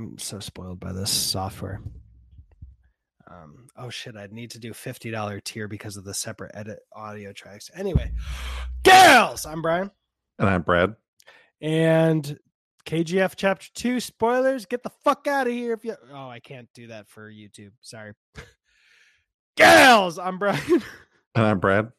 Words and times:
I'm 0.00 0.16
so 0.16 0.40
spoiled 0.40 0.80
by 0.80 0.92
this 0.92 1.10
software. 1.10 1.82
Um, 3.30 3.66
oh 3.76 3.90
shit, 3.90 4.16
I'd 4.16 4.32
need 4.32 4.50
to 4.52 4.58
do 4.58 4.72
fifty 4.72 5.10
dollar 5.10 5.40
tier 5.40 5.68
because 5.68 5.98
of 5.98 6.04
the 6.04 6.14
separate 6.14 6.52
edit 6.54 6.78
audio 6.94 7.34
tracks. 7.34 7.70
Anyway, 7.74 8.10
gals, 8.82 9.44
I'm 9.44 9.60
Brian, 9.60 9.90
And 10.38 10.48
I'm 10.48 10.62
Brad. 10.62 10.96
and 11.60 12.38
KGF 12.86 13.34
Chapter 13.36 13.68
Two 13.74 14.00
spoilers. 14.00 14.64
Get 14.64 14.82
the 14.82 14.90
fuck 15.04 15.26
out 15.26 15.46
of 15.46 15.52
here! 15.52 15.74
If 15.74 15.84
you 15.84 15.96
oh, 16.10 16.28
I 16.30 16.40
can't 16.40 16.68
do 16.72 16.86
that 16.86 17.06
for 17.06 17.30
YouTube. 17.30 17.72
Sorry, 17.82 18.14
gals, 19.56 20.18
I'm 20.18 20.38
Brian. 20.38 20.82
And 21.36 21.46
I'm 21.46 21.60
Brad. 21.60 21.92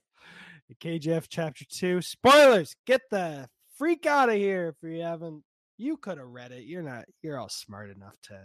KGF 0.82 1.28
Chapter 1.30 1.66
Two 1.70 2.02
spoilers. 2.02 2.76
Get 2.86 3.02
the 3.12 3.48
freak 3.78 4.06
out 4.06 4.28
of 4.28 4.36
here 4.36 4.76
if 4.76 4.90
you 4.90 5.02
haven't. 5.04 5.44
You 5.82 5.98
could 5.98 6.20
have 6.20 6.28
read 6.28 6.52
it. 6.52 6.66
You're 6.66 6.84
not. 6.84 7.06
You're 7.24 7.40
all 7.40 7.50
smart 7.50 7.90
enough 7.90 8.16
to 8.26 8.40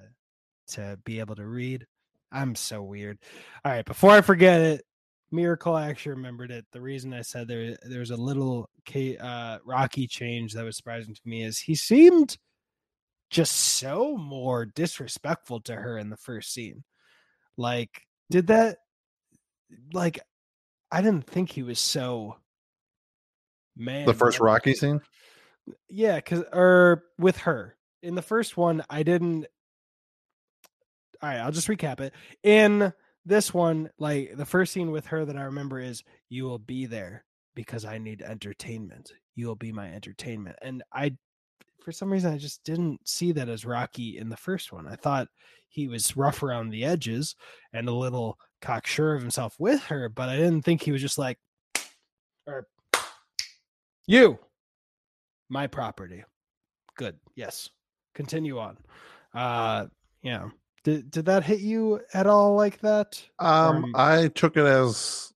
to 0.69 0.99
be 1.05 1.21
able 1.21 1.37
to 1.37 1.45
read. 1.45 1.87
I'm 2.33 2.55
so 2.55 2.83
weird. 2.83 3.19
All 3.63 3.73
right, 3.73 3.85
before 3.85 4.13
I 4.13 4.23
forget 4.23 4.63
it, 4.63 4.85
Miracle 5.31 5.75
I 5.75 5.91
actually 5.91 6.13
remembered 6.13 6.51
it. 6.51 6.65
The 6.73 6.81
reason 6.81 7.13
I 7.13 7.21
said 7.21 7.47
there 7.47 7.77
there's 7.83 8.11
a 8.11 8.17
little 8.17 8.71
K, 8.87 9.19
uh, 9.19 9.59
Rocky 9.67 10.07
change 10.07 10.55
that 10.55 10.65
was 10.65 10.79
surprising 10.79 11.15
to 11.15 11.21
me 11.27 11.45
is 11.45 11.59
he 11.59 11.75
seemed 11.75 12.39
just 13.29 13.53
so 13.53 14.17
more 14.17 14.65
disrespectful 14.65 15.61
to 15.61 15.75
her 15.75 15.99
in 15.99 16.09
the 16.09 16.17
first 16.17 16.55
scene. 16.55 16.85
Like, 17.59 18.01
did 18.31 18.47
that? 18.47 18.79
Like, 19.93 20.21
I 20.91 21.03
didn't 21.03 21.27
think 21.27 21.51
he 21.53 21.63
was 21.63 21.81
so. 21.81 22.39
Man, 23.77 24.07
The 24.07 24.15
first. 24.15 24.41
Rocky 24.41 24.73
scene? 24.73 25.03
Yeah, 25.89 26.21
cause 26.21 26.45
or 26.53 27.05
with 27.19 27.37
her 27.39 27.77
in 28.03 28.15
the 28.15 28.23
first 28.23 28.57
one, 28.57 28.85
I 28.89 29.03
didn't. 29.03 29.47
All 31.23 31.29
right, 31.29 31.39
I'll 31.39 31.53
just 31.53 31.69
recap 31.69 32.01
it. 32.01 32.13
In 32.43 32.93
this 33.25 33.53
one, 33.53 33.91
like 33.99 34.37
the 34.37 34.45
first 34.45 34.73
scene 34.73 34.91
with 34.91 35.07
her 35.07 35.25
that 35.25 35.37
I 35.37 35.43
remember 35.43 35.81
is 35.81 36.05
"You 36.29 36.45
will 36.45 36.59
be 36.59 36.87
there 36.87 37.25
because 37.55 37.85
I 37.85 37.99
need 37.99 38.23
entertainment. 38.23 39.13
You 39.35 39.47
will 39.47 39.57
be 39.57 39.73
my 39.73 39.93
entertainment." 39.93 40.57
And 40.63 40.83
I, 40.93 41.17
for 41.83 41.93
some 41.93 42.13
reason, 42.13 42.33
I 42.33 42.39
just 42.39 42.63
didn't 42.65 43.07
see 43.09 43.33
that 43.33 43.49
as 43.49 43.65
Rocky 43.65 44.19
in 44.19 44.29
the 44.29 44.37
first 44.37 44.73
one. 44.73 44.87
I 44.87 44.97
thought 44.97 45.29
he 45.69 45.89
was 45.89 46.17
rough 46.17 46.43
around 46.43 46.71
the 46.71 46.85
edges 46.85 47.35
and 47.73 47.89
a 47.89 47.93
little 47.93 48.39
cocksure 48.61 49.15
of 49.15 49.23
himself 49.23 49.57
with 49.59 49.83
her, 49.85 50.09
but 50.09 50.29
I 50.29 50.37
didn't 50.37 50.63
think 50.63 50.83
he 50.83 50.93
was 50.93 51.03
just 51.03 51.19
like, 51.19 51.39
or 52.47 52.67
you 54.07 54.39
my 55.49 55.67
property. 55.67 56.25
Good. 56.97 57.17
Yes. 57.35 57.71
Continue 58.15 58.59
on. 58.59 58.79
Uh 59.35 59.87
yeah. 60.23 60.49
Did 60.85 61.11
did 61.11 61.27
that 61.27 61.45
hit 61.45 61.61
you 61.61 62.01
at 62.15 62.27
all 62.27 62.55
like 62.55 62.81
that? 62.81 63.23
Um, 63.39 63.85
Um, 63.87 63.93
I 63.97 64.29
took 64.29 64.57
it 64.57 64.65
as 64.65 65.33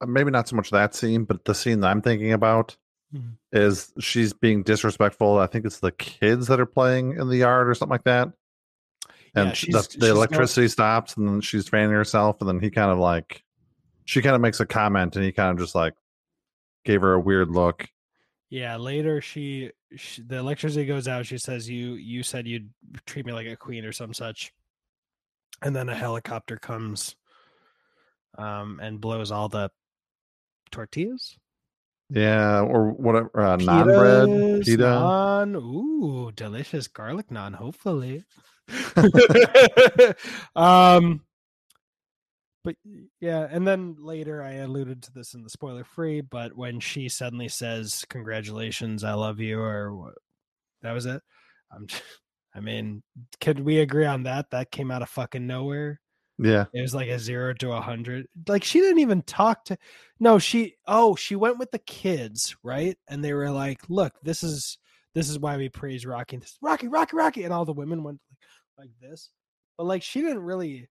uh, 0.00 0.06
maybe 0.06 0.30
not 0.30 0.48
so 0.48 0.56
much 0.56 0.70
that 0.70 0.94
scene, 0.94 1.24
but 1.24 1.44
the 1.44 1.54
scene 1.54 1.80
that 1.80 1.88
I'm 1.90 2.02
thinking 2.02 2.32
about 2.32 2.76
Mhm. 3.14 3.36
is 3.52 3.92
she's 4.00 4.32
being 4.32 4.62
disrespectful. 4.62 5.38
I 5.38 5.46
think 5.46 5.64
it's 5.66 5.80
the 5.80 5.92
kids 5.92 6.46
that 6.48 6.60
are 6.60 6.66
playing 6.66 7.12
in 7.18 7.28
the 7.28 7.36
yard 7.38 7.68
or 7.68 7.74
something 7.74 7.90
like 7.92 8.04
that. 8.04 8.28
And 9.36 9.48
Yeah, 9.48 9.52
she's- 9.54 9.72
the, 9.86 9.92
she's 9.92 10.00
the 10.00 10.08
not- 10.08 10.16
electricity 10.16 10.68
stops 10.68 11.16
and 11.16 11.26
then 11.26 11.40
she's 11.40 11.68
fanning 11.68 11.90
herself 11.94 12.40
and 12.40 12.48
then 12.48 12.60
he 12.60 12.70
kind 12.70 12.90
of 12.90 12.98
like 12.98 13.42
she 14.04 14.20
kind 14.20 14.34
of 14.34 14.40
makes 14.42 14.60
a 14.60 14.66
comment 14.66 15.16
and 15.16 15.24
he 15.24 15.32
kind 15.32 15.50
of 15.50 15.58
just 15.64 15.74
like 15.74 15.94
gave 16.84 17.00
her 17.00 17.14
a 17.14 17.20
weird 17.20 17.48
look. 17.50 17.88
Yeah, 18.50 18.76
later 18.76 19.20
she, 19.20 19.70
she 19.96 20.22
the 20.22 20.36
electricity 20.36 20.86
goes 20.86 21.08
out. 21.08 21.26
She 21.26 21.38
says 21.38 21.68
you 21.68 21.94
you 21.94 22.22
said 22.22 22.46
you'd 22.46 22.70
treat 23.06 23.26
me 23.26 23.32
like 23.32 23.46
a 23.46 23.56
queen 23.56 23.84
or 23.84 23.92
some 23.92 24.14
such. 24.14 24.52
And 25.62 25.74
then 25.74 25.88
a 25.88 25.94
helicopter 25.94 26.56
comes 26.56 27.16
um 28.36 28.80
and 28.82 29.00
blows 29.00 29.30
all 29.30 29.48
the 29.48 29.70
tortillas. 30.70 31.36
Yeah, 32.10 32.60
or 32.60 32.90
whatever 32.90 33.40
uh, 33.40 33.56
non 33.56 33.84
bread, 33.86 34.62
pita. 34.62 34.82
naan. 34.82 35.56
Ooh, 35.56 36.30
delicious 36.32 36.86
garlic 36.86 37.28
naan, 37.30 37.54
hopefully. 37.54 38.24
um 40.56 41.22
but 42.64 42.76
yeah, 43.20 43.46
and 43.50 43.66
then 43.66 43.96
later 43.98 44.42
I 44.42 44.54
alluded 44.54 45.02
to 45.02 45.12
this 45.12 45.34
in 45.34 45.42
the 45.42 45.50
spoiler 45.50 45.84
free, 45.84 46.22
but 46.22 46.56
when 46.56 46.80
she 46.80 47.08
suddenly 47.08 47.48
says 47.48 48.04
congratulations, 48.08 49.04
I 49.04 49.12
love 49.12 49.38
you 49.38 49.60
or 49.60 49.94
what 49.94 50.14
that 50.82 50.92
was 50.92 51.06
it. 51.06 51.22
I'm 51.70 51.86
I 52.56 52.60
mean, 52.60 53.02
could 53.40 53.60
we 53.60 53.80
agree 53.80 54.06
on 54.06 54.22
that? 54.24 54.50
That 54.50 54.70
came 54.70 54.90
out 54.92 55.02
of 55.02 55.08
fucking 55.08 55.46
nowhere. 55.46 56.00
Yeah. 56.38 56.66
It 56.72 56.80
was 56.80 56.94
like 56.94 57.08
a 57.08 57.18
zero 57.18 57.52
to 57.54 57.72
a 57.72 57.80
hundred. 57.80 58.26
Like 58.48 58.64
she 58.64 58.80
didn't 58.80 59.00
even 59.00 59.22
talk 59.22 59.64
to. 59.66 59.78
No, 60.20 60.38
she. 60.38 60.76
Oh, 60.86 61.16
she 61.16 61.36
went 61.36 61.58
with 61.58 61.70
the 61.70 61.78
kids, 61.80 62.56
right? 62.62 62.96
And 63.08 63.24
they 63.24 63.32
were 63.32 63.50
like, 63.50 63.82
"Look, 63.88 64.14
this 64.22 64.42
is 64.42 64.78
this 65.14 65.28
is 65.28 65.38
why 65.38 65.56
we 65.56 65.68
praise 65.68 66.06
Rocky. 66.06 66.36
This, 66.36 66.56
Rocky, 66.60 66.88
Rocky, 66.88 67.16
Rocky." 67.16 67.44
And 67.44 67.52
all 67.52 67.64
the 67.64 67.72
women 67.72 68.02
went 68.02 68.20
like, 68.78 68.86
like 68.86 68.90
this. 69.00 69.30
But 69.76 69.86
like 69.86 70.02
she 70.02 70.20
didn't 70.20 70.42
really. 70.42 70.88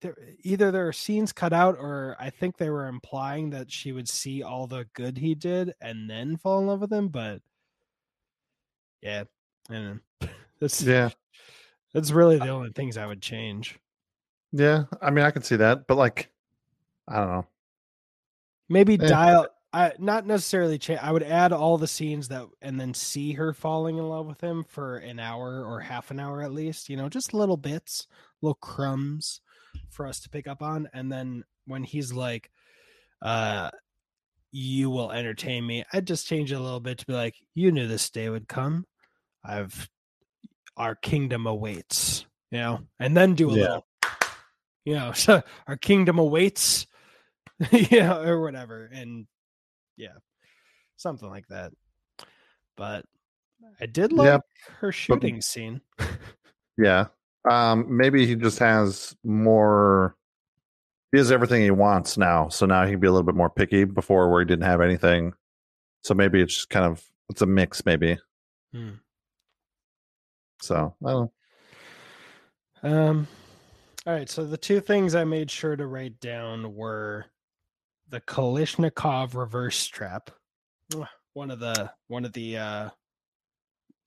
There, 0.00 0.16
either 0.42 0.70
there 0.70 0.88
are 0.88 0.92
scenes 0.92 1.32
cut 1.32 1.52
out, 1.52 1.76
or 1.78 2.16
I 2.18 2.30
think 2.30 2.56
they 2.56 2.70
were 2.70 2.86
implying 2.86 3.50
that 3.50 3.70
she 3.70 3.92
would 3.92 4.08
see 4.08 4.42
all 4.42 4.66
the 4.66 4.86
good 4.94 5.18
he 5.18 5.34
did 5.34 5.74
and 5.80 6.08
then 6.08 6.36
fall 6.36 6.58
in 6.60 6.66
love 6.66 6.80
with 6.80 6.92
him. 6.92 7.08
But 7.08 7.42
yeah, 9.02 9.24
and 9.68 10.00
that's 10.60 10.82
Yeah. 10.82 11.10
that's 11.92 12.10
really 12.12 12.38
the 12.38 12.48
only 12.48 12.70
things 12.70 12.96
I 12.96 13.06
would 13.06 13.20
change. 13.22 13.78
Yeah. 14.52 14.84
I 15.02 15.10
mean, 15.10 15.24
I 15.24 15.30
can 15.30 15.42
see 15.42 15.56
that, 15.56 15.86
but 15.86 15.96
like, 15.96 16.30
I 17.06 17.16
don't 17.16 17.28
know. 17.30 17.46
maybe 18.68 18.94
Eh. 18.94 19.06
dial 19.08 19.46
I 19.72 19.92
not 20.00 20.26
necessarily 20.26 20.78
change. 20.78 20.98
I 21.00 21.12
would 21.12 21.22
add 21.22 21.52
all 21.52 21.78
the 21.78 21.86
scenes 21.86 22.26
that 22.28 22.44
and 22.60 22.80
then 22.80 22.92
see 22.92 23.34
her 23.34 23.52
falling 23.52 23.98
in 23.98 24.08
love 24.08 24.26
with 24.26 24.40
him 24.40 24.64
for 24.64 24.96
an 24.96 25.20
hour 25.20 25.64
or 25.64 25.78
half 25.78 26.10
an 26.10 26.18
hour 26.18 26.42
at 26.42 26.50
least, 26.52 26.88
you 26.88 26.96
know, 26.96 27.08
just 27.08 27.32
little 27.34 27.56
bits, 27.56 28.08
little 28.42 28.56
crumbs 28.56 29.40
for 29.88 30.06
us 30.06 30.20
to 30.20 30.30
pick 30.30 30.46
up 30.46 30.62
on 30.62 30.88
and 30.92 31.10
then 31.10 31.44
when 31.66 31.84
he's 31.84 32.12
like 32.12 32.50
uh 33.22 33.70
you 34.52 34.90
will 34.90 35.12
entertain 35.12 35.64
me. 35.64 35.84
I'd 35.92 36.06
just 36.06 36.26
change 36.26 36.50
it 36.50 36.56
a 36.56 36.60
little 36.60 36.80
bit 36.80 36.98
to 36.98 37.06
be 37.06 37.12
like 37.12 37.36
you 37.54 37.70
knew 37.70 37.86
this 37.86 38.10
day 38.10 38.28
would 38.28 38.48
come. 38.48 38.84
I've 39.44 39.88
our 40.76 40.94
kingdom 40.94 41.46
awaits, 41.46 42.24
you 42.50 42.58
know, 42.58 42.80
and 42.98 43.16
then 43.16 43.34
do 43.34 43.48
a 43.48 43.52
Yeah. 43.52 43.62
little 43.62 43.86
you 44.84 44.94
know, 44.94 45.12
so 45.14 45.42
our 45.66 45.76
kingdom 45.76 46.18
awaits 46.18 46.86
yeah, 47.70 48.16
or 48.18 48.40
whatever. 48.40 48.88
And 48.92 49.26
yeah, 49.96 50.14
something 50.96 51.28
like 51.28 51.46
that. 51.48 51.72
But 52.76 53.04
I 53.80 53.86
did 53.86 54.12
like 54.12 54.26
Yeah, 54.26 54.38
her 54.80 54.90
shooting 54.92 55.40
scene. 55.42 55.80
Yeah. 56.78 57.08
Um, 57.48 57.96
maybe 57.96 58.26
he 58.26 58.34
just 58.34 58.58
has 58.58 59.16
more 59.24 60.16
he 61.12 61.18
has 61.18 61.32
everything 61.32 61.62
he 61.62 61.70
wants 61.70 62.16
now. 62.16 62.48
So 62.48 62.66
now 62.66 62.84
he 62.84 62.92
can 62.92 63.00
be 63.00 63.08
a 63.08 63.12
little 63.12 63.26
bit 63.26 63.34
more 63.34 63.50
picky 63.50 63.84
before 63.84 64.30
where 64.30 64.40
he 64.40 64.46
didn't 64.46 64.64
have 64.64 64.80
anything. 64.80 65.32
So 66.02 66.14
maybe 66.14 66.40
it's 66.40 66.54
just 66.54 66.70
kind 66.70 66.86
of 66.86 67.04
it's 67.28 67.42
a 67.42 67.46
mix, 67.46 67.84
maybe. 67.84 68.18
Hmm. 68.72 68.90
So 70.62 70.94
I 71.04 71.10
don't 71.10 71.30
Um, 72.82 73.28
all 74.06 74.12
right. 74.12 74.28
So 74.28 74.44
the 74.44 74.56
two 74.56 74.80
things 74.80 75.14
I 75.14 75.24
made 75.24 75.50
sure 75.50 75.76
to 75.76 75.86
write 75.86 76.20
down 76.20 76.74
were 76.74 77.26
the 78.08 78.20
Kalashnikov 78.20 79.34
reverse. 79.34 79.90
Mwah. 79.90 81.08
One 81.32 81.50
of 81.50 81.60
the 81.60 81.92
one 82.08 82.24
of 82.24 82.32
the 82.32 82.56
uh 82.56 82.90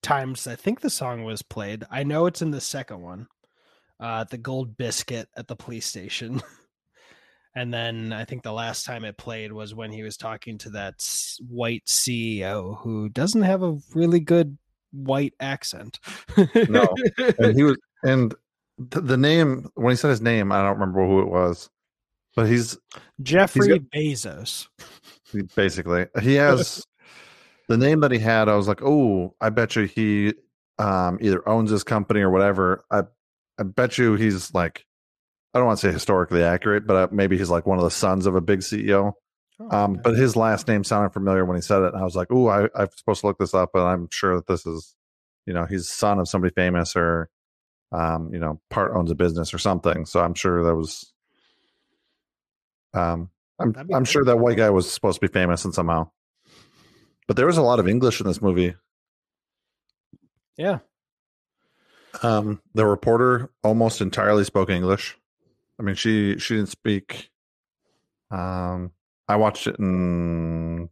times 0.03 0.45
I 0.47 0.55
think 0.55 0.81
the 0.81 0.89
song 0.89 1.23
was 1.23 1.41
played. 1.41 1.83
I 1.89 2.03
know 2.03 2.25
it's 2.27 2.41
in 2.41 2.51
the 2.51 2.61
second 2.61 3.01
one. 3.01 3.27
Uh 3.99 4.25
the 4.25 4.37
gold 4.37 4.77
biscuit 4.77 5.29
at 5.35 5.47
the 5.47 5.55
police 5.55 5.85
station. 5.85 6.41
and 7.55 7.73
then 7.73 8.13
I 8.13 8.25
think 8.25 8.43
the 8.43 8.53
last 8.53 8.85
time 8.85 9.05
it 9.05 9.17
played 9.17 9.51
was 9.51 9.73
when 9.73 9.91
he 9.91 10.03
was 10.03 10.17
talking 10.17 10.57
to 10.59 10.69
that 10.71 10.95
white 11.47 11.85
CEO 11.85 12.77
who 12.79 13.09
doesn't 13.09 13.41
have 13.41 13.63
a 13.63 13.77
really 13.93 14.19
good 14.19 14.57
white 14.91 15.33
accent. 15.39 15.99
No. 16.69 16.87
and 17.39 17.55
he 17.55 17.63
was 17.63 17.77
and 18.03 18.33
th- 18.91 19.05
the 19.05 19.17
name 19.17 19.69
when 19.75 19.91
he 19.91 19.95
said 19.95 20.09
his 20.09 20.21
name, 20.21 20.51
I 20.51 20.61
don't 20.61 20.79
remember 20.79 21.05
who 21.05 21.21
it 21.21 21.29
was. 21.29 21.69
But 22.35 22.47
he's 22.47 22.77
Jeffrey 23.21 23.79
Bezos. 23.79 24.67
he- 25.31 25.43
basically 25.55 26.07
he 26.21 26.33
has 26.35 26.83
the 27.69 27.77
name 27.77 28.01
that 28.01 28.11
he 28.11 28.19
had 28.19 28.49
i 28.49 28.55
was 28.55 28.67
like 28.67 28.81
oh 28.83 29.33
i 29.41 29.49
bet 29.49 29.75
you 29.75 29.83
he 29.83 30.33
um 30.79 31.17
either 31.21 31.47
owns 31.47 31.71
this 31.71 31.83
company 31.83 32.21
or 32.21 32.29
whatever 32.29 32.83
i 32.91 33.01
i 33.59 33.63
bet 33.63 33.97
you 33.97 34.15
he's 34.15 34.53
like 34.53 34.85
i 35.53 35.59
don't 35.59 35.67
want 35.67 35.79
to 35.79 35.87
say 35.87 35.93
historically 35.93 36.43
accurate 36.43 36.87
but 36.87 36.95
uh, 36.95 37.07
maybe 37.11 37.37
he's 37.37 37.49
like 37.49 37.65
one 37.65 37.77
of 37.77 37.83
the 37.83 37.91
sons 37.91 38.25
of 38.25 38.35
a 38.35 38.41
big 38.41 38.59
ceo 38.59 39.13
Oh, 39.59 39.69
um 39.77 39.91
okay. 39.93 40.01
but 40.03 40.15
his 40.15 40.35
last 40.35 40.67
name 40.67 40.83
sounded 40.83 41.13
familiar 41.13 41.45
when 41.45 41.55
he 41.55 41.61
said 41.61 41.83
it 41.83 41.93
and 41.93 41.97
i 41.97 42.03
was 42.03 42.15
like 42.15 42.29
oh 42.31 42.49
i'm 42.49 42.89
supposed 42.97 43.21
to 43.21 43.27
look 43.27 43.37
this 43.37 43.53
up 43.53 43.69
and 43.75 43.83
i'm 43.83 44.07
sure 44.11 44.35
that 44.37 44.47
this 44.47 44.65
is 44.65 44.95
you 45.45 45.53
know 45.53 45.65
he's 45.65 45.87
son 45.89 46.19
of 46.19 46.27
somebody 46.27 46.51
famous 46.55 46.95
or 46.95 47.29
um, 47.93 48.31
you 48.33 48.39
know, 48.39 48.59
part 48.69 48.93
owns 48.95 49.11
a 49.11 49.15
business 49.15 49.53
or 49.53 49.59
something. 49.59 50.05
So 50.05 50.19
I'm 50.19 50.33
sure 50.33 50.63
that 50.63 50.75
was. 50.75 51.13
Um, 52.93 53.29
I'm 53.59 53.75
I'm 53.93 54.05
sure 54.05 54.25
that 54.25 54.39
white 54.39 54.57
guy 54.57 54.71
was 54.71 54.91
supposed 54.91 55.21
to 55.21 55.27
be 55.27 55.31
famous 55.31 55.63
and 55.65 55.73
somehow. 55.73 56.09
But 57.27 57.37
there 57.37 57.47
was 57.47 57.57
a 57.57 57.61
lot 57.61 57.79
of 57.79 57.87
English 57.87 58.19
in 58.19 58.27
this 58.27 58.41
movie. 58.41 58.75
Yeah. 60.57 60.79
Um, 62.21 62.61
the 62.73 62.85
reporter 62.85 63.49
almost 63.63 64.01
entirely 64.01 64.43
spoke 64.43 64.69
English. 64.69 65.17
I 65.79 65.83
mean, 65.83 65.95
she 65.95 66.37
she 66.37 66.55
didn't 66.55 66.69
speak. 66.69 67.31
Um, 68.29 68.91
I 69.27 69.35
watched 69.37 69.67
it 69.67 69.79
in 69.79 70.89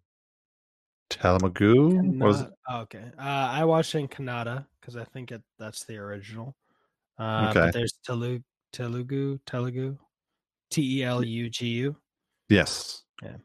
Telugu. 1.10 2.18
Was 2.20 2.42
it? 2.42 2.50
Oh, 2.68 2.80
okay. 2.82 3.04
Uh, 3.18 3.22
I 3.22 3.66
watched 3.66 3.94
it 3.94 4.00
in 4.00 4.08
Kannada 4.08 4.66
because 4.80 4.96
I 4.96 5.04
think 5.04 5.32
it 5.32 5.44
that's 5.60 5.86
the 5.86 5.98
original. 5.98 6.56
Uh, 7.20 7.48
Okay. 7.50 7.60
But 7.60 7.74
there's 7.74 7.94
Telugu, 8.04 8.42
Telugu, 8.74 9.38
Telugu, 9.46 9.98
T 10.72 11.00
E 11.00 11.04
L 11.04 11.24
U 11.24 11.50
G 11.50 11.68
U. 11.68 11.96
Yes. 12.50 13.04
Yeah. 13.22 13.38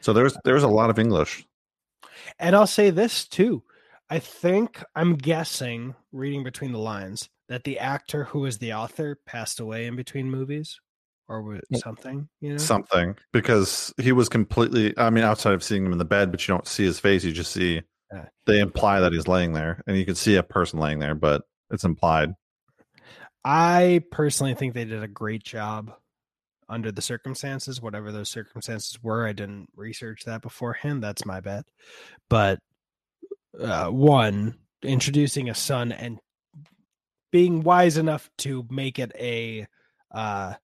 So 0.00 0.12
there's 0.12 0.36
there's 0.44 0.64
a 0.64 0.68
lot 0.68 0.90
of 0.90 0.98
English. 0.98 1.46
And 2.38 2.54
I'll 2.54 2.66
say 2.66 2.90
this 2.90 3.26
too. 3.26 3.62
I 4.10 4.18
think 4.18 4.82
I'm 4.94 5.16
guessing, 5.16 5.94
reading 6.12 6.44
between 6.44 6.72
the 6.72 6.78
lines, 6.78 7.28
that 7.48 7.64
the 7.64 7.78
actor 7.78 8.24
who 8.24 8.40
was 8.40 8.58
the 8.58 8.72
author 8.72 9.18
passed 9.26 9.60
away 9.60 9.86
in 9.86 9.96
between 9.96 10.30
movies 10.30 10.78
or 11.28 11.60
something, 11.74 12.28
you 12.40 12.52
know? 12.52 12.58
Something 12.58 13.16
because 13.32 13.92
he 13.98 14.12
was 14.12 14.28
completely. 14.28 14.94
I 14.96 15.10
mean, 15.10 15.24
outside 15.24 15.52
of 15.52 15.62
seeing 15.62 15.84
him 15.84 15.92
in 15.92 15.98
the 15.98 16.04
bed, 16.04 16.30
but 16.30 16.46
you 16.46 16.54
don't 16.54 16.66
see 16.66 16.84
his 16.84 16.98
face. 17.00 17.24
You 17.24 17.32
just 17.32 17.52
see. 17.52 17.82
Yeah. 18.12 18.24
They 18.46 18.60
imply 18.60 19.00
that 19.00 19.12
he's 19.12 19.28
laying 19.28 19.52
there, 19.52 19.82
and 19.86 19.98
you 19.98 20.06
can 20.06 20.14
see 20.14 20.36
a 20.36 20.42
person 20.42 20.78
laying 20.80 20.98
there, 20.98 21.14
but 21.14 21.42
it's 21.70 21.84
implied. 21.84 22.34
I 23.44 24.02
personally 24.10 24.54
think 24.54 24.72
they 24.72 24.86
did 24.86 25.02
a 25.02 25.08
great 25.08 25.42
job 25.42 25.92
under 26.68 26.92
the 26.92 27.02
circumstances, 27.02 27.80
whatever 27.80 28.12
those 28.12 28.28
circumstances 28.28 29.02
were. 29.02 29.26
I 29.26 29.32
didn't 29.32 29.68
research 29.74 30.24
that 30.24 30.42
beforehand. 30.42 31.02
That's 31.02 31.24
my 31.24 31.40
bet. 31.40 31.64
But 32.28 32.58
uh, 33.58 33.88
one, 33.88 34.58
introducing 34.82 35.48
a 35.48 35.54
son 35.54 35.92
and 35.92 36.18
being 37.30 37.62
wise 37.62 37.96
enough 37.96 38.30
to 38.38 38.66
make 38.70 38.98
it 38.98 39.12
a 39.18 39.66
uh, 40.12 40.54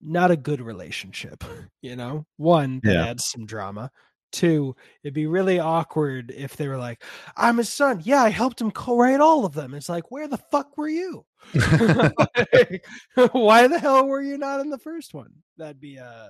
not 0.00 0.30
a 0.30 0.36
good 0.36 0.60
relationship, 0.60 1.44
you 1.82 1.96
know? 1.96 2.26
One, 2.36 2.80
that 2.84 2.92
Yeah. 2.92 3.06
adds 3.06 3.26
some 3.26 3.46
drama. 3.46 3.90
Two, 4.36 4.76
it'd 5.02 5.14
be 5.14 5.26
really 5.26 5.58
awkward 5.58 6.30
if 6.36 6.58
they 6.58 6.68
were 6.68 6.76
like, 6.76 7.02
I'm 7.38 7.56
his 7.56 7.70
son. 7.70 8.02
Yeah, 8.04 8.22
I 8.22 8.28
helped 8.28 8.60
him 8.60 8.70
co-write 8.70 9.20
all 9.20 9.46
of 9.46 9.54
them. 9.54 9.72
It's 9.72 9.88
like, 9.88 10.10
where 10.10 10.28
the 10.28 10.36
fuck 10.36 10.76
were 10.76 10.88
you? 10.90 11.24
Like, 12.52 12.84
why 13.32 13.66
the 13.66 13.78
hell 13.78 14.06
were 14.06 14.20
you 14.20 14.36
not 14.36 14.60
in 14.60 14.68
the 14.68 14.76
first 14.76 15.14
one? 15.14 15.32
That'd 15.56 15.80
be 15.80 15.98
uh 15.98 16.28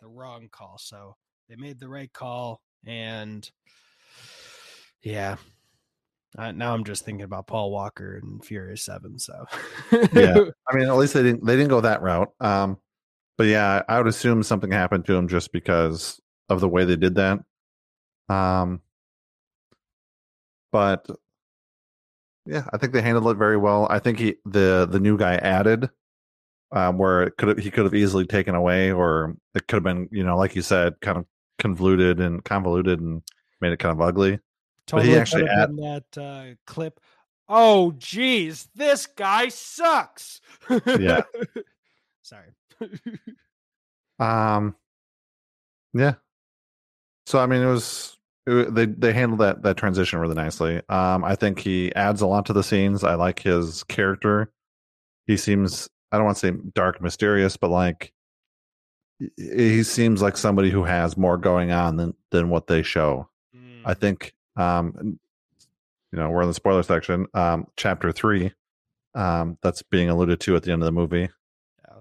the 0.00 0.08
wrong 0.08 0.48
call. 0.50 0.78
So 0.78 1.14
they 1.50 1.56
made 1.56 1.78
the 1.78 1.88
right 1.90 2.10
call, 2.10 2.62
and 2.86 3.48
yeah. 5.02 5.36
Uh, 6.38 6.52
now 6.52 6.72
I'm 6.72 6.84
just 6.84 7.04
thinking 7.04 7.24
about 7.24 7.46
Paul 7.46 7.70
Walker 7.70 8.16
and 8.16 8.42
Furious 8.42 8.82
Seven. 8.82 9.18
So 9.18 9.44
Yeah. 10.14 10.46
I 10.70 10.74
mean, 10.74 10.88
at 10.88 10.96
least 10.96 11.12
they 11.12 11.22
didn't 11.22 11.44
they 11.44 11.56
didn't 11.56 11.68
go 11.68 11.82
that 11.82 12.00
route. 12.00 12.30
Um, 12.40 12.78
but 13.36 13.48
yeah, 13.48 13.82
I 13.90 13.98
would 13.98 14.06
assume 14.06 14.42
something 14.42 14.70
happened 14.70 15.04
to 15.04 15.14
him 15.14 15.28
just 15.28 15.52
because 15.52 16.21
of 16.48 16.60
the 16.60 16.68
way 16.68 16.84
they 16.84 16.96
did 16.96 17.14
that. 17.16 17.40
Um, 18.28 18.80
but 20.70 21.06
yeah, 22.46 22.66
I 22.72 22.78
think 22.78 22.92
they 22.92 23.02
handled 23.02 23.28
it 23.28 23.38
very 23.38 23.56
well. 23.56 23.86
I 23.90 23.98
think 23.98 24.18
he 24.18 24.36
the 24.44 24.88
the 24.90 25.00
new 25.00 25.16
guy 25.16 25.36
added 25.36 25.90
um, 26.72 26.98
where 26.98 27.22
it 27.22 27.36
could 27.36 27.48
have 27.48 27.58
he 27.58 27.70
could 27.70 27.84
have 27.84 27.94
easily 27.94 28.26
taken 28.26 28.54
away, 28.54 28.90
or 28.92 29.36
it 29.54 29.66
could 29.68 29.76
have 29.76 29.82
been 29.84 30.08
you 30.10 30.24
know 30.24 30.36
like 30.36 30.56
you 30.56 30.62
said, 30.62 30.94
kind 31.00 31.18
of 31.18 31.26
convoluted 31.58 32.20
and 32.20 32.44
convoluted 32.44 33.00
and 33.00 33.22
made 33.60 33.72
it 33.72 33.78
kind 33.78 33.92
of 33.92 34.00
ugly. 34.00 34.38
But 34.90 35.04
he 35.04 35.16
actually 35.16 35.42
could 35.42 35.50
have 35.50 35.70
add- 35.70 35.76
been 35.76 36.02
that 36.12 36.18
uh, 36.18 36.54
clip. 36.66 36.98
Oh, 37.48 37.92
geez, 37.92 38.68
this 38.74 39.06
guy 39.06 39.48
sucks. 39.48 40.40
Yeah. 40.86 41.22
Sorry. 42.22 42.46
Um, 44.18 44.76
yeah. 45.94 46.14
So 47.26 47.38
I 47.38 47.46
mean, 47.46 47.62
it 47.62 47.66
was 47.66 48.18
it, 48.46 48.74
they 48.74 48.86
they 48.86 49.12
handled 49.12 49.40
that 49.40 49.62
that 49.62 49.76
transition 49.76 50.18
really 50.18 50.34
nicely. 50.34 50.76
Um, 50.88 51.24
I 51.24 51.34
think 51.36 51.60
he 51.60 51.94
adds 51.94 52.20
a 52.20 52.26
lot 52.26 52.46
to 52.46 52.52
the 52.52 52.62
scenes. 52.62 53.04
I 53.04 53.14
like 53.14 53.40
his 53.40 53.84
character. 53.84 54.52
He 55.26 55.36
seems 55.36 55.88
I 56.12 56.16
don't 56.18 56.26
want 56.26 56.38
to 56.38 56.48
say 56.48 56.58
dark, 56.74 57.00
mysterious, 57.02 57.56
but 57.56 57.70
like 57.70 58.12
he- 59.36 59.82
seems 59.82 60.22
like 60.22 60.36
somebody 60.36 60.70
who 60.70 60.84
has 60.84 61.16
more 61.16 61.38
going 61.38 61.70
on 61.70 61.96
than 61.96 62.14
than 62.30 62.48
what 62.48 62.66
they 62.66 62.82
show. 62.82 63.28
I 63.84 63.94
Mm, 63.94 64.00
think 64.00 64.34
um, 64.56 65.18
you 66.12 66.18
know 66.18 66.30
we're 66.30 66.42
in 66.42 66.48
the 66.48 66.54
spoiler 66.54 66.82
section. 66.82 67.26
Um, 67.34 67.66
chapter 67.76 68.12
three, 68.12 68.52
um, 69.14 69.58
that's 69.62 69.82
being 69.82 70.10
alluded 70.10 70.40
to 70.42 70.56
at 70.56 70.62
the 70.64 70.72
end 70.72 70.82
of 70.82 70.86
the 70.86 70.92
movie. 70.92 71.28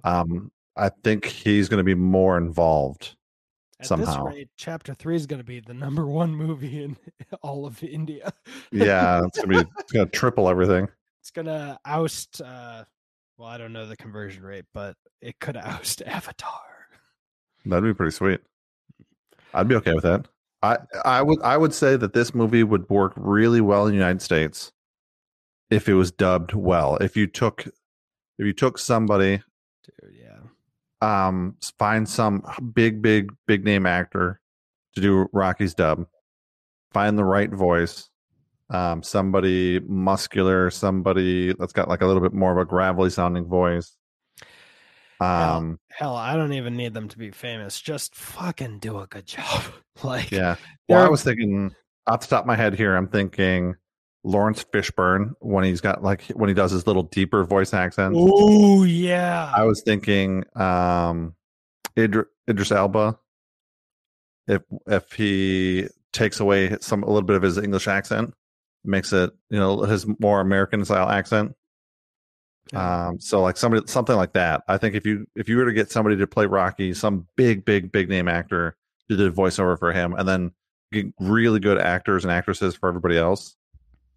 Um, 0.03 0.51
I 0.77 0.89
think 1.03 1.25
he's 1.25 1.69
going 1.69 1.79
to 1.79 1.83
be 1.85 1.95
more 1.95 2.37
involved. 2.37 3.15
At 3.81 3.87
somehow. 3.87 4.25
this 4.25 4.35
rate, 4.35 4.49
chapter 4.57 4.93
three 4.93 5.15
is 5.15 5.25
going 5.25 5.39
to 5.39 5.45
be 5.45 5.59
the 5.59 5.73
number 5.73 6.05
one 6.05 6.35
movie 6.35 6.83
in 6.83 6.97
all 7.41 7.65
of 7.65 7.83
India. 7.83 8.31
Yeah, 8.71 9.21
it's 9.25 9.39
gonna 9.39 9.63
be 9.63 9.69
it's 9.79 9.91
gonna 9.91 10.05
triple 10.05 10.47
everything. 10.47 10.87
it's 11.19 11.31
going 11.31 11.47
to 11.47 11.79
oust. 11.85 12.41
Uh, 12.41 12.83
well, 13.37 13.49
I 13.49 13.57
don't 13.57 13.73
know 13.73 13.87
the 13.87 13.97
conversion 13.97 14.43
rate, 14.43 14.65
but 14.71 14.95
it 15.19 15.39
could 15.39 15.57
oust 15.57 16.01
Avatar. 16.05 16.51
That'd 17.65 17.83
be 17.83 17.93
pretty 17.93 18.11
sweet. 18.11 18.39
I'd 19.53 19.67
be 19.67 19.75
okay 19.75 19.93
with 19.93 20.03
that. 20.03 20.27
I 20.61 20.77
I 21.03 21.23
would 21.23 21.41
I 21.41 21.57
would 21.57 21.73
say 21.73 21.95
that 21.95 22.13
this 22.13 22.35
movie 22.35 22.63
would 22.63 22.87
work 22.87 23.13
really 23.15 23.61
well 23.61 23.87
in 23.87 23.93
the 23.93 23.97
United 23.97 24.21
States 24.21 24.71
if 25.71 25.89
it 25.89 25.95
was 25.95 26.11
dubbed 26.11 26.53
well. 26.53 26.97
If 26.97 27.17
you 27.17 27.25
took 27.25 27.65
if 27.65 28.45
you 28.45 28.53
took 28.53 28.77
somebody 28.77 29.41
Dude, 29.83 30.15
yeah. 30.21 30.37
Um 31.01 31.55
find 31.79 32.07
some 32.07 32.43
big 32.73 33.01
big 33.01 33.31
big 33.47 33.65
name 33.65 33.85
actor 33.85 34.39
to 34.95 35.01
do 35.01 35.27
Rocky's 35.33 35.73
dub, 35.73 36.05
find 36.91 37.17
the 37.17 37.23
right 37.23 37.49
voice, 37.49 38.09
um 38.69 39.01
somebody 39.03 39.79
muscular, 39.81 40.69
somebody 40.69 41.53
that's 41.53 41.73
got 41.73 41.87
like 41.89 42.01
a 42.01 42.07
little 42.07 42.21
bit 42.21 42.33
more 42.33 42.51
of 42.51 42.57
a 42.57 42.65
gravelly 42.65 43.09
sounding 43.09 43.45
voice. 43.45 43.95
Um 45.19 45.79
Hell, 45.89 46.15
I 46.15 46.35
don't 46.35 46.53
even 46.53 46.75
need 46.75 46.93
them 46.93 47.07
to 47.09 47.17
be 47.17 47.31
famous. 47.31 47.79
Just 47.79 48.15
fucking 48.15 48.79
do 48.79 48.99
a 48.99 49.07
good 49.07 49.25
job. 49.27 49.63
like, 50.03 50.31
Yeah. 50.31 50.55
Well, 50.87 51.05
I 51.05 51.09
was 51.09 51.23
thinking 51.23 51.73
off 52.07 52.21
the 52.21 52.27
top 52.27 52.43
of 52.43 52.47
my 52.47 52.55
head 52.55 52.73
here, 52.75 52.95
I'm 52.95 53.07
thinking 53.07 53.75
Laurence 54.23 54.63
Fishburne 54.63 55.33
when 55.39 55.63
he's 55.63 55.81
got 55.81 56.03
like 56.03 56.23
when 56.29 56.47
he 56.47 56.53
does 56.53 56.71
his 56.71 56.85
little 56.85 57.03
deeper 57.03 57.43
voice 57.43 57.73
accent. 57.73 58.15
oh 58.17 58.83
yeah. 58.83 59.51
I 59.55 59.63
was 59.63 59.81
thinking 59.81 60.43
um 60.55 61.35
Idr- 61.97 62.27
Idris 62.49 62.71
Elba. 62.71 63.17
If 64.47 64.61
if 64.87 65.11
he 65.13 65.87
takes 66.13 66.39
away 66.39 66.77
some 66.81 67.03
a 67.03 67.07
little 67.07 67.21
bit 67.23 67.35
of 67.35 67.41
his 67.41 67.57
English 67.57 67.87
accent, 67.87 68.33
makes 68.83 69.13
it 69.13 69.31
you 69.49 69.59
know 69.59 69.81
his 69.81 70.05
more 70.19 70.39
American 70.41 70.85
style 70.85 71.09
accent. 71.09 71.55
Yeah. 72.73 73.07
Um, 73.07 73.19
so 73.19 73.41
like 73.41 73.57
somebody 73.57 73.87
something 73.87 74.15
like 74.15 74.33
that. 74.33 74.63
I 74.67 74.77
think 74.77 74.95
if 74.95 75.05
you 75.05 75.27
if 75.35 75.49
you 75.49 75.57
were 75.57 75.65
to 75.65 75.73
get 75.73 75.91
somebody 75.91 76.17
to 76.17 76.27
play 76.27 76.45
Rocky, 76.45 76.93
some 76.93 77.27
big 77.35 77.65
big 77.65 77.91
big 77.91 78.09
name 78.09 78.27
actor 78.27 78.75
to 79.09 79.17
do 79.17 79.29
the 79.29 79.35
voiceover 79.35 79.77
for 79.77 79.91
him, 79.91 80.13
and 80.13 80.27
then 80.27 80.51
get 80.91 81.07
really 81.19 81.59
good 81.59 81.77
actors 81.79 82.23
and 82.23 82.31
actresses 82.31 82.75
for 82.75 82.89
everybody 82.89 83.17
else, 83.17 83.55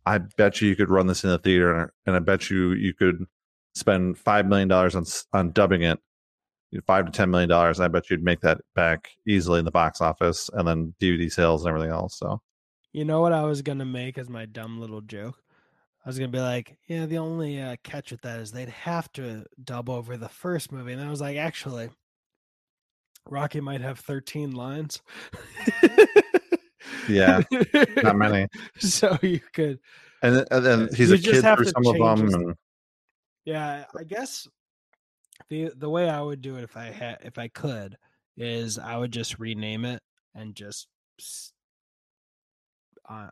I 0.07 0.19
bet 0.19 0.61
you 0.61 0.69
you 0.69 0.77
could 0.77 0.91
run 0.91 1.07
this 1.07 1.25
in 1.25 1.31
the 1.31 1.39
theater, 1.39 1.93
and, 2.07 2.17
I 2.17 2.19
bet 2.19 2.51
you 2.51 2.73
you 2.73 2.93
could 2.95 3.25
spend 3.75 4.19
five 4.19 4.47
million 4.47 4.69
dollars 4.69 4.95
on 4.95 5.05
on 5.33 5.53
dubbing 5.53 5.83
it, 5.83 5.99
five 6.87 7.07
to 7.07 7.13
ten 7.13 7.31
million 7.31 7.49
dollars. 7.49 7.81
I 7.81 7.89
bet 7.89 8.11
you'd 8.11 8.23
make 8.23 8.41
that 8.41 8.61
back 8.75 9.09
easily 9.27 9.59
in 9.59 9.65
the 9.65 9.71
box 9.71 10.01
office, 10.01 10.51
and 10.53 10.67
then 10.69 10.95
DVD 11.01 11.31
sales 11.33 11.65
and 11.65 11.71
everything 11.71 11.93
else. 11.93 12.19
So 12.19 12.41
You 12.93 13.05
know 13.05 13.21
what 13.21 13.33
I 13.33 13.45
was 13.45 13.63
gonna 13.63 13.85
make 13.87 14.19
as 14.19 14.29
my 14.29 14.47
dumb 14.47 14.81
little 14.81 15.01
joke? 15.01 15.37
I 16.05 16.09
was 16.09 16.19
gonna 16.19 16.29
be 16.29 16.41
like, 16.41 16.77
yeah, 16.87 17.07
the 17.07 17.19
only 17.19 17.61
uh, 17.61 17.77
catch 17.83 18.11
with 18.11 18.21
that 18.23 18.41
is 18.41 18.53
they'd 18.53 18.69
have 18.69 19.11
to 19.13 19.45
dub 19.63 19.89
over 19.89 20.17
the 20.19 20.29
first 20.29 20.71
movie, 20.71 20.93
and 20.93 21.03
I 21.03 21.09
was 21.09 21.21
like, 21.23 21.39
actually, 21.39 21.89
Rocky 23.27 23.61
might 23.61 23.81
have 23.81 24.01
thirteen 24.01 24.53
lines. 24.53 25.01
Yeah, 27.09 27.43
not 28.03 28.17
many. 28.17 28.49
So 28.79 29.19
you 29.23 29.41
could, 29.53 29.79
And, 30.23 30.37
then- 30.37 30.47
and 30.51 30.65
then 30.67 30.83
Uh, 30.83 30.93
he's 30.95 31.11
a 31.11 31.19
kid 31.19 31.43
to 31.43 31.65
some 31.67 31.87
of 31.87 31.99
them, 31.99 32.35
and 32.35 32.55
yeah, 33.45 33.85
I 33.99 34.05
guess 34.05 34.49
the 35.51 35.71
the 35.77 35.91
way 35.91 36.09
I 36.09 36.21
would 36.21 36.41
do 36.41 36.57
it 36.57 36.65
if 36.65 36.77
I 36.77 36.87
had 36.87 37.19
if 37.23 37.39
I 37.39 37.49
could 37.49 37.97
is 38.37 38.79
I 38.79 38.97
would 38.97 39.13
just 39.13 39.39
rename 39.39 39.85
it 39.85 40.03
and 40.35 40.55
just. 40.55 40.89
Uh, 43.09 43.29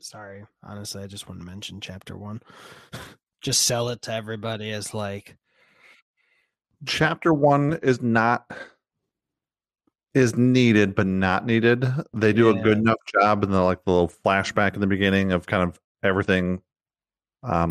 sorry, 0.00 0.44
honestly, 0.62 1.02
I 1.02 1.06
just 1.06 1.28
want 1.28 1.40
to 1.40 1.46
mention 1.46 1.80
chapter 1.80 2.16
one. 2.16 2.42
just 3.40 3.62
sell 3.62 3.88
it 3.88 4.02
to 4.02 4.12
everybody 4.12 4.70
as 4.70 4.94
like 4.94 5.36
chapter 6.84 7.32
one 7.34 7.78
is 7.82 8.00
not 8.02 8.44
is 10.14 10.36
needed 10.36 10.94
but 10.94 11.06
not 11.06 11.46
needed. 11.46 11.86
They 12.12 12.32
do 12.32 12.50
a 12.50 12.60
good 12.60 12.78
enough 12.78 12.98
job 13.06 13.42
in 13.42 13.50
the 13.50 13.62
like 13.62 13.84
the 13.84 13.90
little 13.90 14.08
flashback 14.08 14.74
in 14.74 14.80
the 14.80 14.86
beginning 14.86 15.32
of 15.32 15.46
kind 15.46 15.62
of 15.62 15.80
everything 16.02 16.60
um 17.42 17.70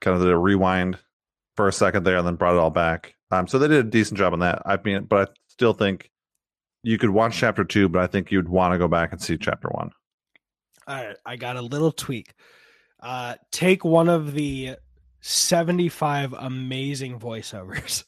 kind 0.00 0.16
of 0.16 0.20
the 0.20 0.36
rewind 0.36 0.98
for 1.54 1.68
a 1.68 1.72
second 1.72 2.04
there 2.04 2.16
and 2.16 2.26
then 2.26 2.36
brought 2.36 2.54
it 2.54 2.58
all 2.58 2.70
back. 2.70 3.14
Um 3.30 3.46
so 3.46 3.58
they 3.58 3.68
did 3.68 3.86
a 3.86 3.88
decent 3.88 4.18
job 4.18 4.32
on 4.32 4.38
that. 4.40 4.62
I 4.64 4.78
mean 4.82 5.04
but 5.04 5.28
i 5.28 5.32
still 5.48 5.74
think 5.74 6.10
you 6.82 6.98
could 6.98 7.10
watch 7.10 7.36
chapter 7.36 7.64
two 7.64 7.88
but 7.88 8.02
i 8.02 8.06
think 8.06 8.30
you'd 8.30 8.48
want 8.48 8.72
to 8.72 8.78
go 8.78 8.88
back 8.88 9.12
and 9.12 9.20
see 9.20 9.36
chapter 9.36 9.68
one. 9.68 9.90
All 10.86 11.04
right 11.04 11.16
i 11.26 11.36
got 11.36 11.56
a 11.56 11.62
little 11.62 11.92
tweak. 11.92 12.32
Uh 13.00 13.34
take 13.52 13.84
one 13.84 14.08
of 14.08 14.32
the 14.32 14.76
75 15.20 16.32
amazing 16.34 17.18
voiceovers. 17.18 18.04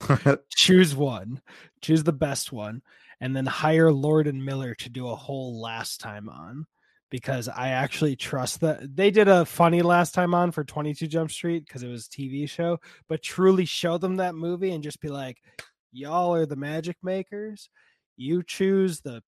Choose 0.50 0.94
one. 0.94 1.40
Choose 1.80 2.04
the 2.04 2.12
best 2.12 2.52
one 2.52 2.82
and 3.20 3.34
then 3.36 3.46
hire 3.46 3.92
lord 3.92 4.26
and 4.26 4.44
miller 4.44 4.74
to 4.74 4.88
do 4.88 5.08
a 5.08 5.16
whole 5.16 5.60
last 5.60 6.00
time 6.00 6.28
on 6.28 6.64
because 7.10 7.48
i 7.48 7.68
actually 7.68 8.16
trust 8.16 8.60
that 8.60 8.96
they 8.96 9.10
did 9.10 9.28
a 9.28 9.44
funny 9.44 9.82
last 9.82 10.14
time 10.14 10.34
on 10.34 10.50
for 10.50 10.64
22 10.64 11.06
jump 11.06 11.30
street 11.30 11.64
because 11.66 11.82
it 11.82 11.88
was 11.88 12.06
a 12.06 12.10
tv 12.10 12.48
show 12.48 12.78
but 13.08 13.22
truly 13.22 13.64
show 13.64 13.98
them 13.98 14.16
that 14.16 14.34
movie 14.34 14.72
and 14.72 14.82
just 14.82 15.00
be 15.00 15.08
like 15.08 15.38
y'all 15.92 16.34
are 16.34 16.46
the 16.46 16.56
magic 16.56 16.96
makers. 17.02 17.68
You 18.16 18.42
choose 18.42 19.00
the 19.00 19.22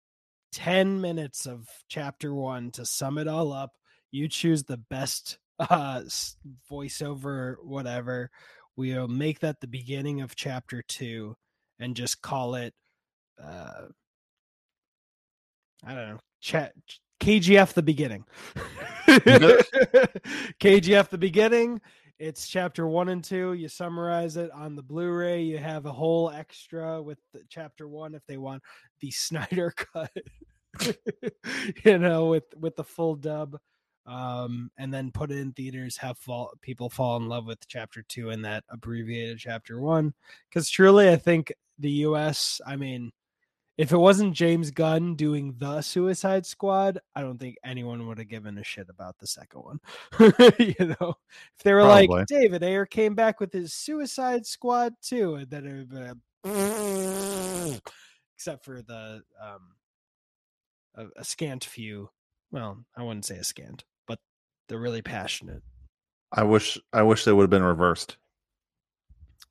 10 0.53 1.01
minutes 1.01 1.47
of 1.47 1.69
chapter 1.89 2.35
one 2.35 2.71
to 2.73 2.85
sum 2.85 3.19
it 3.19 3.29
all 3.29 3.53
up. 3.53 3.73
You 4.11 4.29
choose 4.29 4.65
the 4.65 4.79
best 4.79 5.39
uh 5.59 6.03
voiceover 6.71 7.57
whatever. 7.63 8.31
We'll 8.77 9.09
make 9.09 9.41
that 9.41 9.61
the 9.61 9.67
beginning 9.67 10.23
of 10.23 10.35
chapter 10.35 10.83
two 10.83 11.37
and 11.79 11.95
just 11.95 12.23
call 12.23 12.55
it 12.55 12.75
uh 13.43 13.87
i 15.85 15.95
don't 15.95 16.09
know 16.09 16.19
chat 16.41 16.73
kgf 17.21 17.75
the 17.75 17.83
beginning. 17.83 18.25
Kgf 20.59 21.11
the 21.11 21.19
beginning 21.19 21.81
it's 22.21 22.47
chapter 22.47 22.87
one 22.87 23.09
and 23.09 23.25
two 23.25 23.55
you 23.55 23.67
summarize 23.67 24.37
it 24.37 24.51
on 24.53 24.77
the 24.77 24.83
blu-ray 24.83 25.43
you 25.43 25.57
have 25.57 25.87
a 25.87 25.93
whole 25.93 26.31
extra 26.31 27.03
with 27.03 27.19
chapter 27.49 27.89
one 27.89 28.15
if 28.15 28.25
they 28.27 28.37
want 28.37 28.63
the 29.01 29.11
snyder 29.11 29.73
cut 29.95 30.13
you 31.85 31.99
know 31.99 32.27
with 32.27 32.45
with 32.57 32.77
the 32.77 32.85
full 32.85 33.17
dub 33.17 33.59
um 34.07 34.71
and 34.77 34.93
then 34.93 35.11
put 35.11 35.31
it 35.31 35.39
in 35.39 35.53
theaters 35.53 35.97
have 35.97 36.19
fall, 36.19 36.53
people 36.61 36.91
fall 36.91 37.17
in 37.17 37.27
love 37.27 37.47
with 37.47 37.67
chapter 37.67 38.03
two 38.07 38.31
and 38.31 38.45
that 38.45 38.65
abbreviated 38.69 39.39
chapter 39.39 39.81
one 39.81 40.13
because 40.49 40.69
truly 40.69 41.09
i 41.09 41.17
think 41.17 41.53
the 41.79 41.91
us 41.91 42.61
i 42.67 42.77
mean 42.77 43.11
if 43.81 43.93
it 43.93 43.97
wasn't 43.97 44.35
james 44.35 44.71
gunn 44.71 45.15
doing 45.15 45.55
the 45.59 45.81
suicide 45.81 46.45
squad 46.45 46.99
i 47.15 47.21
don't 47.23 47.39
think 47.39 47.57
anyone 47.65 48.07
would 48.07 48.19
have 48.19 48.29
given 48.29 48.59
a 48.59 48.65
shit 48.65 48.89
about 48.89 49.19
the 49.19 49.27
second 49.27 49.61
one 49.61 49.81
you 50.59 50.75
know 51.01 51.15
if 51.57 51.63
they 51.65 51.73
were 51.73 51.81
Probably. 51.81 52.07
like 52.07 52.27
david 52.27 52.63
ayer 52.63 52.87
came 52.87 53.15
back 53.15 53.41
with 53.41 53.53
his 53.53 53.73
suicide 53.73 54.47
squad 54.47 54.95
too 55.03 55.37
and 55.37 55.51
then 55.51 55.67
it 55.67 55.89
would 55.91 56.17
have 56.45 57.81
except 58.37 58.65
for 58.65 58.83
the 58.83 59.23
um 59.43 59.75
a, 60.97 61.07
a 61.21 61.25
scant 61.25 61.65
few 61.65 62.11
well 62.51 62.85
i 62.97 63.03
wouldn't 63.03 63.25
say 63.25 63.37
a 63.37 63.45
scant 63.45 63.85
but 64.07 64.19
they're 64.69 64.79
really 64.79 65.03
passionate 65.03 65.63
I 66.33 66.45
wish 66.45 66.79
I 66.93 67.03
wish 67.03 67.25
they 67.25 67.33
would 67.33 67.43
have 67.43 67.51
been 67.51 67.63
reversed. 67.63 68.17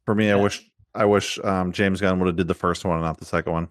For 0.05 0.15
me, 0.15 0.31
I 0.31 0.35
wish 0.35 0.69
I 0.95 1.05
wish 1.05 1.37
um, 1.43 1.71
James 1.71 2.01
Gunn 2.01 2.19
would 2.19 2.27
have 2.27 2.35
did 2.35 2.47
the 2.47 2.53
first 2.53 2.85
one 2.85 2.95
and 2.95 3.03
not 3.03 3.17
the 3.17 3.25
second 3.25 3.51
one, 3.51 3.69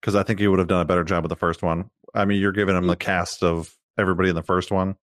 because 0.00 0.14
I 0.14 0.22
think 0.22 0.40
he 0.40 0.48
would 0.48 0.58
have 0.58 0.68
done 0.68 0.80
a 0.80 0.84
better 0.84 1.04
job 1.04 1.22
with 1.24 1.30
the 1.30 1.36
first 1.36 1.62
one. 1.62 1.90
I 2.14 2.24
mean, 2.24 2.40
you're 2.40 2.52
giving 2.52 2.76
him 2.76 2.86
the 2.86 2.96
cast 2.96 3.42
of 3.42 3.74
everybody 3.98 4.28
in 4.28 4.34
the 4.34 4.42
first 4.42 4.70
one. 4.70 4.96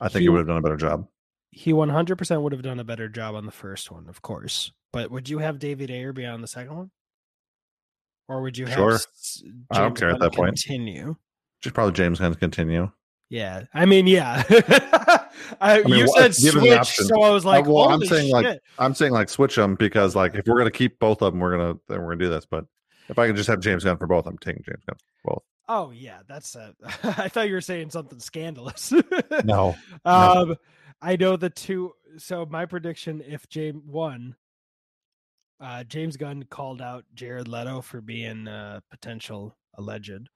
I 0.00 0.08
think 0.08 0.20
He- 0.20 0.24
he 0.24 0.28
would 0.28 0.38
have 0.38 0.46
done 0.46 0.56
a 0.58 0.62
better 0.62 0.76
job. 0.76 1.06
he 1.50 1.72
100% 1.72 2.42
would 2.42 2.52
have 2.52 2.62
done 2.62 2.80
a 2.80 2.84
better 2.84 3.08
job 3.08 3.34
on 3.36 3.46
the 3.46 3.52
first 3.52 3.88
one 3.90 4.08
of 4.08 4.20
course 4.22 4.72
but 4.92 5.08
would 5.12 5.28
you 5.28 5.38
have 5.38 5.60
david 5.60 5.88
ayer 5.88 6.12
be 6.12 6.26
on 6.26 6.40
the 6.40 6.48
second 6.48 6.76
one 6.76 6.90
or 8.28 8.42
would 8.42 8.58
you 8.58 8.66
have 8.66 8.74
Sure. 8.74 8.94
s- 8.94 9.40
I 9.70 9.78
don't 9.78 9.90
James 9.90 10.00
care 10.00 10.10
at 10.10 10.18
that 10.18 10.32
point. 10.32 10.48
continue 10.56 11.14
Just 11.62 11.74
probably 11.76 11.92
James 11.92 12.18
Gunn 12.18 12.34
continue. 12.34 12.90
yeah 13.30 13.62
i 13.72 13.84
mean 13.86 14.08
yeah 14.08 14.42
I, 15.60 15.82
mean, 15.84 15.94
you 16.00 16.08
said 16.08 16.34
switch 16.34 16.88
so 16.96 17.22
i 17.22 17.30
was 17.30 17.44
uh, 17.44 17.48
like 17.50 17.66
well, 17.66 17.88
I'm 17.88 18.04
saying, 18.04 18.32
like. 18.32 18.58
I'm 18.78 18.94
saying 18.94 19.12
like 19.12 19.28
switch 19.28 19.54
them 19.54 19.76
because 19.76 20.16
like 20.16 20.34
if 20.34 20.46
we're 20.46 20.58
gonna 20.58 20.70
keep 20.72 20.98
both 20.98 21.22
of 21.22 21.32
them, 21.32 21.40
we're 21.40 21.56
gonna 21.56 21.74
then 21.88 22.00
we're 22.02 22.14
gonna 22.14 22.24
do 22.24 22.30
this. 22.30 22.46
But 22.46 22.64
if 23.08 23.18
I 23.18 23.26
can 23.26 23.36
just 23.36 23.48
have 23.48 23.60
James 23.60 23.84
Gunn 23.84 23.96
for 23.96 24.06
both, 24.06 24.26
I'm 24.26 24.38
taking 24.38 24.62
James 24.62 24.82
Gunn 24.86 24.96
for 25.22 25.34
both. 25.34 25.42
oh 25.68 25.90
yeah 25.90 26.18
that's 26.28 26.56
a, 26.56 26.74
i 27.04 27.26
thought 27.28 27.48
you 27.48 27.54
were 27.54 27.60
saying 27.62 27.88
something 27.90 28.18
scandalous 28.20 28.92
No, 29.44 29.74
Um, 30.04 30.56
I 31.00 31.16
know 31.16 31.36
the 31.36 31.50
two. 31.50 31.92
So 32.18 32.46
my 32.46 32.64
prediction, 32.66 33.22
if 33.26 33.48
James 33.48 33.82
won, 33.86 34.36
uh, 35.60 35.84
James 35.84 36.16
Gunn 36.16 36.44
called 36.50 36.80
out 36.82 37.04
Jared 37.14 37.48
Leto 37.48 37.80
for 37.80 38.00
being 38.00 38.46
a 38.48 38.82
potential 38.90 39.56
alleged 39.76 40.28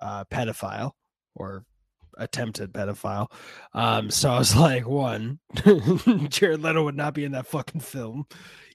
uh, 0.00 0.24
pedophile 0.24 0.92
or 1.34 1.64
attempted 2.18 2.72
pedophile. 2.72 3.30
Um, 3.74 4.10
so 4.10 4.30
I 4.30 4.38
was 4.38 4.56
like, 4.68 4.86
one, 4.86 5.38
Jared 6.28 6.62
Leto 6.62 6.84
would 6.84 6.96
not 6.96 7.14
be 7.14 7.24
in 7.24 7.32
that 7.32 7.46
fucking 7.46 7.80
film, 7.82 8.24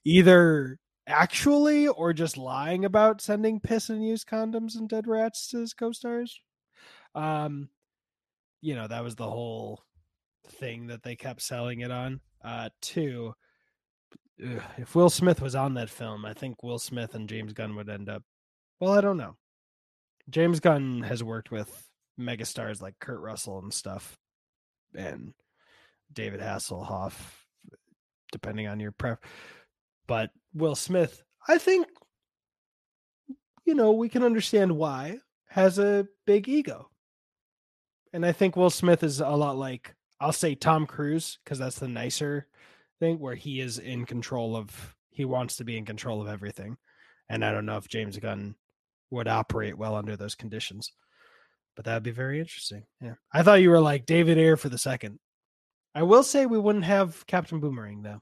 either 0.06 0.78
actually 1.08 1.88
or 1.88 2.14
just 2.14 2.38
lying 2.38 2.86
about 2.86 3.22
sending 3.22 3.60
piss 3.60 3.90
and 3.90 4.06
used 4.06 4.28
condoms 4.28 4.76
and 4.76 4.88
dead 4.88 5.08
rats 5.08 5.48
to 5.50 5.60
his 5.60 5.74
co-stars. 5.74 6.40
Um, 7.16 7.70
you 8.62 8.76
know 8.76 8.88
that 8.88 9.04
was 9.04 9.16
the 9.16 9.30
whole 9.30 9.84
thing 10.48 10.88
that 10.88 11.04
they 11.04 11.16
kept 11.16 11.42
selling 11.42 11.82
it 11.82 11.92
on. 11.92 12.22
Uh, 12.44 12.70
two, 12.82 13.34
if 14.38 14.96
Will 14.96 15.10
Smith 15.10 15.42
was 15.42 15.56
on 15.56 15.74
that 15.76 15.90
film, 15.90 16.26
I 16.26 16.34
think 16.34 16.64
Will 16.64 16.80
Smith 16.80 17.16
and 17.16 17.30
James 17.30 17.54
Gunn 17.54 17.76
would 17.76 17.90
end 17.90 18.10
up. 18.10 18.24
Well, 18.80 18.94
I 18.94 19.02
don't 19.02 19.18
know. 19.18 19.36
James 20.30 20.60
Gunn 20.60 21.02
has 21.02 21.24
worked 21.24 21.52
with 21.52 21.88
megastars 22.20 22.82
like 22.82 23.00
Kurt 23.00 23.20
Russell 23.20 23.60
and 23.60 23.74
stuff, 23.74 24.18
and 24.96 25.34
David 26.14 26.40
Hasselhoff, 26.40 27.14
depending 28.32 28.68
on 28.68 28.80
your 28.80 28.92
pref. 28.92 29.20
But 30.12 30.32
Will 30.54 30.76
Smith, 30.76 31.24
I 31.48 31.58
think, 31.58 31.88
you 33.64 33.74
know, 33.74 33.94
we 33.94 34.10
can 34.10 34.24
understand 34.24 34.76
why 34.76 35.20
has 35.48 35.80
a 35.80 36.06
big 36.28 36.50
ego. 36.50 36.90
And 38.12 38.26
I 38.26 38.34
think 38.34 38.58
Will 38.58 38.70
Smith 38.70 39.04
is 39.04 39.22
a 39.22 39.30
lot 39.30 39.56
like 39.56 39.96
I'll 40.20 40.34
say 40.34 40.54
Tom 40.54 40.86
Cruise 40.86 41.40
because 41.42 41.60
that's 41.60 41.80
the 41.80 41.88
nicer 41.88 42.48
thing 43.00 43.20
where 43.20 43.36
he 43.36 43.62
is 43.62 43.80
in 43.80 44.06
control 44.06 44.58
of 44.58 44.98
he 45.12 45.24
wants 45.24 45.56
to 45.56 45.64
be 45.64 45.78
in 45.78 45.86
control 45.86 46.22
of 46.22 46.28
everything. 46.28 46.76
And 47.30 47.46
I 47.46 47.54
don't 47.54 47.66
know 47.66 47.78
if 47.78 47.88
James 47.88 48.20
Gunn 48.20 48.56
would 49.12 49.30
operate 49.30 49.78
well 49.78 49.96
under 49.96 50.18
those 50.18 50.36
conditions. 50.36 50.92
But 51.78 51.86
that 51.86 51.94
would 51.94 52.04
be 52.04 52.12
very 52.12 52.42
interesting. 52.42 52.84
Yeah. 53.00 53.14
I 53.32 53.44
thought 53.44 53.62
you 53.62 53.70
were 53.70 53.80
like 53.80 54.06
David 54.06 54.38
Ayer 54.38 54.58
for 54.58 54.68
the 54.68 54.78
second. 54.78 55.20
I 55.96 56.04
will 56.04 56.24
say 56.24 56.46
we 56.46 56.60
wouldn't 56.60 56.84
have 56.84 57.26
Captain 57.28 57.62
Boomerang 57.62 58.02
though. 58.02 58.22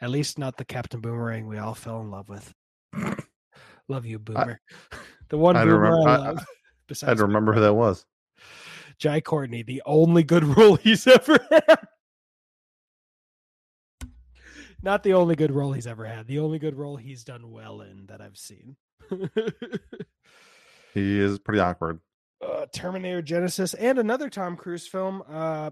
At 0.00 0.10
least 0.10 0.38
not 0.38 0.56
the 0.56 0.64
Captain 0.64 1.00
Boomerang 1.00 1.46
we 1.48 1.58
all 1.58 1.74
fell 1.74 2.00
in 2.00 2.10
love 2.10 2.28
with. 2.28 2.52
love 3.88 4.06
you, 4.06 4.18
Boomer. 4.18 4.60
the 5.28 5.38
one 5.38 5.56
I 5.56 5.64
Boomer 5.64 5.78
remember- 5.78 6.08
I, 6.08 6.14
I- 6.14 6.18
love. 6.18 6.46
I 7.02 7.06
don't 7.14 7.20
remember 7.28 7.52
who 7.52 7.60
that 7.60 7.74
was. 7.74 8.06
Jai 8.98 9.20
Courtney, 9.20 9.62
the 9.62 9.82
only 9.84 10.22
good 10.22 10.44
role 10.56 10.76
he's 10.76 11.06
ever 11.06 11.38
had. 11.50 11.78
Not 14.82 15.02
the 15.02 15.12
only 15.14 15.34
good 15.36 15.50
role 15.50 15.72
he's 15.72 15.86
ever 15.86 16.04
had. 16.04 16.26
The 16.28 16.38
only 16.38 16.58
good 16.58 16.76
role 16.76 16.96
he's 16.96 17.24
done 17.24 17.50
well 17.50 17.80
in 17.80 18.06
that 18.06 18.20
I've 18.20 18.36
seen. 18.38 18.76
He 20.94 21.18
is 21.20 21.38
pretty 21.38 21.60
awkward. 21.60 22.00
uh, 22.46 22.66
Terminator 22.72 23.20
Genisys 23.22 23.74
and 23.78 23.98
another 23.98 24.30
Tom 24.30 24.56
Cruise 24.56 24.86
film, 24.86 25.22
uh, 25.28 25.70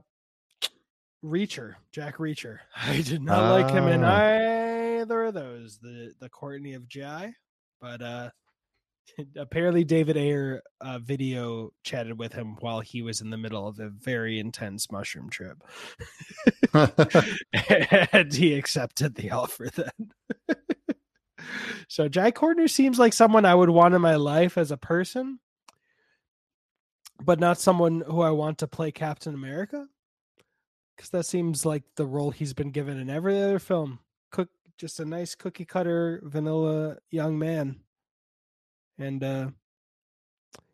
Reacher, 1.27 1.75
Jack 1.93 2.17
Reacher. 2.19 2.59
I 2.77 3.01
did 3.03 3.23
not 3.23 3.53
like 3.53 3.71
him 3.71 3.89
in 3.89 4.03
Ah. 4.05 5.01
either 5.01 5.25
of 5.25 5.35
those. 5.35 5.79
The 5.79 6.13
the 6.21 6.29
Courtney 6.29 6.75
of 6.75 6.89
Jai, 6.89 7.35
but 7.81 8.01
uh, 8.03 8.31
apparently 9.37 9.85
David 9.85 10.17
Ayer 10.17 10.63
uh, 10.81 10.99
video 10.99 11.73
chatted 11.83 12.19
with 12.19 12.33
him 12.33 12.57
while 12.61 12.81
he 12.81 13.03
was 13.03 13.21
in 13.21 13.31
the 13.31 13.37
middle 13.37 13.67
of 13.67 13.79
a 13.81 13.89
very 13.91 14.39
intense 14.39 14.91
mushroom 14.91 15.29
trip, 15.31 15.59
and 18.13 18.33
he 18.33 18.55
accepted 18.55 19.15
the 19.17 19.31
offer 19.33 19.69
then. 19.75 20.57
so 21.89 22.09
Jai 22.09 22.31
Courtney 22.31 22.69
seems 22.69 22.99
like 22.99 23.13
someone 23.13 23.45
I 23.45 23.55
would 23.55 23.71
want 23.71 23.95
in 23.95 24.01
my 24.01 24.17
life 24.17 24.57
as 24.59 24.71
a 24.71 24.77
person, 24.77 25.41
but 27.23 27.41
not 27.41 27.59
someone 27.61 28.03
who 28.07 28.21
I 28.23 28.31
want 28.31 28.59
to 28.59 28.69
play 28.69 28.93
Captain 28.93 29.35
America. 29.35 29.87
Because 30.97 31.11
that 31.11 31.27
seems 31.27 31.67
like 31.67 31.83
the 31.97 32.07
role 32.07 32.31
he's 32.31 32.55
been 32.55 32.71
given 32.71 32.99
in 32.99 33.11
every 33.11 33.41
other 33.41 33.59
film. 33.59 33.99
Cook, 34.31 34.49
just 34.79 35.01
a 35.01 35.05
nice 35.05 35.35
cookie 35.35 35.65
cutter, 35.65 36.21
vanilla 36.25 36.97
young 37.11 37.39
man, 37.39 37.81
and 38.99 39.23
uh 39.23 39.49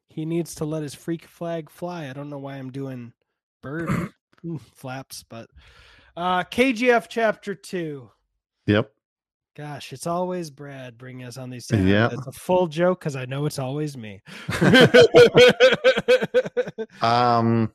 he 0.09 0.27
needs 0.27 0.55
to 0.57 0.67
let 0.67 0.83
his 0.83 0.95
freak 0.95 1.27
flag 1.27 1.71
fly. 1.71 2.09
I 2.09 2.13
don't 2.13 2.29
know 2.29 2.39
why 2.39 2.55
I'm 2.55 2.71
doing 2.71 3.13
bird 3.63 3.89
flaps, 4.75 5.25
but 5.29 5.49
uh 6.17 6.45
KGF 6.45 7.07
chapter 7.09 7.55
two. 7.55 8.11
Yep. 8.67 8.91
Gosh, 9.55 9.93
it's 9.93 10.07
always 10.07 10.51
Brad 10.51 10.97
bringing 10.97 11.27
us 11.27 11.37
on 11.37 11.51
these. 11.51 11.67
Tabs. 11.67 11.85
Yeah. 11.85 12.09
it's 12.11 12.27
a 12.27 12.33
full 12.33 12.69
joke 12.69 13.01
because 13.01 13.17
I 13.17 13.27
know 13.27 13.45
it's 13.45 13.59
always 13.59 13.99
me. 13.99 14.23
Um, 17.03 17.71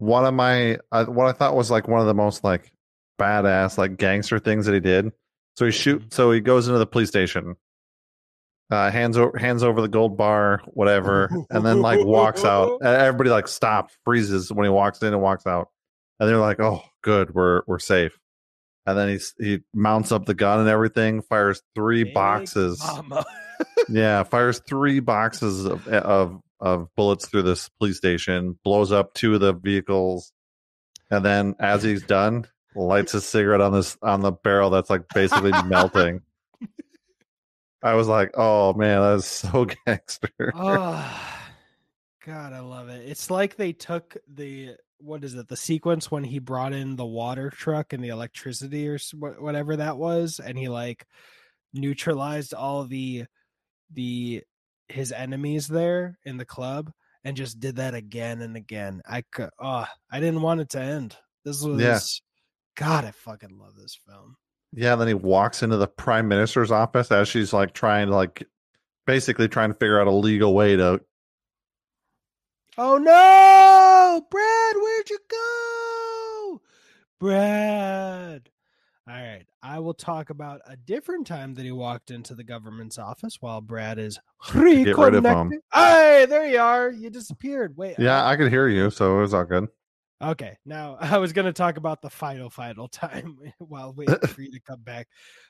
one 0.00 0.24
of 0.24 0.34
my 0.34 0.78
uh, 0.90 1.04
what 1.04 1.28
I 1.28 1.32
thought 1.32 1.54
was 1.54 1.70
like 1.70 1.86
one 1.86 2.00
of 2.00 2.06
the 2.06 2.14
most 2.14 2.42
like 2.42 2.72
badass 3.20 3.78
like 3.78 3.96
gangster 3.98 4.38
things 4.38 4.66
that 4.66 4.72
he 4.72 4.80
did. 4.80 5.12
So 5.56 5.66
he 5.66 5.70
shoot. 5.70 6.12
So 6.12 6.32
he 6.32 6.40
goes 6.40 6.66
into 6.66 6.78
the 6.78 6.86
police 6.86 7.08
station, 7.08 7.56
uh, 8.70 8.90
hands 8.90 9.18
over 9.18 9.36
hands 9.36 9.62
over 9.62 9.82
the 9.82 9.88
gold 9.88 10.16
bar, 10.16 10.62
whatever, 10.68 11.30
and 11.50 11.64
then 11.64 11.82
like 11.82 12.04
walks 12.04 12.44
out. 12.44 12.78
And 12.80 12.88
Everybody 12.88 13.30
like 13.30 13.46
stops, 13.46 13.96
freezes 14.04 14.50
when 14.50 14.64
he 14.64 14.70
walks 14.70 15.02
in 15.02 15.12
and 15.12 15.20
walks 15.20 15.46
out, 15.46 15.68
and 16.18 16.28
they're 16.28 16.38
like, 16.38 16.60
"Oh, 16.60 16.82
good, 17.02 17.34
we're 17.34 17.62
we're 17.66 17.78
safe." 17.78 18.18
And 18.86 18.96
then 18.96 19.10
he's 19.10 19.34
he 19.38 19.60
mounts 19.74 20.12
up 20.12 20.24
the 20.24 20.34
gun 20.34 20.60
and 20.60 20.68
everything, 20.68 21.20
fires 21.20 21.62
three 21.74 22.04
Big 22.04 22.14
boxes 22.14 22.82
yeah, 23.90 24.22
fires 24.22 24.62
three 24.66 25.00
boxes 25.00 25.66
of 25.66 25.86
of 25.88 26.40
of 26.60 26.88
bullets 26.96 27.28
through 27.28 27.42
this 27.42 27.68
police 27.68 27.96
station, 27.96 28.58
blows 28.64 28.92
up 28.92 29.14
two 29.14 29.34
of 29.34 29.40
the 29.40 29.52
vehicles, 29.52 30.32
and 31.10 31.24
then 31.24 31.54
as 31.58 31.82
he's 31.82 32.02
done, 32.02 32.46
lights 32.74 33.14
a 33.14 33.20
cigarette 33.20 33.60
on 33.60 33.72
this 33.72 33.96
on 34.02 34.20
the 34.20 34.32
barrel 34.32 34.70
that's 34.70 34.90
like 34.90 35.08
basically 35.14 35.52
melting. 35.66 36.22
I 37.82 37.94
was 37.94 38.08
like, 38.08 38.32
"Oh 38.34 38.74
man, 38.74 39.00
that 39.00 39.14
is 39.16 39.26
so 39.26 39.66
gangster." 39.86 40.52
oh, 40.54 41.38
God, 42.26 42.52
I 42.52 42.60
love 42.60 42.88
it. 42.88 43.08
It's 43.08 43.30
like 43.30 43.56
they 43.56 43.72
took 43.72 44.16
the 44.32 44.76
what 44.98 45.24
is 45.24 45.34
it? 45.34 45.48
The 45.48 45.56
sequence 45.56 46.10
when 46.10 46.24
he 46.24 46.38
brought 46.38 46.72
in 46.72 46.96
the 46.96 47.06
water 47.06 47.50
truck 47.50 47.92
and 47.92 48.04
the 48.04 48.08
electricity 48.08 48.86
or 48.88 48.98
whatever 49.38 49.76
that 49.76 49.96
was, 49.96 50.40
and 50.44 50.58
he 50.58 50.68
like 50.68 51.06
neutralized 51.72 52.52
all 52.52 52.84
the 52.84 53.24
the 53.92 54.42
his 54.90 55.12
enemies 55.12 55.68
there 55.68 56.18
in 56.24 56.36
the 56.36 56.44
club, 56.44 56.92
and 57.24 57.36
just 57.36 57.60
did 57.60 57.76
that 57.76 57.94
again 57.94 58.42
and 58.42 58.56
again. 58.56 59.02
I 59.08 59.22
could, 59.22 59.50
oh, 59.58 59.86
I 60.10 60.20
didn't 60.20 60.42
want 60.42 60.60
it 60.60 60.70
to 60.70 60.80
end. 60.80 61.16
This 61.44 61.62
was, 61.62 61.80
Yeah. 61.80 61.98
God, 62.76 63.04
I 63.04 63.10
fucking 63.10 63.58
love 63.58 63.76
this 63.76 63.98
film. 64.06 64.36
Yeah, 64.72 64.96
then 64.96 65.08
he 65.08 65.14
walks 65.14 65.62
into 65.62 65.76
the 65.76 65.88
prime 65.88 66.28
minister's 66.28 66.70
office 66.70 67.10
as 67.10 67.28
she's 67.28 67.52
like 67.52 67.74
trying 67.74 68.08
to 68.08 68.14
like 68.14 68.46
basically 69.06 69.48
trying 69.48 69.70
to 69.70 69.74
figure 69.74 70.00
out 70.00 70.06
a 70.06 70.12
legal 70.12 70.54
way 70.54 70.76
to 70.76 71.00
Oh 72.78 72.96
no, 72.96 74.26
Brad, 74.30 74.76
where'd 74.76 75.10
you 75.10 75.18
go? 75.28 76.62
Brad. 77.18 78.48
All 79.10 79.16
right, 79.16 79.44
I 79.60 79.80
will 79.80 79.94
talk 79.94 80.30
about 80.30 80.60
a 80.66 80.76
different 80.76 81.26
time 81.26 81.54
that 81.54 81.64
he 81.64 81.72
walked 81.72 82.12
into 82.12 82.32
the 82.36 82.44
government's 82.44 82.96
office 82.96 83.38
while 83.40 83.60
Brad 83.60 83.98
is 83.98 84.20
get 84.52 84.96
rid 84.96 85.14
of 85.16 85.24
him. 85.24 85.50
Hey, 85.74 86.26
there 86.28 86.46
you 86.46 86.60
are. 86.60 86.90
You 86.92 87.10
disappeared. 87.10 87.76
Wait. 87.76 87.96
Yeah, 87.98 88.22
I- 88.22 88.32
I 88.32 88.36
could 88.36 88.52
hear 88.52 88.68
you, 88.68 88.88
so 88.88 89.18
it 89.18 89.20
was 89.22 89.34
all 89.34 89.44
good. 89.44 89.66
okay. 90.22 90.56
Now 90.64 90.96
I 91.00 91.18
was 91.18 91.32
going 91.32 91.46
to 91.46 91.52
talk 91.52 91.76
about 91.76 92.02
the 92.02 92.10
final, 92.10 92.50
final 92.50 92.86
time 92.86 93.36
while 93.58 93.92
waiting 93.92 94.18
for 94.28 94.42
you 94.42 94.52
to 94.52 94.60
come 94.60 94.82
back, 94.82 95.08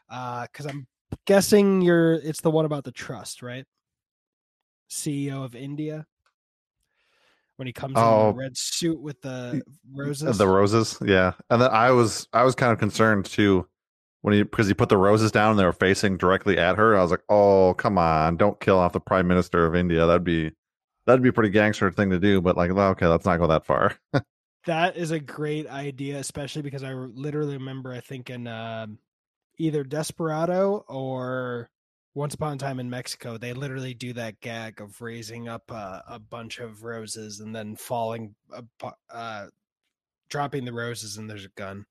Uh, 0.09 0.42
because 0.46 0.64
I'm 0.64 0.87
guessing 1.27 1.83
you're. 1.83 2.14
It's 2.14 2.40
the 2.40 2.51
one 2.51 2.64
about 2.64 2.85
the 2.85 2.92
trust, 2.92 3.42
right? 3.42 3.66
CEO 4.90 5.44
of 5.44 5.55
India. 5.55 6.07
When 7.61 7.66
he 7.66 7.75
comes 7.75 7.92
in 7.92 7.99
Oh. 8.03 8.29
the 8.33 8.38
red 8.38 8.57
suit 8.57 8.99
with 8.99 9.20
the 9.20 9.61
roses. 9.94 10.38
The 10.38 10.49
roses, 10.49 10.96
yeah. 11.05 11.33
And 11.51 11.61
then 11.61 11.70
I 11.70 11.90
was 11.90 12.27
I 12.33 12.42
was 12.42 12.55
kind 12.55 12.73
of 12.73 12.79
concerned 12.79 13.27
too 13.27 13.68
when 14.23 14.33
he 14.33 14.42
because 14.44 14.66
he 14.66 14.73
put 14.73 14.88
the 14.88 14.96
roses 14.96 15.31
down 15.31 15.51
and 15.51 15.59
they 15.59 15.66
were 15.66 15.75
facing 15.75 16.16
directly 16.16 16.57
at 16.57 16.77
her. 16.79 16.96
I 16.96 17.03
was 17.03 17.11
like, 17.11 17.20
oh 17.29 17.75
come 17.75 17.99
on, 17.99 18.38
don't 18.38 18.59
kill 18.61 18.79
off 18.79 18.94
the 18.94 19.01
prime 19.01 19.29
minister 19.29 19.66
of 19.66 19.75
India. 19.75 20.07
That'd 20.07 20.25
be 20.25 20.53
that'd 21.05 21.23
be 21.23 21.29
a 21.29 21.33
pretty 21.35 21.51
gangster 21.51 21.90
thing 21.90 22.09
to 22.09 22.18
do. 22.18 22.40
But 22.40 22.57
like, 22.57 22.70
okay, 22.70 23.07
let's 23.07 23.27
not 23.27 23.37
go 23.38 23.46
that 23.49 23.66
far. 23.66 23.94
That 24.66 24.96
is 24.96 25.11
a 25.11 25.20
great 25.20 25.66
idea, 25.68 26.18
especially 26.18 26.62
because 26.62 26.83
I 26.83 26.92
literally 26.94 27.59
remember 27.59 27.92
I 27.92 28.01
think 28.01 28.31
in 28.31 28.46
um, 28.46 28.99
either 29.59 29.85
Desperado 29.85 30.85
or 30.88 31.68
Once 32.14 32.35
Upon 32.35 32.55
a 32.55 32.59
Time 32.59 32.81
in 32.81 32.90
Mexico, 32.90 33.38
they 33.38 33.53
literally 33.53 33.94
do 33.94 34.12
that 34.14 34.40
gag 34.40 34.81
of 34.81 35.01
raising 35.01 35.49
up 35.49 35.70
a, 35.70 36.03
a 36.09 36.18
bunch 36.18 36.59
of 36.59 36.83
roses 36.83 37.38
and 37.40 37.55
then 37.55 37.77
falling, 37.77 38.35
uh, 39.12 39.46
dropping 40.29 40.64
the 40.64 40.73
roses, 40.73 41.16
and 41.16 41.31
there's 41.31 41.44
a 41.44 41.51
gun. 41.51 41.87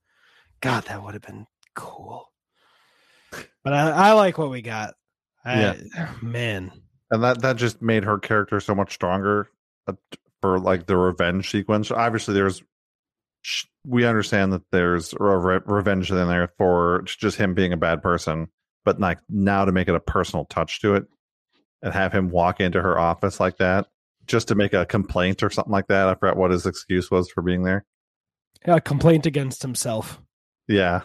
God, 0.62 0.86
that 0.86 1.02
would 1.02 1.14
have 1.14 1.24
been 1.24 1.46
cool. 1.74 2.32
But 3.64 3.74
I, 3.74 3.90
I 3.92 4.12
like 4.14 4.38
what 4.38 4.50
we 4.50 4.62
got. 4.62 4.96
I, 5.46 5.62
Yeah. 5.96 6.14
man. 6.22 6.72
and 7.12 7.24
that 7.24 7.42
that 7.42 7.56
just 7.56 7.82
made 7.82 8.04
her 8.04 8.20
character 8.20 8.60
so 8.60 8.76
much 8.76 8.94
stronger 8.94 9.50
uh, 9.88 9.94
for 10.42 10.60
like 10.60 10.86
the 10.86 10.98
revenge 10.98 11.50
sequence. 11.50 11.92
Obviously, 11.92 12.34
there's 12.34 12.62
we 13.86 14.06
understand 14.06 14.52
that 14.52 14.64
there's 14.72 15.14
a 15.14 15.24
re- 15.24 15.62
revenge 15.66 16.12
in 16.12 16.28
there 16.28 16.52
for 16.58 17.04
just 17.06 17.38
him 17.38 17.54
being 17.54 17.72
a 17.72 17.78
bad 17.78 18.02
person, 18.02 18.50
but 18.90 19.00
like 19.00 19.20
now 19.30 19.66
to 19.66 19.72
make 19.72 19.88
it 19.88 19.94
a 19.94 20.00
personal 20.00 20.46
touch 20.46 20.82
to 20.82 20.96
it 20.96 21.06
and 21.84 21.94
have 21.94 22.12
him 22.12 22.32
walk 22.32 22.60
into 22.60 22.82
her 22.82 22.98
office 22.98 23.40
like 23.40 23.58
that 23.58 23.86
just 24.26 24.48
to 24.48 24.56
make 24.56 24.74
a 24.74 24.84
complaint 24.84 25.44
or 25.44 25.52
something 25.52 25.72
like 25.72 25.86
that. 25.88 26.08
I 26.08 26.16
forgot 26.16 26.38
what 26.38 26.50
his 26.50 26.66
excuse 26.66 27.12
was 27.12 27.30
for 27.30 27.44
being 27.44 27.62
there. 27.62 27.86
Yeah, 28.66 28.78
a 28.78 28.82
complaint 28.82 29.28
against 29.28 29.62
himself. 29.62 30.20
Yeah, 30.68 31.02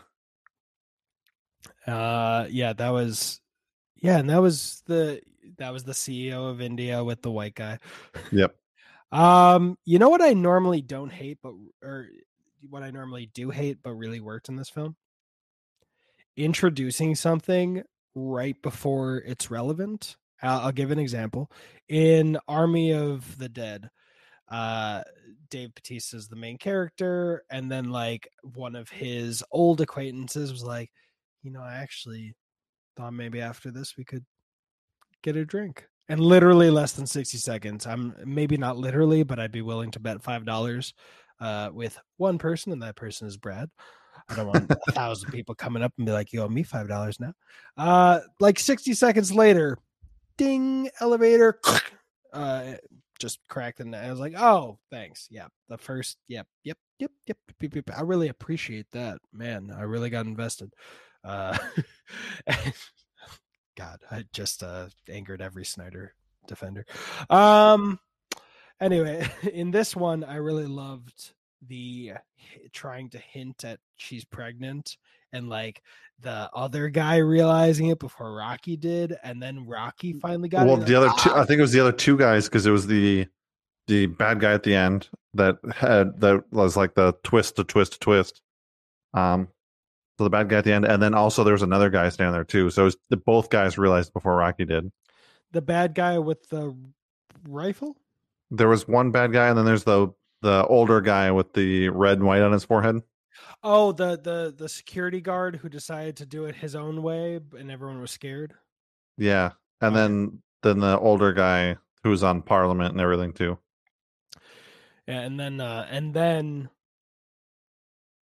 Uh 1.87 2.47
yeah, 2.49 2.73
that 2.73 2.89
was 2.89 3.43
yeah, 3.97 4.17
and 4.17 4.31
that 4.31 4.41
was 4.41 4.83
the 4.87 5.21
that 5.59 5.75
was 5.75 5.85
the 5.85 5.93
CEO 5.93 6.51
of 6.51 6.63
India 6.63 7.05
with 7.05 7.21
the 7.21 7.31
white 7.31 7.55
guy. 7.55 7.79
yep. 8.33 8.57
Um, 9.13 9.79
you 9.85 10.01
know 10.01 10.09
what 10.09 10.23
I 10.23 10.33
normally 10.33 10.83
don't 10.83 11.13
hate, 11.13 11.39
but 11.41 11.53
or 11.85 12.09
what 12.69 12.83
I 12.83 12.91
normally 12.91 13.27
do 13.27 13.51
hate, 13.51 13.79
but 13.81 13.93
really 13.93 14.19
worked 14.19 14.49
in 14.49 14.57
this 14.57 14.71
film? 14.71 14.97
Introducing 16.37 17.15
something 17.15 17.83
right 18.15 18.61
before 18.63 19.19
it's 19.19 19.51
relevant. 19.51 20.17
I'll, 20.43 20.73
give 20.73 20.91
an 20.91 20.99
example. 20.99 21.51
In 21.89 22.39
Army 22.49 22.93
of 22.93 23.39
the 23.39 23.49
Dead, 23.49 23.89
uh, 24.49 25.03
Dave 25.49 25.75
Bautista 25.75 26.17
is 26.17 26.29
the 26.29 26.37
main 26.37 26.59
character, 26.59 27.45
and 27.51 27.71
then 27.71 27.91
like 27.91 28.29
one 28.43 28.77
of 28.77 28.89
his 28.91 29.43
old 29.51 29.81
acquaintances 29.81 30.53
was 30.53 30.63
like, 30.63 30.91
you 31.43 31.51
know, 31.51 31.63
I 31.63 31.75
actually 31.75 32.35
thought 32.97 33.13
maybe 33.13 33.41
after 33.41 33.71
this 33.71 33.97
we 33.97 34.05
could 34.05 34.25
get 35.23 35.37
a 35.37 35.45
drink. 35.45 35.87
And 36.09 36.21
literally 36.21 36.69
less 36.69 36.93
than 36.93 37.07
60 37.07 37.39
seconds. 37.39 37.87
I'm 37.87 38.15
maybe 38.27 38.59
not 38.59 38.77
literally, 38.77 39.23
but 39.23 39.39
I'd 39.39 39.53
be 39.53 39.63
willing 39.63 39.91
to 39.93 40.01
bet 40.01 40.23
five 40.23 40.45
dollars 40.45 40.93
uh 41.41 41.71
with 41.73 41.99
one 42.19 42.39
person, 42.39 42.73
and 42.73 42.83
that 42.83 42.97
person 42.97 43.27
is 43.27 43.37
Brad. 43.37 43.71
I 44.29 44.37
don't 44.37 44.47
want 44.47 44.71
a 44.71 44.93
thousand 44.93 45.31
people 45.31 45.55
coming 45.55 45.83
up 45.83 45.93
and 45.99 46.07
be 46.07 46.13
like, 46.13 46.33
you 46.33 46.43
owe 46.43 46.49
me 46.49 46.63
five 46.63 46.89
dollars 46.89 47.21
now. 47.21 47.35
Uh 47.77 48.21
like 48.41 48.59
60 48.59 48.95
seconds 48.95 49.33
later, 49.33 49.79
ding, 50.37 50.89
elevator 51.01 51.61
uh 52.33 52.75
just 53.19 53.39
cracked 53.49 53.81
and 53.81 53.95
I 53.95 54.11
was 54.11 54.21
like, 54.21 54.35
oh, 54.37 54.79
thanks. 54.91 55.29
Yeah. 55.31 55.47
The 55.69 55.79
first, 55.79 56.19
yep, 56.29 56.47
yep, 56.65 56.79
yep, 56.99 57.11
yep, 57.27 57.39
yep, 57.61 57.75
yep. 57.75 57.91
I 57.97 58.03
really 58.03 58.29
appreciate 58.29 58.87
that. 58.93 59.19
Man, 59.33 59.73
I 59.77 59.83
really 59.83 60.11
got 60.11 60.27
invested. 60.27 60.73
Uh 61.23 61.57
God, 63.77 64.01
I 64.11 64.25
just 64.33 64.63
uh 64.63 64.89
angered 65.09 65.43
every 65.43 65.65
Snyder 65.65 66.15
defender. 66.47 66.87
Um 67.29 67.99
anyway, 68.81 69.29
in 69.53 69.71
this 69.71 69.95
one 69.95 70.25
I 70.25 70.37
really 70.37 70.67
loved 70.67 71.33
the 71.69 72.13
trying 72.73 73.09
to 73.11 73.19
hint 73.19 73.65
at 73.65 73.79
she's 73.97 74.25
pregnant 74.25 74.97
and 75.33 75.49
like 75.49 75.83
the 76.21 76.49
other 76.55 76.89
guy 76.89 77.17
realizing 77.17 77.89
it 77.89 77.99
before 77.99 78.35
Rocky 78.35 78.77
did 78.77 79.17
and 79.23 79.43
then 79.43 79.67
Rocky 79.67 80.13
finally 80.13 80.49
got 80.49 80.67
well, 80.67 80.81
it. 80.81 80.87
the 80.87 80.95
other 80.95 81.09
like, 81.09 81.17
two, 81.17 81.31
"Ah!" 81.31 81.43
I 81.43 81.45
think 81.45 81.59
it 81.59 81.63
was 81.63 81.73
the 81.73 81.81
other 81.81 81.93
two 81.93 82.17
guys 82.17 82.47
because 82.47 82.67
it 82.67 82.71
was 82.71 82.87
the 82.87 83.27
the 83.87 84.07
bad 84.07 84.41
guy 84.41 84.53
at 84.53 84.63
the 84.63 84.75
end 84.75 85.09
that 85.35 85.59
had 85.75 86.21
that 86.21 86.45
was 86.53 86.77
like 86.77 86.95
the 86.95 87.15
twist, 87.23 87.57
to 87.57 87.65
twist, 87.65 87.95
to 87.95 87.99
twist. 87.99 88.41
Um, 89.13 89.49
so 90.17 90.25
the 90.25 90.31
bad 90.31 90.49
guy 90.49 90.59
at 90.59 90.65
the 90.65 90.73
end, 90.73 90.85
and 90.85 91.03
then 91.03 91.13
also 91.13 91.45
there 91.45 91.53
was 91.53 91.63
another 91.63 91.91
guy 91.91 92.09
standing 92.09 92.33
there 92.33 92.45
too. 92.45 92.71
So 92.71 92.83
it 92.83 92.85
was, 92.87 92.97
the 93.11 93.17
both 93.17 93.51
guys 93.51 93.77
realized 93.77 94.13
before 94.13 94.37
Rocky 94.37 94.65
did. 94.65 94.91
the 95.53 95.61
bad 95.63 95.95
guy 95.95 96.19
with 96.19 96.49
the 96.49 96.77
rifle. 97.49 97.97
There 98.51 98.69
was 98.69 98.87
one 98.87 99.11
bad 99.11 99.33
guy, 99.33 99.49
and 99.49 99.59
then 99.59 99.65
there's 99.65 99.85
the 99.85 100.09
the 100.45 100.67
older 100.67 101.01
guy 101.01 101.31
with 101.33 101.55
the 101.55 101.89
red 101.89 102.19
and 102.19 102.27
white 102.27 102.43
on 102.43 102.53
his 102.53 102.65
forehead. 102.65 103.01
Oh, 103.63 103.93
the 103.93 104.19
the 104.21 104.55
the 104.57 104.69
security 104.69 105.23
guard 105.23 105.57
who 105.57 105.71
decided 105.71 106.17
to 106.19 106.27
do 106.27 106.45
it 106.45 106.55
his 106.55 106.77
own 106.77 107.03
way, 107.03 107.41
and 107.59 107.71
everyone 107.71 107.99
was 108.01 108.11
scared. 108.11 108.53
Yeah, 109.17 109.53
and 109.81 109.97
then 109.97 110.43
then 110.63 110.81
the 110.81 110.99
older 110.99 111.33
guy 111.33 111.77
who's 112.03 112.23
on 112.23 112.43
Parliament 112.43 112.93
and 112.93 113.01
everything 113.01 113.33
too. 113.33 113.59
Yeah, 115.09 115.21
and 115.23 115.41
then 115.41 115.61
uh 115.63 115.87
and 115.91 116.13
then 116.13 116.69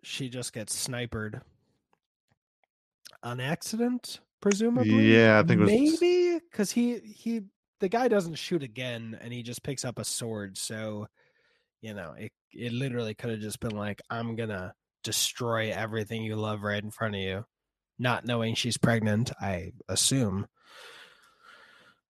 she 0.04 0.28
just 0.28 0.52
gets 0.52 0.74
sniped 0.74 1.16
on 3.24 3.40
accident, 3.40 4.20
presumably. 4.40 5.12
Yeah, 5.12 5.40
I 5.40 5.42
think 5.46 5.60
it 5.60 5.64
was- 5.64 5.70
maybe 5.70 6.38
because 6.38 6.70
he 6.70 7.00
he 7.00 7.42
the 7.80 7.88
guy 7.88 8.06
doesn't 8.06 8.36
shoot 8.36 8.62
again, 8.62 9.18
and 9.20 9.32
he 9.32 9.42
just 9.42 9.64
picks 9.64 9.84
up 9.84 9.98
a 9.98 10.04
sword. 10.04 10.56
So 10.56 11.08
you 11.82 11.92
know, 11.94 12.14
it 12.16 12.32
it 12.52 12.72
literally 12.72 13.14
could 13.14 13.30
have 13.30 13.40
just 13.40 13.60
been 13.60 13.76
like, 13.76 14.00
"I'm 14.08 14.36
gonna 14.36 14.74
destroy 15.04 15.70
everything 15.72 16.22
you 16.22 16.36
love 16.36 16.62
right 16.62 16.82
in 16.82 16.90
front 16.90 17.14
of 17.16 17.20
you," 17.20 17.44
not 17.98 18.24
knowing 18.24 18.54
she's 18.54 18.78
pregnant. 18.78 19.32
I 19.40 19.72
assume. 19.88 20.46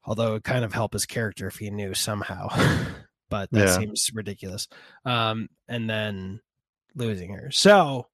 Although 0.05 0.35
it 0.37 0.45
kind 0.45 0.65
of 0.65 0.73
help 0.73 0.93
his 0.95 1.07
character 1.07 1.47
if 1.47 1.57
he 1.57 1.71
knew 1.71 1.95
somehow, 1.95 2.49
but 3.31 3.51
that 3.53 3.69
Yeah. 3.69 3.79
seems 3.79 4.11
ridiculous. 4.13 4.69
Um, 5.05 5.49
and 5.69 5.89
then 5.89 6.41
losing 6.95 7.33
her. 7.35 7.51
So 7.51 8.09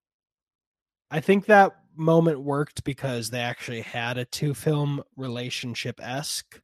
I 1.11 1.21
think 1.21 1.47
that 1.47 1.73
moment 1.97 2.43
worked 2.43 2.85
because 2.85 3.31
they 3.31 3.41
actually 3.41 3.81
had 3.81 4.19
a 4.19 4.25
two 4.25 4.55
film 4.55 5.03
relationship 5.17 5.99
esque, 6.01 6.61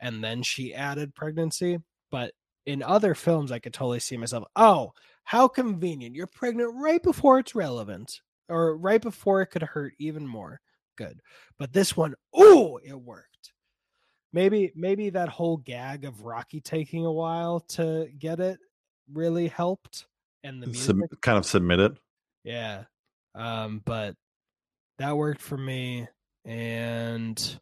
and 0.00 0.22
then 0.22 0.42
she 0.42 0.74
added 0.74 1.14
pregnancy. 1.14 1.78
But 2.10 2.32
in 2.66 2.82
other 2.82 3.14
films, 3.14 3.52
I 3.52 3.58
could 3.58 3.72
totally 3.72 4.00
see 4.00 4.16
myself. 4.16 4.44
Oh, 4.56 4.92
how 5.24 5.48
convenient! 5.48 6.14
You're 6.14 6.26
pregnant 6.26 6.74
right 6.74 7.02
before 7.02 7.38
it's 7.38 7.54
relevant, 7.54 8.20
or 8.48 8.76
right 8.76 9.00
before 9.00 9.42
it 9.42 9.46
could 9.46 9.62
hurt 9.62 9.94
even 9.98 10.26
more. 10.26 10.60
Good, 10.96 11.20
but 11.58 11.72
this 11.72 11.96
one, 11.96 12.14
oh, 12.34 12.78
it 12.84 12.94
worked. 12.94 13.52
Maybe, 14.32 14.72
maybe 14.74 15.10
that 15.10 15.28
whole 15.30 15.56
gag 15.56 16.04
of 16.04 16.22
Rocky 16.22 16.60
taking 16.60 17.06
a 17.06 17.12
while 17.12 17.60
to 17.60 18.08
get 18.18 18.40
it 18.40 18.58
really 19.12 19.48
helped, 19.48 20.06
and 20.44 20.62
the 20.62 20.66
music 20.66 20.96
Sub- 21.10 21.20
kind 21.22 21.38
of 21.38 21.46
submit 21.46 21.80
it. 21.80 21.92
yeah. 22.44 22.84
Um, 23.34 23.82
but 23.84 24.16
that 24.98 25.16
worked 25.16 25.42
for 25.42 25.58
me. 25.58 26.08
And 26.44 27.60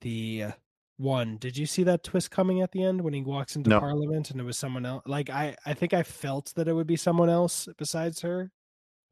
the 0.00 0.44
uh, 0.44 0.52
one, 0.98 1.36
did 1.36 1.56
you 1.56 1.66
see 1.66 1.82
that 1.84 2.02
twist 2.02 2.30
coming 2.30 2.62
at 2.62 2.72
the 2.72 2.82
end 2.82 3.00
when 3.02 3.12
he 3.12 3.22
walks 3.22 3.56
into 3.56 3.70
No. 3.70 3.80
Parliament 3.80 4.30
and 4.30 4.40
it 4.40 4.44
was 4.44 4.56
someone 4.56 4.86
else? 4.86 5.02
Like 5.06 5.30
I, 5.30 5.56
I 5.66 5.74
think 5.74 5.92
I 5.92 6.02
felt 6.02 6.52
that 6.56 6.68
it 6.68 6.72
would 6.72 6.86
be 6.86 6.96
someone 6.96 7.28
else 7.28 7.68
besides 7.76 8.20
her. 8.22 8.50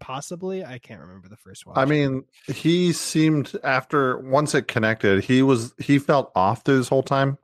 Possibly. 0.01 0.65
I 0.65 0.79
can't 0.79 1.01
remember 1.01 1.29
the 1.29 1.37
first 1.37 1.67
one. 1.67 1.79
I 1.79 1.85
mean, 1.85 2.25
he 2.47 2.93
seemed 2.93 3.53
after 3.63 4.19
once 4.19 4.55
it 4.55 4.67
connected, 4.67 5.25
he 5.25 5.43
was 5.43 5.73
he 5.79 5.99
felt 5.99 6.33
off 6.35 6.65
this 6.65 6.89
whole 6.89 7.03
time 7.03 7.39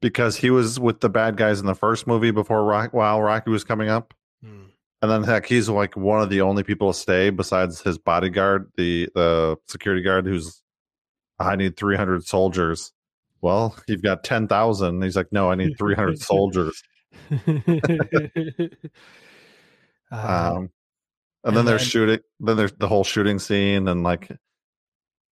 because 0.00 0.36
he 0.36 0.50
was 0.50 0.80
with 0.80 1.00
the 1.00 1.08
bad 1.08 1.36
guys 1.36 1.60
in 1.60 1.66
the 1.66 1.74
first 1.74 2.06
movie 2.06 2.30
before 2.30 2.64
Rock 2.64 2.92
while 2.92 3.20
Rocky 3.22 3.50
was 3.50 3.62
coming 3.62 3.88
up. 3.88 4.14
Hmm. 4.42 4.64
And 5.00 5.10
then 5.10 5.22
heck, 5.24 5.46
he's 5.46 5.68
like 5.68 5.96
one 5.96 6.22
of 6.22 6.30
the 6.30 6.40
only 6.40 6.62
people 6.62 6.92
to 6.92 6.98
stay 6.98 7.30
besides 7.30 7.80
his 7.82 7.98
bodyguard, 7.98 8.70
the 8.76 9.08
the 9.14 9.56
security 9.68 10.02
guard 10.02 10.26
who's 10.26 10.62
I 11.38 11.56
need 11.56 11.76
300 11.76 12.24
soldiers. 12.24 12.92
Well, 13.42 13.76
you've 13.88 14.02
got 14.02 14.24
10,000. 14.24 15.02
He's 15.02 15.16
like, 15.16 15.32
"No, 15.32 15.50
I 15.50 15.56
need 15.56 15.76
300 15.76 16.18
soldiers." 16.22 16.82
um, 17.30 17.62
Um 20.12 20.56
and, 20.64 20.70
and 21.44 21.56
then 21.56 21.64
there's 21.64 21.80
then- 21.82 21.88
shooting 21.90 22.18
then 22.40 22.56
there's 22.56 22.72
the 22.72 22.86
whole 22.88 23.04
shooting 23.04 23.38
scene 23.38 23.88
and 23.88 24.02
like 24.02 24.30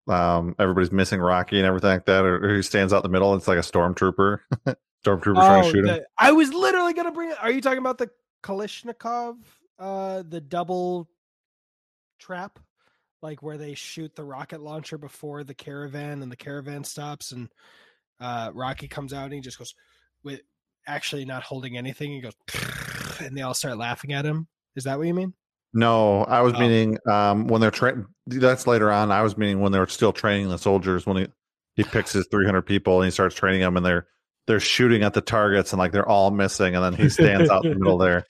um 0.09 0.55
everybody's 0.59 0.90
missing 0.90 1.20
Rocky 1.20 1.59
and 1.59 1.66
everything 1.66 1.90
like 1.90 2.07
that 2.07 2.25
or, 2.25 2.44
or 2.44 2.57
he 2.57 2.62
stands 2.62 2.92
out 2.92 2.99
in 2.99 3.03
the 3.05 3.09
middle 3.12 3.35
it's 3.35 3.46
like 3.46 3.59
a 3.59 3.62
stormtrooper. 3.62 4.38
stormtrooper 5.05 5.35
trying 5.35 5.62
to 5.62 5.68
Oh, 5.68 5.70
shoot 5.70 5.79
him. 5.81 5.87
the- 5.87 6.07
I 6.18 6.33
was 6.33 6.53
literally 6.53 6.94
gonna 6.94 7.12
bring 7.12 7.31
it. 7.31 7.37
Are 7.40 7.51
you 7.51 7.61
talking 7.61 7.79
about 7.79 7.99
the 7.99 8.11
Kalashnikov, 8.42 9.37
uh, 9.79 10.23
the 10.29 10.40
double 10.40 11.09
trap, 12.18 12.59
like 13.23 13.42
where 13.42 13.59
they 13.59 13.75
shoot 13.75 14.14
the 14.16 14.25
rocket 14.25 14.61
launcher 14.62 14.99
before 14.99 15.44
the 15.44 15.55
caravan 15.55 16.23
and 16.23 16.33
the 16.33 16.37
caravan 16.37 16.83
stops 16.85 17.33
and 17.33 17.49
uh, 18.20 18.50
Rocky 18.54 18.88
comes 18.88 19.12
out 19.12 19.24
and 19.24 19.35
he 19.35 19.40
just 19.40 19.59
goes 19.59 19.74
with 20.22 20.40
actually 20.87 21.24
not 21.24 21.42
holding 21.42 21.76
anything. 21.76 22.11
He 22.12 22.20
goes 22.20 22.35
and 23.20 23.37
they 23.37 23.42
all 23.42 23.54
start 23.54 23.76
laughing 23.78 24.12
at 24.12 24.24
him. 24.24 24.46
Is 24.76 24.85
that 24.85 24.98
what 24.98 25.06
you 25.06 25.14
mean? 25.14 25.35
No, 25.72 26.24
I 26.24 26.40
was 26.40 26.54
Oh. 26.54 26.59
meaning 26.61 26.98
um 27.09 27.46
when 27.46 27.61
they're 27.61 27.70
tra- 27.70 28.04
that's 28.26 28.66
later 28.66 28.90
on. 28.90 29.12
I 29.12 29.22
was 29.22 29.37
meaning 29.37 29.61
when 29.61 29.72
they 29.72 29.78
were 29.78 29.87
still 29.87 30.12
training 30.12 30.48
the 30.48 30.59
soldiers 30.59 31.06
when 31.06 31.16
he 31.18 31.26
he 31.76 31.85
picks 31.85 32.12
his 32.12 32.26
300 32.30 32.62
people 32.62 32.96
and 33.00 33.04
he 33.06 33.11
starts 33.11 33.35
training 33.37 33.61
them 33.61 33.76
and 33.76 33.87
they're 33.87 34.06
they're 34.46 34.59
shooting 34.61 35.02
at 35.02 35.14
the 35.14 35.20
targets 35.20 35.72
and 35.72 35.78
like 35.78 35.92
they're 35.92 36.09
all 36.09 36.30
missing 36.33 36.74
and 36.74 36.85
then 36.85 36.92
he 36.94 37.09
stands 37.09 37.48
out 37.48 37.64
in 37.64 37.72
the 37.72 37.78
middle 37.78 37.98
there 37.98 38.26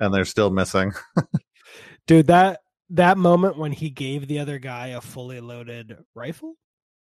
and 0.00 0.12
they're 0.12 0.24
still 0.24 0.50
missing. 0.50 0.92
Dude, 2.08 2.26
that 2.26 2.60
that 2.90 3.16
moment 3.16 3.56
when 3.56 3.70
he 3.72 3.88
gave 3.90 4.26
the 4.26 4.40
other 4.40 4.58
guy 4.58 4.88
a 4.88 5.00
fully 5.00 5.40
loaded 5.40 5.96
rifle, 6.14 6.54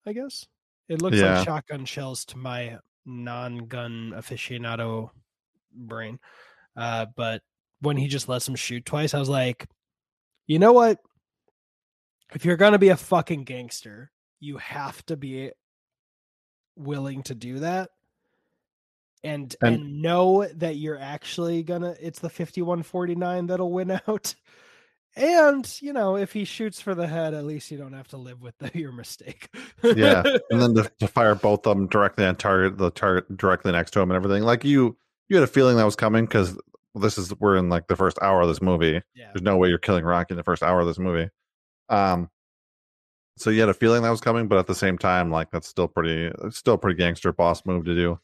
I 0.05 0.13
guess. 0.13 0.47
It 0.91 1.01
looks 1.01 1.17
Yeah. 1.17 1.37
like 1.39 1.45
shotgun 1.47 1.85
shells 1.87 2.25
to 2.27 2.37
my 2.37 2.79
non-gun 3.07 4.13
aficionado 4.15 5.11
brain. 5.73 6.19
Uh, 6.77 7.07
but 7.17 7.43
when 7.81 7.97
he 7.97 8.09
just 8.09 8.29
lets 8.29 8.47
him 8.47 8.57
shoot 8.57 8.85
twice, 8.85 9.15
I 9.15 9.19
was 9.21 9.29
like, 9.29 9.67
you 10.47 10.59
know 10.59 10.73
what? 10.73 10.99
If 12.35 12.45
you're 12.45 12.57
gonna 12.57 12.79
be 12.79 12.89
a 12.91 12.97
fucking 12.97 13.45
gangster, 13.45 14.11
you 14.41 14.59
have 14.59 15.05
to 15.07 15.17
be 15.17 15.53
willing 16.77 17.23
to 17.25 17.35
do 17.35 17.61
that. 17.61 17.91
And, 19.23 19.55
And- 19.63 19.77
and 19.77 20.03
know 20.03 20.47
that 20.55 20.77
you're 20.77 20.99
actually 20.99 21.63
gonna 21.63 21.95
it's 22.01 22.19
the 22.21 22.31
5149 22.31 23.47
that'll 23.47 23.73
win 23.73 23.91
out. 24.09 24.35
And 25.17 25.69
you 25.83 25.93
know, 25.93 26.17
if 26.17 26.33
he 26.33 26.45
shoots 26.45 26.81
for 26.81 26.95
the 26.95 27.07
head, 27.07 27.35
at 27.35 27.45
least 27.45 27.71
you 27.71 27.79
don't 27.79 27.93
have 27.93 28.09
to 28.09 28.17
live 28.17 28.41
with 28.43 28.57
the, 28.59 28.71
your 28.79 28.93
mistake. 28.93 29.49
yeah. 29.83 30.23
And 30.51 30.61
then 30.61 30.75
to, 30.75 30.91
to 31.01 31.09
fire 31.09 31.35
both 31.35 31.67
of 31.67 31.77
them 31.77 31.89
directly 31.89 32.25
on 32.25 32.37
target, 32.37 32.79
the 32.79 32.91
target 32.91 33.37
directly 33.37 33.73
next 33.73 33.91
to 33.93 34.01
him 34.01 34.11
and 34.11 34.17
everything. 34.17 34.43
Like 34.43 34.65
you 34.65 34.97
you 35.29 35.37
had 35.37 35.45
a 35.45 35.49
feeling 35.49 35.77
that 35.77 35.85
was 35.85 35.97
coming 35.97 36.27
cuz 36.27 36.57
this 36.95 37.19
is 37.19 37.33
we're 37.39 37.57
in 37.57 37.69
like 37.69 37.87
the 37.87 37.97
first 37.97 38.19
hour 38.21 38.41
of 38.41 38.49
this 38.49 38.63
movie. 38.63 39.01
yeah. 39.15 39.31
There's 39.33 39.43
no 39.43 39.57
way 39.57 39.69
you're 39.69 39.79
killing 39.79 40.05
Rocky 40.05 40.33
in 40.33 40.37
the 40.37 40.43
first 40.45 40.63
hour 40.63 40.81
of 40.81 40.87
this 40.87 40.99
movie. 40.99 41.31
Um, 41.89 42.31
so 43.37 43.51
you 43.51 43.61
had 43.61 43.69
a 43.69 43.75
feeling 43.75 44.03
that 44.03 44.11
was 44.11 44.21
coming, 44.21 44.49
but 44.49 44.59
at 44.59 44.67
the 44.67 44.75
same 44.75 44.99
time, 44.99 45.31
like 45.31 45.51
that's 45.51 45.69
still 45.69 45.89
pretty, 45.89 46.31
still 46.51 46.77
pretty 46.77 46.97
gangster 46.99 47.33
boss 47.33 47.65
move 47.65 47.85
to 47.87 47.95
do. 47.95 48.21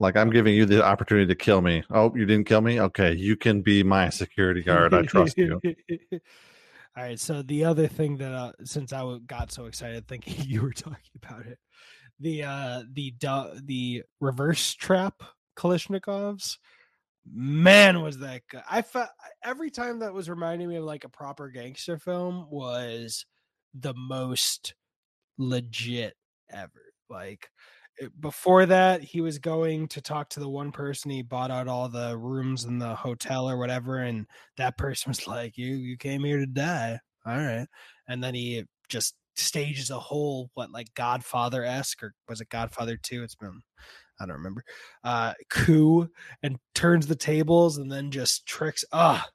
Like 0.00 0.16
I'm 0.16 0.30
giving 0.30 0.54
you 0.54 0.64
the 0.64 0.84
opportunity 0.84 1.26
to 1.26 1.34
kill 1.34 1.60
me. 1.60 1.82
Oh, 1.90 2.14
you 2.14 2.24
didn't 2.24 2.46
kill 2.46 2.60
me? 2.60 2.80
Okay, 2.80 3.14
you 3.14 3.36
can 3.36 3.62
be 3.62 3.82
my 3.82 4.10
security 4.10 4.62
guard. 4.62 4.94
I 4.94 5.02
trust 5.02 5.36
you. 5.36 5.60
All 6.96 7.04
right. 7.04 7.18
So 7.18 7.42
the 7.42 7.64
other 7.64 7.86
thing 7.86 8.16
that 8.18 8.32
uh, 8.32 8.52
since 8.64 8.92
I 8.92 9.18
got 9.26 9.52
so 9.52 9.66
excited 9.66 10.06
thinking 10.06 10.34
you 10.46 10.62
were 10.62 10.72
talking 10.72 11.20
about 11.22 11.46
it, 11.46 11.58
the 12.20 12.44
uh 12.44 12.82
the 12.92 13.14
the 13.64 14.02
reverse 14.20 14.74
trap 14.74 15.22
Kalashnikovs, 15.56 16.58
man, 17.26 18.02
was 18.02 18.18
that 18.18 18.42
good. 18.48 18.62
I 18.70 18.82
felt 18.82 19.08
every 19.44 19.70
time 19.70 20.00
that 20.00 20.14
was 20.14 20.30
reminding 20.30 20.68
me 20.68 20.76
of 20.76 20.84
like 20.84 21.04
a 21.04 21.08
proper 21.08 21.48
gangster 21.48 21.98
film 21.98 22.46
was 22.50 23.26
the 23.74 23.94
most 23.94 24.74
legit 25.38 26.14
ever. 26.50 26.92
Like 27.10 27.50
before 28.20 28.66
that, 28.66 29.02
he 29.02 29.20
was 29.20 29.38
going 29.38 29.88
to 29.88 30.00
talk 30.00 30.28
to 30.30 30.40
the 30.40 30.48
one 30.48 30.72
person 30.72 31.10
he 31.10 31.22
bought 31.22 31.50
out 31.50 31.68
all 31.68 31.88
the 31.88 32.16
rooms 32.16 32.64
in 32.64 32.78
the 32.78 32.94
hotel 32.94 33.48
or 33.48 33.58
whatever, 33.58 33.98
and 33.98 34.26
that 34.56 34.78
person 34.78 35.10
was 35.10 35.26
like, 35.26 35.56
"You 35.58 35.74
you 35.76 35.96
came 35.96 36.24
here 36.24 36.38
to 36.38 36.46
die, 36.46 36.98
all 37.26 37.36
right." 37.36 37.66
And 38.08 38.22
then 38.22 38.34
he 38.34 38.64
just 38.88 39.14
stages 39.36 39.90
a 39.90 39.98
whole 39.98 40.50
what 40.54 40.70
like 40.72 40.92
Godfather 40.94 41.64
esque 41.64 42.02
or 42.02 42.14
was 42.28 42.40
it 42.40 42.48
Godfather 42.48 42.96
two? 42.96 43.22
It's 43.22 43.34
been 43.36 43.62
I 44.20 44.26
don't 44.26 44.36
remember. 44.36 44.64
Uh, 45.04 45.34
coup 45.48 46.08
and 46.42 46.58
turns 46.74 47.06
the 47.06 47.16
tables 47.16 47.78
and 47.78 47.90
then 47.90 48.10
just 48.10 48.46
tricks. 48.46 48.84
Ah, 48.92 49.26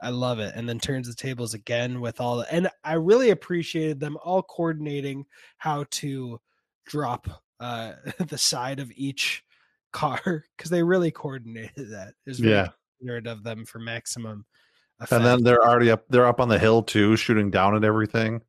I 0.00 0.10
love 0.10 0.38
it. 0.38 0.54
And 0.54 0.68
then 0.68 0.78
turns 0.78 1.08
the 1.08 1.14
tables 1.14 1.54
again 1.54 2.00
with 2.00 2.20
all 2.20 2.38
the, 2.38 2.52
and 2.52 2.68
I 2.84 2.94
really 2.94 3.30
appreciated 3.30 4.00
them 4.00 4.16
all 4.22 4.42
coordinating 4.42 5.26
how 5.58 5.84
to 5.92 6.40
drop 6.86 7.28
uh 7.64 7.94
the 8.26 8.38
side 8.38 8.80
of 8.80 8.92
each 8.94 9.42
car 9.92 10.44
because 10.56 10.70
they 10.70 10.82
really 10.82 11.10
coordinated 11.10 11.90
that. 11.92 12.14
It 12.26 12.38
Yeah. 12.38 12.68
considerate 12.98 13.26
of 13.26 13.42
them 13.42 13.64
for 13.64 13.78
maximum 13.78 14.44
effect. 15.00 15.12
And 15.12 15.24
then 15.24 15.42
they're 15.42 15.64
already 15.64 15.90
up, 15.90 16.04
they're 16.08 16.26
up 16.26 16.40
on 16.40 16.48
the 16.48 16.58
hill 16.58 16.82
too, 16.82 17.16
shooting 17.16 17.50
down 17.50 17.74
at 17.76 17.84
everything. 17.84 18.42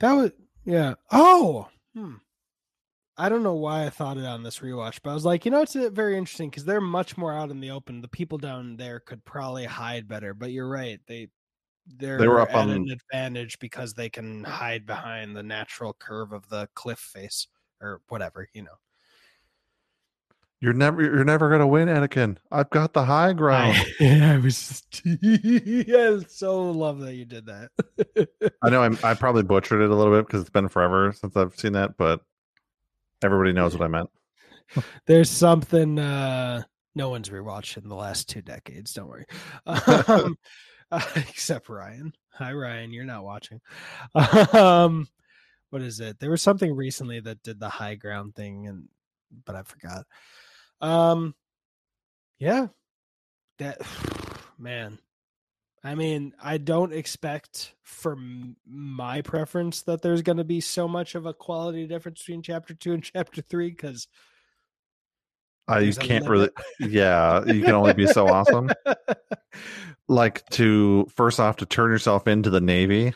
that 0.00 0.12
was 0.12 0.32
yeah. 0.64 0.94
Oh, 1.10 1.68
hmm. 1.94 2.14
I 3.16 3.28
don't 3.28 3.42
know 3.44 3.54
why 3.54 3.86
I 3.86 3.90
thought 3.90 4.16
it 4.16 4.24
on 4.24 4.42
this 4.42 4.58
rewatch, 4.58 4.98
but 5.02 5.10
I 5.10 5.14
was 5.14 5.24
like, 5.24 5.44
you 5.44 5.50
know, 5.50 5.60
it's 5.62 5.76
uh, 5.76 5.90
very 5.92 6.16
interesting 6.18 6.50
because 6.50 6.64
they're 6.64 6.80
much 6.80 7.16
more 7.16 7.32
out 7.32 7.50
in 7.50 7.60
the 7.60 7.70
open. 7.70 8.00
The 8.00 8.08
people 8.08 8.38
down 8.38 8.76
there 8.76 8.98
could 8.98 9.24
probably 9.24 9.64
hide 9.66 10.08
better, 10.08 10.34
but 10.34 10.50
you're 10.50 10.68
right. 10.68 10.98
They 11.06 11.28
they're 11.86 12.18
They 12.18 12.28
were 12.28 12.40
up 12.40 12.54
on- 12.54 12.70
an 12.70 12.90
advantage 12.90 13.58
because 13.58 13.94
they 13.94 14.08
can 14.08 14.44
hide 14.44 14.86
behind 14.86 15.36
the 15.36 15.42
natural 15.42 15.92
curve 15.94 16.32
of 16.32 16.48
the 16.48 16.68
cliff 16.74 16.98
face 16.98 17.46
or 17.80 18.00
whatever, 18.08 18.48
you 18.54 18.62
know. 18.62 18.76
You're 20.60 20.72
never 20.72 21.02
you're 21.02 21.24
never 21.24 21.50
gonna 21.50 21.66
win, 21.66 21.88
Anakin. 21.88 22.38
I've 22.50 22.70
got 22.70 22.94
the 22.94 23.04
high 23.04 23.34
ground. 23.34 23.76
I, 24.00 24.20
I 24.34 24.38
was 24.38 24.82
just, 24.90 25.02
I 25.06 26.18
so 26.26 26.70
love 26.70 27.00
that 27.00 27.14
you 27.16 27.26
did 27.26 27.44
that. 27.46 27.70
I 28.62 28.70
know 28.70 28.82
I'm, 28.82 28.98
I 29.04 29.12
probably 29.12 29.42
butchered 29.42 29.82
it 29.82 29.90
a 29.90 29.94
little 29.94 30.16
bit 30.16 30.26
because 30.26 30.40
it's 30.40 30.48
been 30.48 30.68
forever 30.68 31.12
since 31.12 31.36
I've 31.36 31.54
seen 31.58 31.74
that, 31.74 31.98
but 31.98 32.20
everybody 33.22 33.52
knows 33.52 33.74
what 33.76 33.84
I 33.84 33.88
meant. 33.88 34.08
There's 35.06 35.28
something 35.28 35.98
uh 35.98 36.62
no 36.94 37.10
one's 37.10 37.28
rewatched 37.28 37.76
in 37.76 37.86
the 37.90 37.94
last 37.96 38.30
two 38.30 38.40
decades. 38.40 38.94
Don't 38.94 39.08
worry, 39.08 39.26
um, 39.66 40.38
uh, 40.94 41.00
except 41.16 41.68
Ryan. 41.68 42.12
Hi, 42.32 42.52
Ryan. 42.52 42.92
You're 42.92 43.04
not 43.04 43.24
watching. 43.24 43.60
Um, 44.52 45.08
what 45.70 45.82
is 45.82 45.98
it? 45.98 46.20
There 46.20 46.30
was 46.30 46.42
something 46.42 46.74
recently 46.74 47.18
that 47.20 47.42
did 47.42 47.58
the 47.58 47.68
high 47.68 47.96
ground 47.96 48.36
thing, 48.36 48.68
and 48.68 48.88
but 49.44 49.56
I 49.56 49.62
forgot. 49.64 50.06
Um, 50.80 51.34
yeah, 52.38 52.68
that 53.58 53.80
man. 54.58 54.98
I 55.82 55.94
mean, 55.96 56.32
I 56.42 56.56
don't 56.56 56.94
expect 56.94 57.74
for 57.82 58.16
my 58.66 59.20
preference 59.20 59.82
that 59.82 60.00
there's 60.00 60.22
going 60.22 60.38
to 60.38 60.44
be 60.44 60.62
so 60.62 60.88
much 60.88 61.14
of 61.14 61.26
a 61.26 61.34
quality 61.34 61.86
difference 61.86 62.20
between 62.20 62.40
chapter 62.40 62.72
two 62.72 62.94
and 62.94 63.02
chapter 63.02 63.42
three 63.42 63.68
because 63.68 64.08
I 65.68 65.80
you 65.80 65.94
can't 65.94 66.28
really 66.28 66.50
yeah, 66.80 67.44
you 67.46 67.62
can 67.62 67.74
only 67.74 67.94
be 67.94 68.06
so 68.06 68.28
awesome. 68.28 68.70
Like 70.06 70.44
to 70.50 71.06
first 71.14 71.40
off 71.40 71.56
to 71.56 71.66
turn 71.66 71.90
yourself 71.90 72.28
into 72.28 72.50
the 72.50 72.60
Navy. 72.60 73.14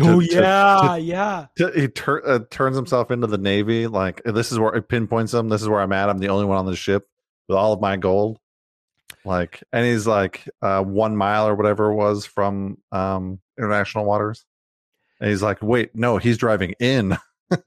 oh 0.00 0.20
to- 0.20 0.26
to- 0.26 0.34
yeah, 0.34 0.96
yeah. 0.96 1.46
To- 1.58 1.72
He 1.78 1.88
tur- 1.88 2.26
uh, 2.26 2.38
turns 2.50 2.74
himself 2.74 3.10
into 3.10 3.26
the 3.26 3.36
Navy. 3.36 3.86
Like 3.86 4.22
this 4.24 4.50
is 4.50 4.58
where 4.58 4.74
it 4.74 4.88
pinpoints 4.88 5.34
him. 5.34 5.50
This 5.50 5.60
is 5.60 5.68
where 5.68 5.82
I'm 5.82 5.92
at. 5.92 6.08
I'm 6.08 6.18
the 6.20 6.30
only 6.30 6.46
one 6.46 6.56
on 6.56 6.64
the 6.64 6.74
ship 6.74 7.06
with 7.48 7.58
all 7.58 7.74
of 7.74 7.82
my 7.82 7.98
gold. 7.98 8.38
Like, 9.26 9.62
and 9.70 9.84
he's 9.84 10.06
like 10.06 10.48
uh, 10.62 10.82
one 10.82 11.14
mile 11.16 11.46
or 11.46 11.54
whatever 11.54 11.90
it 11.92 11.96
was 11.96 12.24
from 12.24 12.78
um, 12.90 13.38
international 13.58 14.06
waters. 14.06 14.46
And 15.20 15.28
he's 15.28 15.42
like, 15.42 15.60
wait, 15.60 15.94
no, 15.94 16.16
he's 16.16 16.38
driving 16.38 16.74
in. 16.80 17.18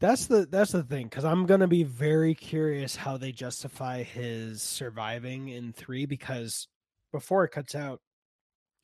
That's 0.00 0.26
the 0.26 0.46
that's 0.50 0.72
the 0.72 0.82
thing 0.82 1.08
because 1.08 1.26
I'm 1.26 1.44
gonna 1.44 1.68
be 1.68 1.82
very 1.82 2.34
curious 2.34 2.96
how 2.96 3.18
they 3.18 3.32
justify 3.32 4.02
his 4.02 4.62
surviving 4.62 5.48
in 5.48 5.74
three 5.74 6.06
because 6.06 6.68
before 7.12 7.44
it 7.44 7.50
cuts 7.50 7.74
out, 7.74 8.00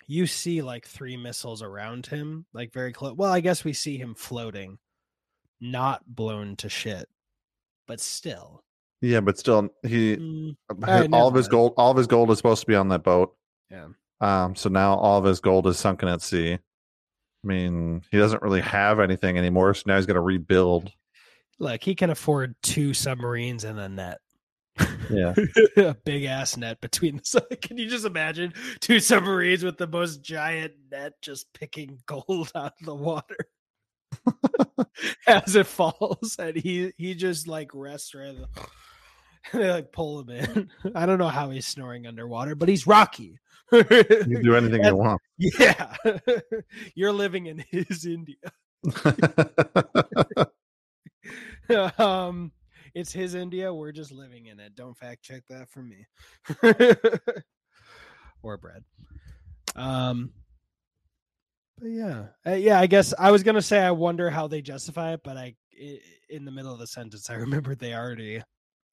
you 0.06 0.26
see 0.26 0.60
like 0.60 0.86
three 0.86 1.16
missiles 1.16 1.62
around 1.62 2.06
him, 2.06 2.44
like 2.52 2.72
very 2.72 2.92
close. 2.92 3.14
Well, 3.16 3.32
I 3.32 3.40
guess 3.40 3.64
we 3.64 3.72
see 3.72 3.96
him 3.96 4.14
floating, 4.14 4.78
not 5.58 6.02
blown 6.06 6.54
to 6.56 6.68
shit, 6.68 7.08
but 7.86 7.98
still. 8.00 8.62
Yeah, 9.00 9.20
but 9.20 9.38
still, 9.38 9.70
he 9.82 10.16
Mm, 10.16 10.56
all 10.70 11.00
right, 11.00 11.12
of 11.12 11.34
his 11.34 11.48
gold, 11.48 11.74
all 11.76 11.90
of 11.90 11.96
his 11.96 12.06
gold 12.06 12.30
is 12.30 12.38
supposed 12.38 12.60
to 12.60 12.66
be 12.66 12.74
on 12.74 12.88
that 12.88 13.02
boat. 13.02 13.34
yeah. 13.70 13.88
Um, 14.20 14.54
so 14.54 14.68
now 14.70 14.94
all 14.94 15.18
of 15.18 15.24
his 15.24 15.40
gold 15.40 15.66
is 15.66 15.78
sunken 15.78 16.08
at 16.08 16.22
sea. 16.22 16.54
I 16.54 16.58
mean, 17.46 18.02
he 18.10 18.18
doesn't 18.18 18.42
really 18.42 18.62
have 18.62 18.98
anything 18.98 19.36
anymore, 19.36 19.74
so 19.74 19.84
now 19.86 19.96
he's 19.96 20.06
got 20.06 20.14
to 20.14 20.20
rebuild. 20.20 20.90
Look, 21.58 21.82
he 21.82 21.94
can 21.94 22.10
afford 22.10 22.54
two 22.62 22.92
submarines 22.94 23.64
and 23.64 23.78
a 23.78 23.88
net. 23.88 24.18
Yeah, 25.08 25.34
a 25.78 25.94
big 26.04 26.24
ass 26.24 26.56
net 26.56 26.80
between 26.82 27.16
the. 27.16 27.56
Can 27.62 27.78
you 27.78 27.88
just 27.88 28.04
imagine 28.04 28.52
two 28.80 29.00
submarines 29.00 29.64
with 29.64 29.78
the 29.78 29.86
most 29.86 30.20
giant 30.22 30.74
net 30.90 31.14
just 31.22 31.50
picking 31.54 31.98
gold 32.06 32.52
out 32.54 32.74
of 32.80 32.84
the 32.86 32.94
water 32.94 33.36
as 35.26 35.56
it 35.56 35.66
falls, 35.66 36.36
and 36.38 36.56
he 36.56 36.92
he 36.98 37.14
just 37.14 37.48
like 37.48 37.70
rests 37.72 38.14
right. 38.14 38.36
the- 38.36 38.48
And 39.52 39.62
they 39.62 39.70
like 39.70 39.92
pull 39.92 40.20
him 40.20 40.30
in. 40.30 40.70
I 40.94 41.06
don't 41.06 41.18
know 41.18 41.28
how 41.28 41.48
he's 41.50 41.66
snoring 41.66 42.06
underwater, 42.06 42.54
but 42.54 42.68
he's 42.68 42.86
Rocky. 42.86 43.38
you 43.72 43.84
can 43.84 44.42
do 44.42 44.56
anything 44.56 44.84
you 44.84 44.94
want. 44.96 45.22
yeah, 45.38 45.96
you're 46.94 47.12
living 47.12 47.46
in 47.46 47.64
his 47.70 48.04
India. 48.04 48.36
um 51.98 52.52
it's 52.94 53.12
his 53.12 53.34
india 53.34 53.72
we're 53.72 53.92
just 53.92 54.12
living 54.12 54.46
in 54.46 54.58
it 54.60 54.74
don't 54.74 54.96
fact 54.96 55.22
check 55.22 55.42
that 55.48 55.68
for 55.68 55.82
me 55.82 56.06
or 58.42 58.56
bread 58.56 58.84
um 59.74 60.30
but 61.78 61.88
yeah 61.88 62.26
Uh, 62.46 62.52
yeah 62.52 62.80
i 62.80 62.86
guess 62.86 63.12
i 63.18 63.30
was 63.30 63.42
gonna 63.42 63.62
say 63.62 63.80
i 63.80 63.90
wonder 63.90 64.30
how 64.30 64.46
they 64.46 64.62
justify 64.62 65.12
it 65.12 65.20
but 65.24 65.36
i 65.36 65.54
in 66.30 66.44
the 66.44 66.50
middle 66.50 66.72
of 66.72 66.78
the 66.78 66.86
sentence 66.86 67.28
i 67.28 67.34
remember 67.34 67.74
they 67.74 67.94
already 67.94 68.42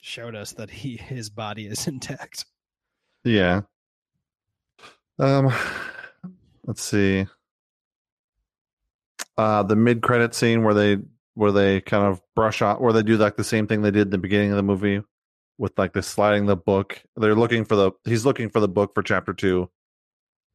showed 0.01 0.35
us 0.35 0.51
that 0.51 0.69
he 0.69 0.97
his 0.97 1.29
body 1.29 1.67
is 1.67 1.87
intact 1.93 2.45
yeah. 3.23 3.61
Um, 5.17 5.53
let's 6.65 6.81
see. 6.83 7.25
Uh, 9.37 9.63
the 9.63 9.75
mid 9.75 10.01
credit 10.01 10.35
scene 10.35 10.63
where 10.63 10.73
they 10.73 10.97
where 11.35 11.51
they 11.51 11.81
kind 11.81 12.05
of 12.05 12.21
brush 12.35 12.61
off, 12.61 12.79
where 12.79 12.93
they 12.93 13.03
do 13.03 13.17
like 13.17 13.35
the 13.37 13.43
same 13.43 13.67
thing 13.67 13.81
they 13.81 13.91
did 13.91 14.03
in 14.07 14.09
the 14.11 14.17
beginning 14.17 14.51
of 14.51 14.57
the 14.57 14.63
movie 14.63 15.01
with 15.57 15.77
like 15.77 15.93
the 15.93 16.03
sliding 16.03 16.45
the 16.45 16.55
book. 16.55 17.01
They're 17.15 17.35
looking 17.35 17.65
for 17.65 17.75
the 17.75 17.91
he's 18.05 18.25
looking 18.25 18.49
for 18.49 18.59
the 18.59 18.67
book 18.67 18.93
for 18.93 19.03
chapter 19.03 19.33
two. 19.33 19.69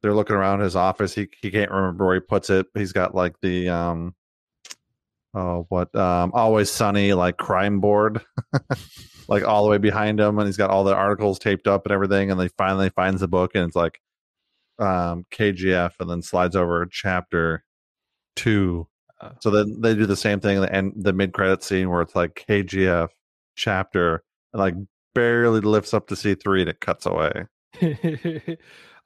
They're 0.01 0.13
looking 0.13 0.35
around 0.35 0.61
his 0.61 0.75
office. 0.75 1.13
He 1.13 1.27
he 1.41 1.51
can't 1.51 1.71
remember 1.71 2.05
where 2.05 2.15
he 2.15 2.21
puts 2.21 2.49
it. 2.49 2.67
He's 2.75 2.93
got 2.93 3.15
like 3.15 3.35
the 3.41 3.69
um 3.69 4.15
oh 5.33 5.65
what 5.69 5.93
um 5.95 6.31
always 6.33 6.71
sunny 6.71 7.13
like 7.13 7.37
crime 7.37 7.79
board 7.79 8.19
like 9.27 9.43
all 9.43 9.63
the 9.63 9.69
way 9.69 9.77
behind 9.77 10.19
him 10.19 10.39
and 10.39 10.47
he's 10.47 10.57
got 10.57 10.71
all 10.71 10.83
the 10.83 10.95
articles 10.95 11.37
taped 11.37 11.67
up 11.67 11.85
and 11.85 11.91
everything 11.93 12.31
and 12.31 12.39
they 12.39 12.47
finally 12.57 12.89
finds 12.89 13.21
the 13.21 13.27
book 13.27 13.51
and 13.53 13.67
it's 13.67 13.75
like 13.75 13.99
um 14.79 15.25
KGF 15.31 15.91
and 15.99 16.09
then 16.09 16.23
slides 16.23 16.55
over 16.55 16.87
chapter 16.91 17.63
2 18.37 18.87
Oh. 18.87 18.98
So 19.39 19.49
then 19.49 19.81
they 19.81 19.95
do 19.95 20.05
the 20.05 20.15
same 20.15 20.39
thing 20.39 20.63
and 20.63 20.93
the 20.95 21.13
mid 21.13 21.33
credit 21.33 21.63
scene 21.63 21.89
where 21.89 22.01
it's 22.01 22.15
like 22.15 22.45
KGF 22.47 23.09
chapter 23.55 24.23
and 24.53 24.59
like 24.59 24.75
barely 25.13 25.59
lifts 25.59 25.93
up 25.93 26.07
to 26.07 26.15
C3 26.15 26.61
and 26.61 26.69
it 26.69 26.79
cuts 26.79 27.05
away 27.05 27.45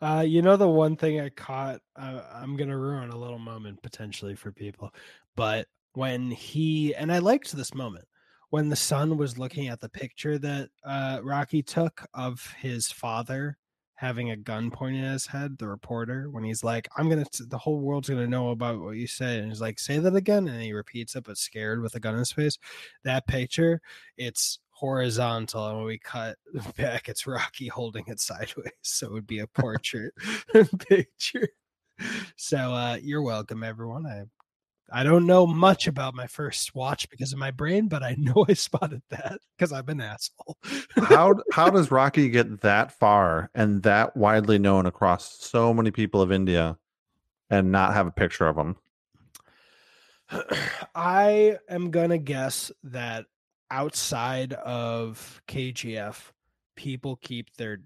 uh, 0.02 0.24
you 0.26 0.42
know 0.42 0.58
the 0.58 0.68
one 0.68 0.96
thing 0.96 1.20
I 1.20 1.30
caught. 1.30 1.80
Uh, 1.96 2.22
I'm 2.34 2.56
gonna 2.56 2.78
ruin 2.78 3.10
a 3.10 3.18
little 3.18 3.40
moment 3.40 3.82
potentially 3.82 4.36
for 4.36 4.52
people, 4.52 4.94
but 5.36 5.68
when 5.94 6.32
he 6.32 6.96
and 6.96 7.12
I 7.12 7.20
liked 7.20 7.52
this 7.56 7.74
moment 7.74 8.06
when 8.50 8.70
the 8.70 8.76
son 8.76 9.18
was 9.18 9.38
looking 9.38 9.68
at 9.68 9.80
the 9.80 9.90
picture 9.90 10.38
that 10.40 10.70
uh, 10.86 11.20
Rocky 11.24 11.64
took 11.64 12.06
of 12.14 12.54
his 12.60 12.92
father 12.92 13.58
having 14.04 14.32
a 14.32 14.36
gun 14.36 14.70
pointed 14.70 15.06
at 15.06 15.14
his 15.14 15.28
head. 15.28 15.58
The 15.58 15.68
reporter 15.68 16.30
when 16.30 16.44
he's 16.44 16.64
like, 16.64 16.88
"I'm 16.98 17.10
gonna," 17.10 17.26
t- 17.26 17.46
the 17.48 17.58
whole 17.58 17.80
world's 17.80 18.10
gonna 18.10 18.28
know 18.28 18.50
about 18.52 18.82
what 18.82 18.98
you 18.98 19.08
said, 19.08 19.40
and 19.40 19.50
he's 19.50 19.62
like, 19.62 19.80
"Say 19.80 20.00
that 20.00 20.16
again," 20.16 20.48
and 20.48 20.62
he 20.62 20.74
repeats 20.74 21.16
it, 21.16 21.24
but 21.24 21.38
scared 21.38 21.82
with 21.82 21.96
a 21.96 22.00
gun 22.02 22.14
in 22.14 22.20
his 22.20 22.32
face. 22.34 22.58
That 23.04 23.28
picture, 23.28 23.82
it's 24.18 24.60
horizontal 24.72 25.68
and 25.68 25.78
when 25.78 25.86
we 25.86 26.00
cut 26.00 26.36
back 26.78 27.08
it's 27.08 27.28
rocky 27.28 27.68
holding 27.68 28.04
it 28.08 28.20
sideways 28.20 28.72
so 28.82 29.08
it 29.08 29.14
would 29.14 29.28
be 29.28 29.40
a 29.40 29.48
portrait 29.56 30.12
picture 30.90 31.48
so 32.36 32.58
uh 32.58 32.98
you're 33.02 33.22
welcome 33.22 33.64
everyone 33.64 34.06
i 34.06 34.24
i 34.92 35.04
don't 35.04 35.26
know 35.26 35.46
much 35.46 35.88
about 35.88 36.14
my 36.14 36.28
first 36.28 36.76
watch 36.76 37.10
because 37.10 37.34
of 37.34 37.40
my 37.40 37.52
brain 37.52 37.88
but 37.88 38.04
i 38.04 38.16
know 38.18 38.46
i 38.48 38.54
spotted 38.54 39.02
that 39.10 39.40
because 39.58 39.72
i'm 39.72 39.88
an 39.90 40.02
asshole 40.02 40.58
how 40.96 41.36
how 41.52 41.70
does 41.72 41.92
Rocky 41.92 42.30
get 42.30 42.62
that 42.62 42.92
far 42.92 43.50
and 43.56 43.84
that 43.84 44.16
widely 44.16 44.60
known 44.60 44.86
across 44.86 45.40
so 45.40 45.74
many 45.74 45.92
people 45.92 46.22
of 46.22 46.32
India 46.32 46.78
and 47.50 47.72
not 47.72 47.94
have 47.94 48.08
a 48.08 48.12
picture 48.12 48.48
of 48.48 48.58
him 48.58 48.76
I 50.96 51.58
am 51.70 51.92
gonna 51.92 52.18
guess 52.18 52.72
that 52.84 53.26
outside 53.72 54.54
of 54.54 55.42
KGF, 55.48 56.32
people 56.76 57.18
keep 57.18 57.56
their 57.56 57.80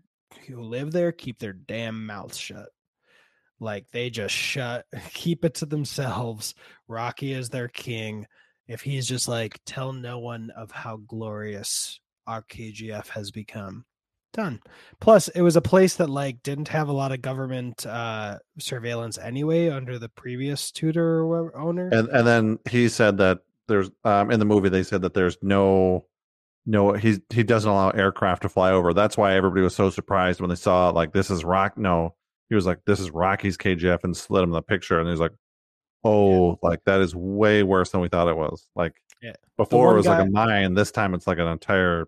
who 0.45 0.61
live 0.61 0.91
there 0.91 1.11
keep 1.11 1.39
their 1.39 1.53
damn 1.53 2.05
mouths 2.05 2.37
shut. 2.37 2.69
Like 3.59 3.85
they 3.91 4.09
just 4.09 4.33
shut, 4.33 4.85
keep 5.13 5.45
it 5.45 5.55
to 5.55 5.65
themselves. 5.65 6.55
Rocky 6.87 7.33
is 7.33 7.49
their 7.49 7.67
king. 7.67 8.27
If 8.67 8.81
he's 8.81 9.07
just 9.07 9.27
like, 9.27 9.59
tell 9.65 9.93
no 9.93 10.19
one 10.19 10.51
of 10.55 10.71
how 10.71 10.97
glorious 10.97 11.99
our 12.27 12.43
KGF 12.43 13.07
has 13.09 13.31
become. 13.31 13.85
Done. 14.33 14.59
Plus, 14.99 15.29
it 15.29 15.41
was 15.41 15.55
a 15.55 15.61
place 15.61 15.95
that 15.95 16.09
like 16.09 16.43
didn't 16.43 16.67
have 16.67 16.89
a 16.89 16.93
lot 16.93 17.11
of 17.11 17.21
government 17.21 17.85
uh 17.85 18.37
surveillance 18.59 19.17
anyway 19.17 19.69
under 19.69 19.97
the 19.97 20.09
previous 20.09 20.69
tutor 20.69 21.23
or 21.23 21.57
owner. 21.57 21.89
and 21.91 22.09
and 22.09 22.27
then 22.27 22.59
he 22.69 22.89
said 22.89 23.17
that 23.17 23.39
there's 23.67 23.89
um 24.03 24.29
in 24.29 24.39
the 24.39 24.45
movie 24.45 24.69
they 24.69 24.83
said 24.83 25.01
that 25.01 25.13
there's 25.13 25.37
no 25.41 26.05
no 26.67 26.91
he 26.93 27.19
he 27.29 27.41
doesn't 27.41 27.71
allow 27.71 27.89
aircraft 27.91 28.43
to 28.43 28.49
fly 28.49 28.71
over. 28.71 28.93
That's 28.93 29.17
why 29.17 29.33
everybody 29.35 29.61
was 29.61 29.73
so 29.75 29.89
surprised 29.89 30.41
when 30.41 30.49
they 30.49 30.55
saw 30.55 30.89
like 30.89 31.13
this 31.13 31.31
is 31.31 31.43
rock. 31.43 31.77
No, 31.77 32.13
he 32.49 32.55
was 32.55 32.65
like 32.65 32.79
this 32.85 32.99
is 32.99 33.11
Rocky's 33.11 33.57
KGF 33.57 34.03
and 34.03 34.15
slid 34.15 34.43
him 34.43 34.51
the 34.51 34.61
picture, 34.61 34.99
and 34.99 35.09
he's 35.09 35.19
like, 35.19 35.33
oh, 36.03 36.49
yeah. 36.49 36.55
like 36.61 36.83
that 36.85 37.01
is 37.01 37.15
way 37.15 37.63
worse 37.63 37.91
than 37.91 38.01
we 38.01 38.07
thought 38.07 38.27
it 38.27 38.37
was. 38.37 38.67
Like 38.75 38.93
yeah. 39.21 39.33
before 39.57 39.93
it 39.93 39.97
was 39.97 40.05
guy, 40.05 40.19
like 40.19 40.27
a 40.27 40.31
mine. 40.31 40.73
This 40.73 40.91
time 40.91 41.13
it's 41.13 41.27
like 41.27 41.39
an 41.39 41.47
entire 41.47 42.07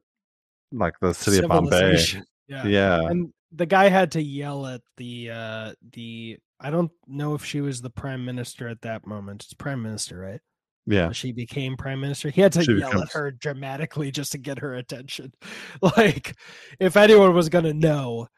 like 0.71 0.95
the 1.01 1.13
city 1.13 1.39
of 1.39 1.49
Bombay. 1.49 1.97
Yeah. 2.51 2.65
yeah. 2.65 3.01
And 3.03 3.31
the 3.51 3.67
guy 3.67 3.89
had 3.89 4.13
to 4.13 4.23
yell 4.23 4.65
at 4.65 4.81
the 4.97 5.29
uh 5.29 5.73
the 5.91 6.39
I 6.59 6.71
don't 6.71 6.89
know 7.05 7.35
if 7.35 7.45
she 7.45 7.61
was 7.61 7.79
the 7.79 7.91
prime 7.91 8.25
minister 8.25 8.67
at 8.67 8.81
that 8.81 9.05
moment. 9.05 9.43
It's 9.43 9.53
prime 9.53 9.83
minister, 9.83 10.17
right? 10.17 10.41
Yeah. 10.87 11.11
She 11.11 11.31
became 11.31 11.77
prime 11.77 12.01
minister. 12.01 12.31
He 12.31 12.41
had 12.41 12.51
to 12.53 12.63
she 12.63 12.73
yell 12.73 12.89
becomes... 12.89 13.03
at 13.03 13.13
her 13.13 13.29
dramatically 13.29 14.09
just 14.09 14.31
to 14.31 14.39
get 14.39 14.57
her 14.57 14.73
attention. 14.73 15.31
Like 15.83 16.35
if 16.79 16.97
anyone 16.97 17.35
was 17.35 17.49
going 17.49 17.65
to 17.65 17.73
know 17.75 18.29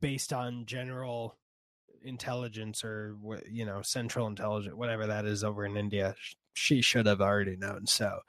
based 0.00 0.32
on 0.32 0.64
general 0.64 1.36
intelligence 2.06 2.84
or 2.84 3.16
you 3.50 3.66
know 3.66 3.82
central 3.82 4.26
intelligence 4.26 4.74
whatever 4.74 5.06
that 5.06 5.24
is 5.24 5.44
over 5.44 5.66
in 5.66 5.76
India, 5.76 6.14
she 6.54 6.80
should 6.80 7.06
have 7.06 7.20
already 7.20 7.56
known. 7.56 7.86
So 7.86 8.20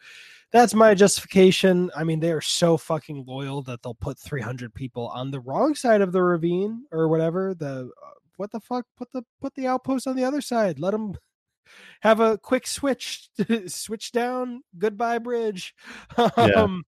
that's 0.51 0.73
my 0.73 0.93
justification. 0.93 1.91
I 1.95 2.03
mean, 2.03 2.19
they 2.19 2.31
are 2.31 2.41
so 2.41 2.77
fucking 2.77 3.25
loyal 3.27 3.61
that 3.63 3.81
they'll 3.83 3.93
put 3.93 4.17
300 4.17 4.73
people 4.73 5.07
on 5.09 5.31
the 5.31 5.39
wrong 5.39 5.75
side 5.75 6.01
of 6.01 6.11
the 6.11 6.23
ravine 6.23 6.85
or 6.91 7.07
whatever. 7.07 7.53
The 7.53 7.91
uh, 8.03 8.09
what 8.37 8.51
the 8.51 8.59
fuck? 8.59 8.85
Put 8.97 9.11
the 9.11 9.23
put 9.41 9.55
the 9.55 9.67
outpost 9.67 10.07
on 10.07 10.15
the 10.15 10.23
other 10.23 10.41
side. 10.41 10.79
Let 10.79 10.91
them 10.91 11.15
have 12.01 12.19
a 12.19 12.37
quick 12.37 12.67
switch, 12.67 13.29
switch 13.67 14.11
down. 14.11 14.61
Goodbye, 14.77 15.19
bridge. 15.19 15.73
Yeah. 16.37 16.45
um, 16.55 16.83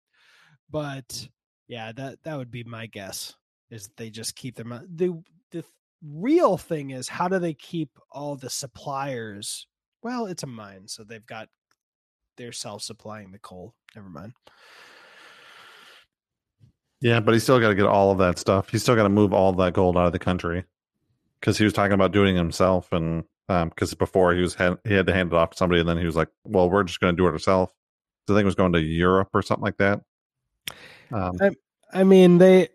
but 0.70 1.28
yeah, 1.68 1.92
that 1.92 2.22
that 2.24 2.36
would 2.36 2.50
be 2.50 2.64
my 2.64 2.86
guess. 2.86 3.34
Is 3.70 3.90
they 3.96 4.10
just 4.10 4.36
keep 4.36 4.56
their 4.56 4.64
them 4.64 4.86
the 4.94 5.22
the 5.50 5.64
real 6.12 6.56
thing 6.56 6.90
is 6.90 7.08
how 7.08 7.28
do 7.28 7.38
they 7.38 7.54
keep 7.54 7.90
all 8.10 8.36
the 8.36 8.50
suppliers? 8.50 9.66
Well, 10.02 10.26
it's 10.26 10.42
a 10.42 10.46
mine, 10.46 10.86
so 10.86 11.04
they've 11.04 11.26
got 11.26 11.48
they're 12.36 12.52
self-supplying 12.52 13.30
the 13.32 13.38
coal. 13.38 13.74
Never 13.94 14.08
mind. 14.08 14.32
Yeah, 17.00 17.20
but 17.20 17.34
he's 17.34 17.42
still 17.42 17.60
got 17.60 17.68
to 17.68 17.74
get 17.74 17.86
all 17.86 18.10
of 18.10 18.18
that 18.18 18.38
stuff. 18.38 18.70
He's 18.70 18.82
still 18.82 18.96
got 18.96 19.02
to 19.04 19.08
move 19.08 19.32
all 19.32 19.52
that 19.52 19.74
gold 19.74 19.96
out 19.96 20.06
of 20.06 20.12
the 20.12 20.18
country 20.18 20.64
because 21.38 21.58
he 21.58 21.64
was 21.64 21.72
talking 21.72 21.92
about 21.92 22.12
doing 22.12 22.34
it 22.34 22.38
himself, 22.38 22.92
and 22.92 23.24
because 23.46 23.92
um, 23.92 23.98
before 23.98 24.34
he 24.34 24.40
was 24.40 24.54
had, 24.54 24.78
he 24.84 24.94
had 24.94 25.06
to 25.06 25.12
hand 25.12 25.32
it 25.32 25.36
off 25.36 25.50
to 25.50 25.56
somebody, 25.56 25.80
and 25.80 25.88
then 25.88 25.98
he 25.98 26.06
was 26.06 26.16
like, 26.16 26.28
"Well, 26.44 26.70
we're 26.70 26.82
just 26.82 27.00
going 27.00 27.14
to 27.14 27.16
do 27.16 27.26
it 27.26 27.32
ourselves." 27.32 27.72
So 28.26 28.34
I 28.34 28.36
think 28.36 28.44
it 28.44 28.46
was 28.46 28.54
going 28.54 28.72
to 28.72 28.80
Europe 28.80 29.28
or 29.34 29.42
something 29.42 29.64
like 29.64 29.76
that. 29.76 30.00
Um, 31.12 31.36
I, 31.40 31.50
I 31.92 32.04
mean, 32.04 32.38
they 32.38 32.68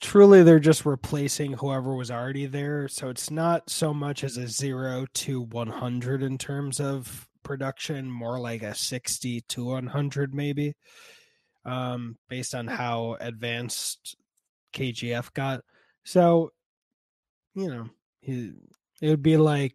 truly 0.00 0.42
they're 0.42 0.58
just 0.58 0.86
replacing 0.86 1.54
whoever 1.54 1.94
was 1.94 2.10
already 2.10 2.46
there, 2.46 2.88
so 2.88 3.08
it's 3.08 3.30
not 3.30 3.70
so 3.70 3.94
much 3.94 4.24
as 4.24 4.36
a 4.36 4.48
zero 4.48 5.06
to 5.14 5.42
one 5.42 5.68
hundred 5.68 6.22
in 6.22 6.38
terms 6.38 6.80
of 6.80 7.28
production, 7.42 8.10
more 8.10 8.38
like 8.38 8.62
a 8.62 8.74
60 8.74 9.40
to 9.42 9.64
100 9.64 10.34
maybe, 10.34 10.74
um, 11.64 12.16
based 12.28 12.54
on 12.54 12.66
how 12.66 13.16
advanced 13.20 14.16
KGF 14.74 15.32
got. 15.32 15.62
So, 16.04 16.52
you 17.54 17.68
know, 17.68 17.90
he, 18.20 18.52
it 19.00 19.08
would 19.08 19.22
be 19.22 19.36
like, 19.36 19.74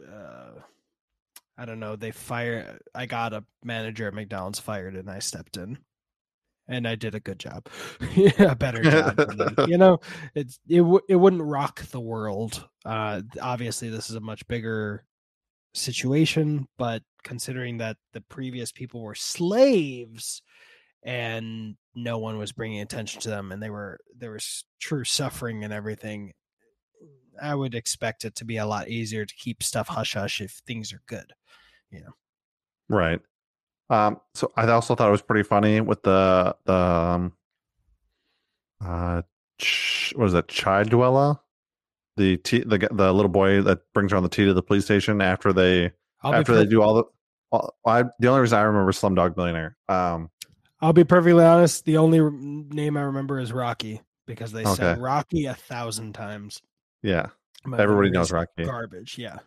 uh, 0.00 0.60
I 1.56 1.64
don't 1.64 1.80
know, 1.80 1.96
they 1.96 2.10
fire. 2.10 2.78
I 2.94 3.06
got 3.06 3.32
a 3.32 3.44
manager 3.62 4.08
at 4.08 4.14
McDonald's 4.14 4.58
fired 4.58 4.96
and 4.96 5.10
I 5.10 5.20
stepped 5.20 5.56
in 5.56 5.78
and 6.68 6.88
I 6.88 6.94
did 6.94 7.14
a 7.14 7.20
good 7.20 7.38
job, 7.38 7.66
a 8.38 8.56
better 8.56 8.82
job. 8.82 9.68
you 9.68 9.78
know, 9.78 10.00
it's 10.34 10.58
it 10.68 10.78
w- 10.78 11.00
it 11.08 11.16
wouldn't 11.16 11.42
rock 11.42 11.82
the 11.86 12.00
world. 12.00 12.66
Uh, 12.84 13.22
obviously, 13.40 13.88
this 13.88 14.10
is 14.10 14.16
a 14.16 14.20
much 14.20 14.46
bigger 14.46 15.04
situation, 15.74 16.66
but 16.78 17.02
considering 17.22 17.78
that 17.78 17.96
the 18.12 18.20
previous 18.20 18.70
people 18.72 19.02
were 19.02 19.14
slaves 19.14 20.42
and 21.04 21.76
no 21.94 22.18
one 22.18 22.38
was 22.38 22.52
bringing 22.52 22.80
attention 22.80 23.20
to 23.20 23.28
them 23.28 23.52
and 23.52 23.62
they 23.62 23.70
were 23.70 23.98
there 24.16 24.32
was 24.32 24.64
true 24.80 25.04
suffering 25.04 25.62
and 25.64 25.72
everything 25.72 26.32
i 27.42 27.54
would 27.54 27.74
expect 27.74 28.24
it 28.24 28.34
to 28.34 28.44
be 28.44 28.56
a 28.56 28.66
lot 28.66 28.88
easier 28.88 29.24
to 29.24 29.34
keep 29.36 29.62
stuff 29.62 29.88
hush 29.88 30.14
hush 30.14 30.40
if 30.40 30.62
things 30.66 30.92
are 30.92 31.02
good 31.06 31.32
you 31.90 32.00
know 32.00 32.12
right 32.88 33.20
um 33.90 34.20
so 34.34 34.50
i 34.56 34.66
also 34.68 34.94
thought 34.94 35.08
it 35.08 35.12
was 35.12 35.22
pretty 35.22 35.42
funny 35.42 35.80
with 35.80 36.02
the 36.02 36.54
the 36.64 36.74
um 36.74 37.32
uh 38.84 39.22
ch- 39.58 40.12
what 40.16 40.26
is 40.26 40.34
it 40.34 40.48
chai 40.48 40.82
dweller 40.82 41.38
the 42.16 42.36
tea, 42.38 42.60
the 42.60 42.88
the 42.92 43.12
little 43.12 43.30
boy 43.30 43.60
that 43.62 43.80
brings 43.92 44.12
her 44.12 44.16
on 44.16 44.22
the 44.22 44.28
tea 44.28 44.44
to 44.44 44.54
the 44.54 44.62
police 44.62 44.84
station 44.84 45.20
after 45.20 45.52
they 45.52 45.90
I'll 46.22 46.34
after 46.34 46.54
they 46.54 46.66
do 46.66 46.82
all 46.82 46.94
the. 46.94 47.04
Well, 47.50 47.74
I, 47.86 48.04
the 48.18 48.28
only 48.28 48.40
reason 48.40 48.58
I 48.58 48.62
remember 48.62 48.90
Slumdog 48.92 49.36
Millionaire. 49.36 49.76
Um, 49.88 50.30
I'll 50.80 50.92
be 50.92 51.04
perfectly 51.04 51.44
honest. 51.44 51.84
The 51.84 51.98
only 51.98 52.18
name 52.20 52.96
I 52.96 53.02
remember 53.02 53.38
is 53.38 53.52
Rocky 53.52 54.00
because 54.26 54.52
they 54.52 54.62
okay. 54.62 54.74
said 54.74 54.98
Rocky 54.98 55.46
a 55.46 55.54
thousand 55.54 56.14
times. 56.14 56.62
Yeah, 57.02 57.28
My 57.64 57.78
everybody 57.78 58.10
knows 58.10 58.32
Rocky. 58.32 58.64
Garbage. 58.64 59.18
Yeah. 59.18 59.38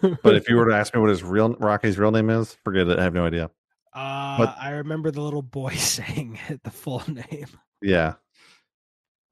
but 0.00 0.34
if 0.34 0.48
you 0.48 0.56
were 0.58 0.68
to 0.68 0.76
ask 0.76 0.94
me 0.94 1.00
what 1.00 1.10
his 1.10 1.22
real 1.22 1.54
Rocky's 1.54 1.98
real 1.98 2.10
name 2.10 2.30
is, 2.30 2.56
forget 2.64 2.88
it. 2.88 2.98
I 2.98 3.02
have 3.02 3.14
no 3.14 3.24
idea. 3.24 3.50
Uh, 3.94 4.38
but, 4.38 4.56
I 4.60 4.70
remember 4.70 5.10
the 5.10 5.20
little 5.20 5.42
boy 5.42 5.74
saying 5.76 6.38
it, 6.48 6.62
the 6.64 6.70
full 6.70 7.02
name. 7.08 7.48
Yeah. 7.80 8.14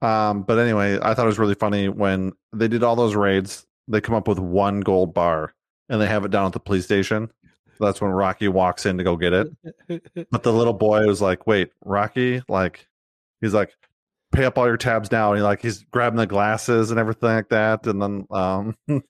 Um, 0.00 0.42
but 0.42 0.58
anyway, 0.58 0.98
I 1.00 1.14
thought 1.14 1.24
it 1.24 1.26
was 1.26 1.38
really 1.38 1.54
funny 1.54 1.88
when 1.88 2.32
they 2.52 2.68
did 2.68 2.82
all 2.82 2.96
those 2.96 3.14
raids. 3.14 3.66
They 3.88 4.00
come 4.00 4.14
up 4.14 4.28
with 4.28 4.38
one 4.38 4.80
gold 4.80 5.14
bar, 5.14 5.54
and 5.88 6.00
they 6.00 6.06
have 6.06 6.24
it 6.24 6.30
down 6.30 6.46
at 6.46 6.52
the 6.52 6.60
police 6.60 6.84
station. 6.84 7.30
That's 7.80 8.00
when 8.00 8.10
Rocky 8.10 8.48
walks 8.48 8.86
in 8.86 8.98
to 8.98 9.04
go 9.04 9.16
get 9.16 9.32
it. 9.32 9.48
but 10.30 10.42
the 10.42 10.52
little 10.52 10.72
boy 10.72 11.06
was 11.06 11.20
like, 11.20 11.46
"Wait, 11.46 11.70
Rocky!" 11.84 12.42
Like, 12.48 12.86
he's 13.40 13.54
like, 13.54 13.72
"Pay 14.32 14.44
up 14.44 14.58
all 14.58 14.66
your 14.66 14.76
tabs 14.76 15.10
now." 15.10 15.30
And 15.30 15.38
he 15.38 15.42
like 15.42 15.62
he's 15.62 15.82
grabbing 15.84 16.18
the 16.18 16.26
glasses 16.26 16.90
and 16.90 17.00
everything 17.00 17.30
like 17.30 17.48
that, 17.48 17.86
and 17.86 18.00
then 18.00 18.26
um, 18.30 18.76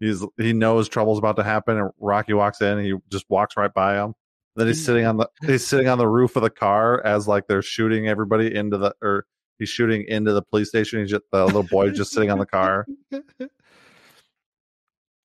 he's 0.00 0.24
he 0.36 0.52
knows 0.52 0.88
trouble's 0.88 1.18
about 1.18 1.36
to 1.36 1.42
happen. 1.44 1.78
And 1.78 1.90
Rocky 1.98 2.32
walks 2.32 2.60
in, 2.60 2.78
and 2.78 2.86
he 2.86 2.94
just 3.10 3.24
walks 3.28 3.56
right 3.56 3.72
by 3.72 3.96
him. 3.96 4.14
Then 4.60 4.66
he's 4.66 4.84
sitting 4.84 5.06
on 5.06 5.16
the 5.16 5.26
he's 5.46 5.66
sitting 5.66 5.88
on 5.88 5.96
the 5.96 6.06
roof 6.06 6.36
of 6.36 6.42
the 6.42 6.50
car 6.50 7.00
as 7.02 7.26
like 7.26 7.46
they're 7.46 7.62
shooting 7.62 8.08
everybody 8.08 8.54
into 8.54 8.76
the 8.76 8.94
or 9.00 9.24
he's 9.58 9.70
shooting 9.70 10.04
into 10.06 10.34
the 10.34 10.42
police 10.42 10.68
station. 10.68 11.00
He's 11.00 11.08
just 11.08 11.22
the 11.32 11.46
little 11.46 11.62
boy 11.62 11.88
just 11.92 12.12
sitting 12.12 12.30
on 12.30 12.38
the 12.38 12.44
car. 12.44 12.86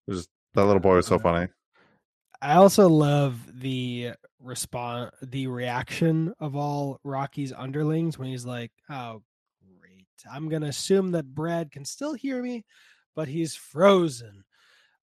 Just 0.10 0.30
that 0.54 0.64
little 0.64 0.80
boy 0.80 0.96
was 0.96 1.08
so 1.08 1.20
funny. 1.20 1.50
I 2.42 2.54
also 2.54 2.88
love 2.88 3.60
the 3.60 4.12
response, 4.40 5.14
the 5.22 5.48
reaction 5.48 6.34
of 6.40 6.56
all 6.56 7.02
Rocky's 7.04 7.52
underlings 7.52 8.18
when 8.18 8.30
he's 8.30 8.46
like, 8.46 8.72
"Oh, 8.90 9.22
great! 9.82 10.08
I'm 10.32 10.48
gonna 10.48 10.68
assume 10.68 11.12
that 11.12 11.36
Brad 11.36 11.72
can 11.72 11.84
still 11.84 12.14
hear 12.14 12.42
me, 12.42 12.64
but 13.18 13.28
he's 13.28 13.54
frozen." 13.54 14.46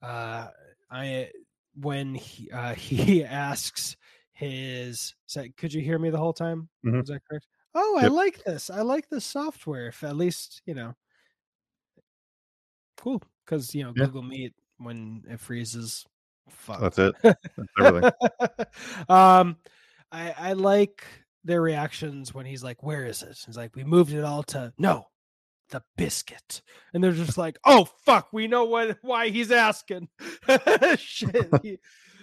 Uh, 0.00 0.48
I 0.90 1.28
when 1.74 2.14
he 2.14 2.50
uh, 2.50 2.74
he 2.76 3.24
asks 3.24 3.96
his, 4.42 5.14
"Could 5.56 5.72
you 5.72 5.80
hear 5.80 5.98
me 5.98 6.10
the 6.10 6.18
whole 6.18 6.32
time?" 6.32 6.68
Mm-hmm. 6.84 7.00
Is 7.00 7.08
that 7.08 7.20
correct? 7.28 7.46
Oh, 7.74 7.98
I 8.00 8.08
like 8.08 8.42
this. 8.44 8.70
I 8.70 8.82
like 8.82 9.08
this 9.08 9.24
software. 9.24 9.88
If 9.88 10.02
at 10.04 10.16
least 10.16 10.62
you 10.66 10.74
know, 10.74 10.94
cool. 12.96 13.22
Because 13.44 13.74
you 13.74 13.84
know, 13.84 13.92
yeah. 13.96 14.06
Google 14.06 14.22
Meet 14.22 14.54
when 14.78 15.24
it 15.28 15.40
freezes. 15.40 16.04
Fuck. 16.48 16.80
That's 16.80 16.98
it. 16.98 17.14
That's 17.22 17.38
everything. 17.80 18.12
um, 19.08 19.56
I 20.10 20.34
I 20.38 20.52
like 20.52 21.04
their 21.44 21.62
reactions 21.62 22.34
when 22.34 22.46
he's 22.46 22.62
like, 22.62 22.82
"Where 22.82 23.04
is 23.04 23.22
it?" 23.22 23.38
He's 23.46 23.56
like, 23.56 23.74
"We 23.74 23.84
moved 23.84 24.12
it 24.12 24.24
all 24.24 24.42
to 24.44 24.72
no, 24.78 25.06
the 25.70 25.82
biscuit," 25.96 26.62
and 26.92 27.02
they're 27.02 27.12
just 27.12 27.38
like, 27.38 27.58
"Oh 27.64 27.88
fuck, 28.04 28.32
we 28.32 28.48
know 28.48 28.64
what 28.64 28.98
why 29.02 29.28
he's 29.30 29.50
asking." 29.50 30.08
Shit. 30.96 31.48
He, 31.62 31.78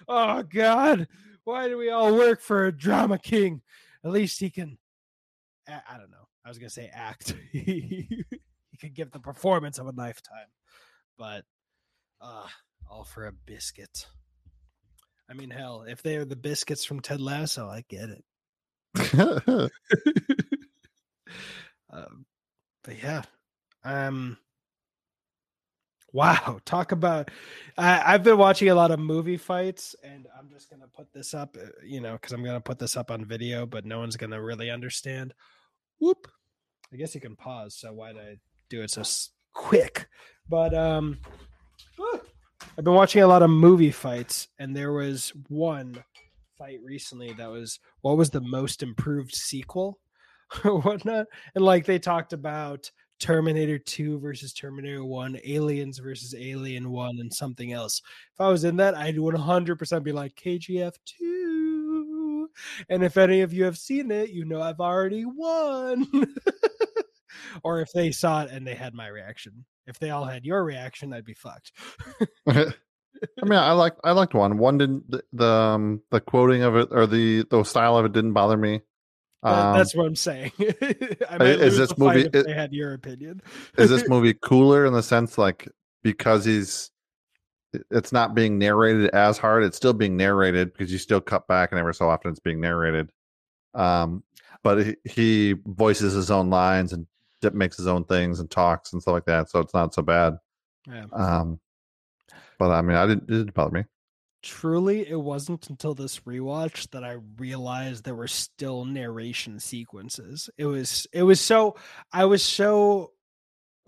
oh 0.09 0.43
god, 0.43 1.07
why 1.45 1.69
do 1.69 1.77
we 1.77 1.89
all 1.89 2.13
work 2.13 2.41
for 2.41 2.65
a 2.65 2.71
drama 2.71 3.17
king? 3.17 3.61
At 4.03 4.11
least 4.11 4.39
he 4.39 4.49
can. 4.49 4.77
I 5.67 5.97
don't 5.97 6.11
know. 6.11 6.27
I 6.43 6.49
was 6.49 6.57
gonna 6.57 6.69
say 6.69 6.89
act. 6.91 7.35
he 7.51 8.25
could 8.81 8.93
give 8.93 9.11
the 9.11 9.19
performance 9.19 9.77
of 9.77 9.87
a 9.87 9.91
lifetime, 9.91 10.47
but 11.17 11.45
uh, 12.19 12.47
all 12.89 13.03
for 13.03 13.27
a 13.27 13.31
biscuit. 13.31 14.07
I 15.29 15.33
mean, 15.33 15.51
hell, 15.51 15.85
if 15.87 16.01
they 16.01 16.17
are 16.17 16.25
the 16.25 16.35
biscuits 16.35 16.83
from 16.83 17.01
Ted 17.01 17.21
Lasso, 17.21 17.67
I 17.67 17.83
get 17.87 18.09
it. 18.09 18.23
um, 21.91 22.25
but 22.83 23.03
yeah, 23.03 23.21
um, 23.83 24.37
Wow, 26.11 26.59
talk 26.65 26.91
about. 26.91 27.29
I, 27.77 28.13
I've 28.13 28.23
been 28.23 28.37
watching 28.37 28.69
a 28.69 28.75
lot 28.75 28.91
of 28.91 28.99
movie 28.99 29.37
fights, 29.37 29.95
and 30.03 30.27
I'm 30.37 30.49
just 30.49 30.69
gonna 30.69 30.87
put 30.87 31.11
this 31.13 31.33
up, 31.33 31.55
uh, 31.61 31.67
you 31.83 32.01
know, 32.01 32.13
because 32.13 32.31
I'm 32.31 32.43
gonna 32.43 32.59
put 32.59 32.79
this 32.79 32.97
up 32.97 33.11
on 33.11 33.25
video, 33.25 33.65
but 33.65 33.85
no 33.85 33.99
one's 33.99 34.17
gonna 34.17 34.41
really 34.41 34.71
understand. 34.71 35.33
Whoop. 35.99 36.27
I 36.91 36.95
guess 36.95 37.13
you 37.13 37.21
can 37.21 37.35
pause. 37.35 37.75
So 37.75 37.93
why 37.93 38.13
did 38.13 38.21
I 38.21 38.37
do 38.69 38.81
it 38.81 38.89
so 38.89 39.03
quick? 39.53 40.07
But 40.47 40.73
um, 40.73 41.19
I've 42.77 42.83
been 42.83 42.95
watching 42.95 43.21
a 43.21 43.27
lot 43.27 43.43
of 43.43 43.51
movie 43.51 43.91
fights, 43.91 44.47
and 44.57 44.75
there 44.75 44.93
was 44.93 45.31
one 45.47 46.03
fight 46.57 46.79
recently 46.83 47.33
that 47.33 47.49
was 47.49 47.79
what 48.01 48.17
was 48.17 48.31
the 48.31 48.41
most 48.41 48.81
improved 48.83 49.33
sequel 49.35 49.99
or 50.65 50.79
whatnot, 50.81 51.27
and 51.53 51.63
like 51.63 51.85
they 51.85 51.99
talked 51.99 52.33
about 52.33 52.89
Terminator 53.19 53.77
2 53.77 54.19
versus 54.19 54.53
Terminator 54.53 55.03
1, 55.03 55.39
Aliens 55.45 55.99
versus 55.99 56.33
Alien 56.35 56.89
1, 56.91 57.17
and 57.19 57.33
something 57.33 57.73
else. 57.73 58.01
If 58.33 58.41
I 58.41 58.47
was 58.49 58.63
in 58.63 58.77
that, 58.77 58.95
I'd 58.95 59.17
100% 59.17 60.03
be 60.03 60.11
like 60.11 60.35
KGF 60.35 60.93
2. 61.05 62.49
And 62.89 63.03
if 63.03 63.17
any 63.17 63.41
of 63.41 63.53
you 63.53 63.65
have 63.65 63.77
seen 63.77 64.11
it, 64.11 64.29
you 64.29 64.45
know 64.45 64.61
I've 64.61 64.79
already 64.79 65.25
won. 65.25 66.07
or 67.63 67.81
if 67.81 67.91
they 67.91 68.11
saw 68.11 68.43
it 68.43 68.51
and 68.51 68.65
they 68.65 68.75
had 68.75 68.93
my 68.93 69.07
reaction. 69.07 69.65
If 69.87 69.99
they 69.99 70.11
all 70.11 70.25
had 70.25 70.45
your 70.45 70.63
reaction, 70.63 71.13
I'd 71.13 71.25
be 71.25 71.33
fucked. 71.33 71.71
I 72.47 73.45
mean, 73.45 73.59
I 73.59 73.71
like 73.71 73.95
I 74.03 74.11
liked 74.11 74.33
one. 74.33 74.57
One 74.57 74.77
didn't 74.77 75.09
the 75.09 75.23
the, 75.33 75.47
um, 75.47 76.01
the 76.11 76.21
quoting 76.21 76.63
of 76.63 76.75
it 76.75 76.89
or 76.91 77.07
the 77.07 77.43
the 77.49 77.63
style 77.63 77.97
of 77.97 78.05
it 78.05 78.13
didn't 78.13 78.33
bother 78.33 78.55
me. 78.55 78.81
Um, 79.41 79.77
That's 79.77 79.95
what 79.95 80.05
I'm 80.05 80.15
saying. 80.17 80.51
I 80.59 81.37
might 81.37 81.47
is 81.47 81.77
this 81.77 81.97
movie- 81.97 82.21
it- 82.33 82.45
they 82.45 82.53
had 82.53 82.73
your 82.73 82.93
opinion. 82.93 83.41
is 83.77 83.89
this 83.89 84.05
movie 84.09 84.33
cooler 84.33 84.85
in 84.85 84.93
the 84.93 85.03
sense 85.03 85.37
like 85.37 85.67
because 86.03 86.43
he's 86.45 86.91
it's 87.91 88.11
not 88.11 88.33
being 88.33 88.57
narrated 88.57 89.09
as 89.11 89.37
hard 89.37 89.63
it's 89.63 89.77
still 89.77 89.93
being 89.93 90.17
narrated 90.17 90.73
because 90.73 90.91
you 90.91 90.97
still 90.97 91.21
cut 91.21 91.47
back 91.47 91.71
and 91.71 91.77
every 91.79 91.93
so 91.93 92.09
often 92.09 92.31
it's 92.31 92.39
being 92.39 92.59
narrated 92.59 93.11
um 93.75 94.23
but 94.63 94.83
he, 94.85 94.95
he 95.05 95.55
voices 95.67 96.13
his 96.13 96.31
own 96.31 96.49
lines 96.49 96.93
and 96.93 97.05
makes 97.53 97.77
his 97.77 97.85
own 97.85 98.03
things 98.05 98.39
and 98.39 98.49
talks 98.49 98.91
and 98.91 99.01
stuff 99.01 99.11
like 99.13 99.25
that 99.25 99.49
so 99.51 99.59
it's 99.59 99.73
not 99.75 99.93
so 99.93 100.01
bad 100.01 100.35
Yeah. 100.87 101.05
um 101.13 101.59
but 102.57 102.71
i 102.71 102.81
mean 102.81 102.97
i 102.97 103.05
didn't 103.05 103.23
it 103.29 103.33
didn't 103.37 103.53
bother 103.53 103.71
me 103.71 103.83
truly 104.41 105.07
it 105.07 105.19
wasn't 105.19 105.69
until 105.69 105.93
this 105.93 106.21
rewatch 106.21 106.89
that 106.91 107.03
i 107.03 107.17
realized 107.37 108.03
there 108.03 108.15
were 108.15 108.27
still 108.27 108.85
narration 108.85 109.59
sequences. 109.59 110.49
It 110.57 110.65
was 110.65 111.07
it 111.11 111.23
was 111.23 111.41
so 111.41 111.75
i 112.13 112.25
was 112.25 112.41
so 112.43 113.11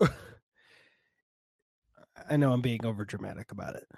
i 2.28 2.36
know 2.36 2.52
i'm 2.52 2.60
being 2.60 2.84
over 2.84 3.04
dramatic 3.04 3.52
about 3.52 3.76
it 3.76 3.88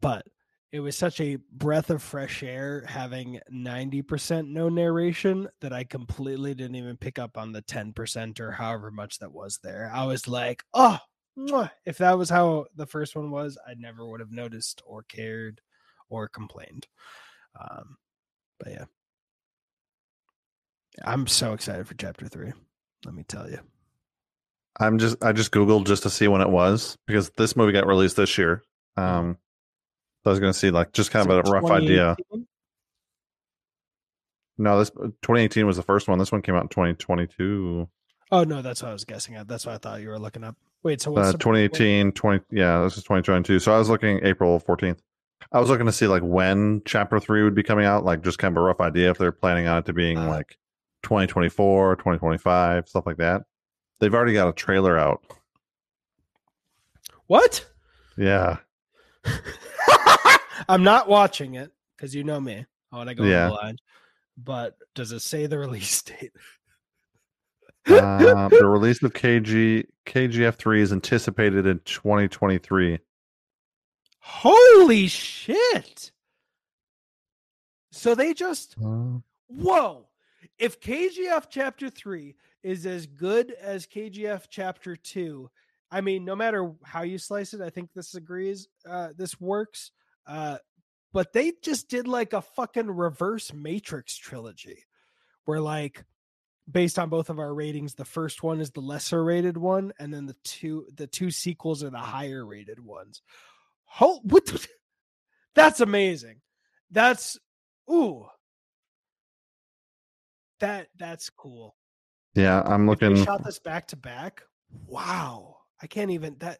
but 0.00 0.26
it 0.72 0.80
was 0.80 0.96
such 0.96 1.20
a 1.20 1.36
breath 1.50 1.90
of 1.90 2.00
fresh 2.00 2.44
air 2.44 2.84
having 2.86 3.40
90% 3.52 4.48
no 4.48 4.68
narration 4.68 5.48
that 5.60 5.72
i 5.72 5.84
completely 5.84 6.54
didn't 6.54 6.76
even 6.76 6.96
pick 6.96 7.18
up 7.18 7.36
on 7.36 7.52
the 7.52 7.62
10% 7.62 8.40
or 8.40 8.52
however 8.52 8.90
much 8.90 9.18
that 9.18 9.32
was 9.32 9.58
there. 9.62 9.90
I 9.92 10.06
was 10.06 10.28
like 10.28 10.64
oh 10.72 10.98
if 11.84 11.98
that 11.98 12.18
was 12.18 12.30
how 12.30 12.66
the 12.76 12.86
first 12.86 13.16
one 13.16 13.30
was 13.30 13.58
i 13.66 13.74
never 13.74 14.06
would 14.06 14.20
have 14.20 14.32
noticed 14.32 14.82
or 14.84 15.02
cared 15.02 15.60
or 16.10 16.28
complained. 16.28 16.86
Um, 17.58 17.96
but 18.58 18.72
yeah, 18.72 18.84
I'm 21.04 21.26
so 21.26 21.54
excited 21.54 21.86
for 21.88 21.94
chapter 21.94 22.28
three. 22.28 22.52
Let 23.06 23.14
me 23.14 23.22
tell 23.22 23.48
you. 23.50 23.58
i'm 24.78 24.98
just 24.98 25.16
i 25.24 25.32
just 25.32 25.50
googled 25.50 25.86
just 25.86 26.02
to 26.04 26.10
see 26.10 26.28
when 26.28 26.40
it 26.42 26.48
was 26.50 26.96
because 27.06 27.30
this 27.30 27.56
movie 27.56 27.72
got 27.72 27.86
released 27.86 28.16
this 28.16 28.38
year 28.38 28.62
um 28.96 29.36
so 30.22 30.30
i 30.30 30.32
was 30.32 30.38
going 30.38 30.52
to 30.52 30.58
see 30.58 30.70
like 30.70 30.92
just 30.92 31.10
kind 31.10 31.28
Is 31.28 31.36
of 31.36 31.48
a 31.48 31.50
rough 31.50 31.70
idea 31.70 32.14
no 34.58 34.78
this 34.78 34.90
2018 34.90 35.66
was 35.66 35.76
the 35.76 35.82
first 35.82 36.08
one 36.08 36.18
this 36.18 36.30
one 36.30 36.42
came 36.42 36.54
out 36.54 36.62
in 36.62 36.68
2022 36.68 37.88
Oh 38.32 38.44
no, 38.44 38.62
that's 38.62 38.80
what 38.80 38.90
I 38.90 38.92
was 38.92 39.04
guessing 39.04 39.34
at. 39.34 39.48
That's 39.48 39.66
what 39.66 39.74
I 39.74 39.78
thought 39.78 40.00
you 40.02 40.08
were 40.08 40.16
looking 40.20 40.44
up. 40.44 40.54
Wait, 40.84 41.00
so 41.00 41.10
what's 41.10 41.30
uh, 41.30 41.32
2018 41.32 42.12
20 42.12 42.44
yeah 42.52 42.80
this 42.84 42.96
is 42.96 43.02
2022 43.02 43.58
so 43.58 43.74
i 43.74 43.78
was 43.78 43.88
looking 43.90 44.20
april 44.22 44.60
14th 44.60 45.00
i 45.52 45.60
was 45.60 45.68
looking 45.68 45.86
to 45.86 45.92
see 45.92 46.06
like 46.06 46.22
when 46.22 46.82
chapter 46.84 47.18
3 47.20 47.42
would 47.42 47.54
be 47.54 47.62
coming 47.62 47.84
out 47.84 48.04
like 48.04 48.22
just 48.22 48.38
kind 48.38 48.56
of 48.56 48.62
a 48.62 48.64
rough 48.64 48.80
idea 48.80 49.10
if 49.10 49.18
they're 49.18 49.32
planning 49.32 49.66
on 49.66 49.78
it 49.78 49.86
to 49.86 49.92
being 49.92 50.18
Uh. 50.18 50.28
like 50.28 50.56
2024 51.02 51.96
2025 51.96 52.88
stuff 52.88 53.06
like 53.06 53.16
that 53.16 53.42
they've 54.00 54.14
already 54.14 54.34
got 54.34 54.48
a 54.48 54.52
trailer 54.52 54.98
out 54.98 55.22
What? 57.26 57.66
yeah 58.16 58.58
I'm 60.68 60.82
not 60.82 61.08
watching 61.08 61.54
it 61.54 61.72
because 61.96 62.14
you 62.14 62.22
know 62.24 62.40
me. 62.40 62.64
I 62.92 62.96
want 62.96 63.08
to 63.08 63.14
go 63.14 63.24
Yeah. 63.24 63.48
blind. 63.48 63.80
But 64.36 64.76
does 64.94 65.12
it 65.12 65.20
say 65.20 65.46
the 65.46 65.58
release 65.66 66.00
date? 66.02 66.32
uh, 67.88 68.48
the 68.48 68.66
release 68.66 69.02
of 69.02 69.12
kg 69.12 69.84
kgf3 70.06 70.78
is 70.80 70.92
anticipated 70.92 71.66
in 71.66 71.80
2023 71.84 72.98
Holy 74.20 75.08
shit! 75.08 76.12
So 77.90 78.14
they 78.14 78.34
just 78.34 78.76
Whoa. 79.50 80.06
If 80.58 80.80
KGF 80.80 81.46
chapter 81.50 81.90
3 81.90 82.36
is 82.62 82.86
as 82.86 83.06
good 83.06 83.52
as 83.60 83.86
KGF 83.86 84.44
chapter 84.48 84.94
2, 84.94 85.50
I 85.90 86.00
mean, 86.00 86.24
no 86.24 86.36
matter 86.36 86.72
how 86.84 87.02
you 87.02 87.18
slice 87.18 87.52
it, 87.52 87.60
I 87.60 87.70
think 87.70 87.90
this 87.92 88.14
agrees, 88.14 88.68
uh, 88.88 89.08
this 89.16 89.40
works. 89.40 89.90
Uh, 90.26 90.58
but 91.12 91.32
they 91.32 91.52
just 91.62 91.88
did 91.88 92.06
like 92.06 92.32
a 92.32 92.42
fucking 92.42 92.90
reverse 92.90 93.52
Matrix 93.52 94.16
trilogy 94.16 94.84
where, 95.44 95.60
like, 95.60 96.04
based 96.70 96.98
on 96.98 97.08
both 97.08 97.30
of 97.30 97.38
our 97.38 97.52
ratings, 97.52 97.94
the 97.94 98.04
first 98.04 98.42
one 98.42 98.60
is 98.60 98.70
the 98.70 98.80
lesser 98.80 99.24
rated 99.24 99.56
one, 99.56 99.92
and 99.98 100.14
then 100.14 100.26
the 100.26 100.36
two 100.44 100.86
the 100.94 101.08
two 101.08 101.32
sequels 101.32 101.82
are 101.82 101.90
the 101.90 101.98
higher 101.98 102.46
rated 102.46 102.78
ones. 102.78 103.22
Ho- 103.94 104.20
what 104.22 104.46
the- 104.46 104.66
that's 105.54 105.80
amazing. 105.80 106.40
That's 106.90 107.38
ooh. 107.90 108.26
That 110.60 110.88
that's 110.96 111.30
cool. 111.30 111.74
yeah 112.34 112.62
i'm 112.66 112.86
looking 112.86 113.16
shot 113.24 113.42
this 113.44 113.58
back 113.58 113.88
to 113.88 113.96
back. 113.96 114.42
Wow. 114.86 115.56
I 115.82 115.86
can't 115.86 116.10
even 116.10 116.36
that 116.40 116.58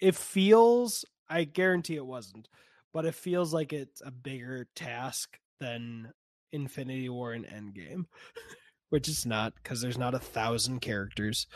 it 0.00 0.14
feels 0.14 1.04
I 1.28 1.44
guarantee 1.44 1.96
it 1.96 2.06
wasn't, 2.06 2.48
but 2.92 3.04
it 3.06 3.14
feels 3.14 3.52
like 3.52 3.72
it's 3.72 4.00
a 4.04 4.10
bigger 4.10 4.66
task 4.76 5.38
than 5.60 6.12
Infinity 6.52 7.08
War 7.08 7.32
and 7.32 7.44
Endgame, 7.46 8.04
which 8.90 9.08
it's 9.08 9.26
not 9.26 9.54
because 9.56 9.80
there's 9.80 9.98
not 9.98 10.14
a 10.14 10.18
thousand 10.20 10.80
characters. 10.80 11.46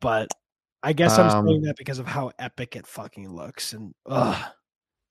But 0.00 0.28
I 0.82 0.92
guess 0.92 1.18
I'm 1.18 1.30
saying 1.30 1.56
Um, 1.58 1.62
that 1.62 1.76
because 1.76 1.98
of 1.98 2.06
how 2.06 2.30
epic 2.38 2.76
it 2.76 2.86
fucking 2.86 3.28
looks. 3.34 3.72
And 3.72 3.94
ugh. 4.06 4.36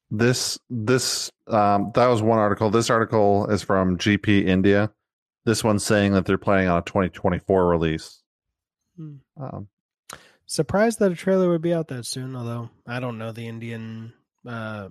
this 0.09 0.57
this 0.69 1.29
um 1.47 1.91
that 1.95 2.07
was 2.07 2.21
one 2.21 2.39
article 2.39 2.69
this 2.69 2.89
article 2.89 3.45
is 3.47 3.61
from 3.61 3.97
gp 3.97 4.45
india 4.47 4.89
this 5.43 5.65
one's 5.65 5.83
saying 5.83 6.13
that 6.13 6.25
they're 6.25 6.37
planning 6.37 6.69
on 6.69 6.77
a 6.77 6.81
2024 6.81 7.67
release 7.67 8.21
Hmm. 8.95 9.15
um 9.35 9.67
surprised 10.45 10.99
that 10.99 11.11
a 11.11 11.15
trailer 11.15 11.49
would 11.49 11.61
be 11.61 11.73
out 11.73 11.89
that 11.89 12.05
soon 12.05 12.37
although 12.37 12.69
i 12.87 13.01
don't 13.01 13.17
know 13.17 13.33
the 13.33 13.45
indian 13.47 14.13
uh 14.47 14.87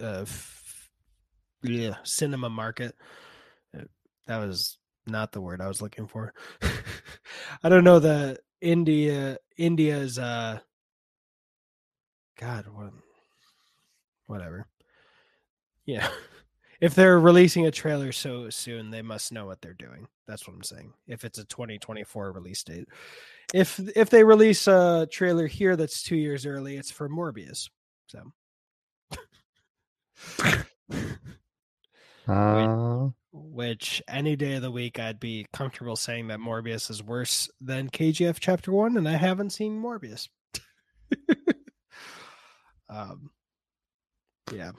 uh 0.00 0.22
f- 0.22 0.88
yeah 1.62 1.96
cinema 2.02 2.48
market 2.48 2.94
Uh, 3.78 3.84
that 4.26 4.38
was 4.38 4.78
not 5.06 5.32
the 5.32 5.42
word 5.42 5.60
i 5.60 5.68
was 5.68 5.82
looking 5.82 6.06
for 6.06 6.32
i 7.62 7.68
don't 7.68 7.84
know 7.84 7.98
the 7.98 8.38
india 8.62 9.36
india's 9.58 10.18
uh 10.18 10.58
god 12.38 12.66
what 12.72 12.92
whatever. 14.26 14.66
Yeah. 15.86 16.08
If 16.80 16.96
they're 16.96 17.20
releasing 17.20 17.66
a 17.66 17.70
trailer 17.70 18.10
so 18.10 18.50
soon 18.50 18.90
they 18.90 19.02
must 19.02 19.30
know 19.30 19.46
what 19.46 19.60
they're 19.62 19.72
doing. 19.72 20.08
That's 20.26 20.48
what 20.48 20.56
i'm 20.56 20.64
saying 20.64 20.92
if 21.06 21.24
it's 21.24 21.38
a 21.38 21.44
2024 21.44 22.32
release 22.32 22.64
date. 22.64 22.88
If 23.54 23.78
if 23.94 24.10
they 24.10 24.24
release 24.24 24.66
a 24.66 25.06
trailer 25.08 25.46
here 25.46 25.76
that's 25.76 26.02
two 26.02 26.16
years 26.16 26.44
early 26.44 26.76
it's 26.76 26.90
for 26.90 27.08
morbius 27.08 27.70
so. 28.08 28.32
Uh, 32.28 33.08
which 33.32 34.02
any 34.08 34.36
day 34.36 34.54
of 34.54 34.62
the 34.62 34.70
week 34.70 34.98
i'd 34.98 35.18
be 35.18 35.46
comfortable 35.52 35.96
saying 35.96 36.28
that 36.28 36.38
morbius 36.38 36.90
is 36.90 37.02
worse 37.02 37.48
than 37.60 37.88
kgf 37.88 38.36
chapter 38.38 38.70
one 38.72 38.96
and 38.96 39.08
i 39.08 39.16
haven't 39.16 39.50
seen 39.50 39.80
morbius. 39.80 40.28
Um 42.92 43.30
yeah. 44.52 44.72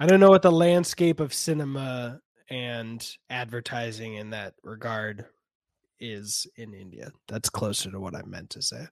I 0.00 0.06
don't 0.06 0.18
know 0.18 0.30
what 0.30 0.42
the 0.42 0.50
landscape 0.50 1.20
of 1.20 1.32
cinema 1.32 2.18
and 2.50 3.08
advertising 3.30 4.14
in 4.14 4.30
that 4.30 4.54
regard 4.64 5.26
is 6.00 6.48
in 6.56 6.74
india. 6.74 7.12
That's 7.28 7.48
closer 7.48 7.90
to 7.92 8.00
what 8.00 8.16
i 8.16 8.22
meant 8.22 8.50
to 8.50 8.62
say 8.62 8.86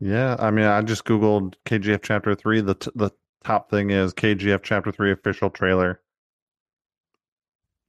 Yeah, 0.00 0.36
I 0.38 0.50
mean, 0.50 0.64
I 0.64 0.80
just 0.80 1.04
googled 1.04 1.54
KGF 1.66 2.02
Chapter 2.02 2.34
Three. 2.34 2.62
The 2.62 2.74
t- 2.74 2.90
the 2.94 3.10
top 3.44 3.70
thing 3.70 3.90
is 3.90 4.14
KGF 4.14 4.62
Chapter 4.62 4.90
Three 4.90 5.12
official 5.12 5.50
trailer 5.50 6.00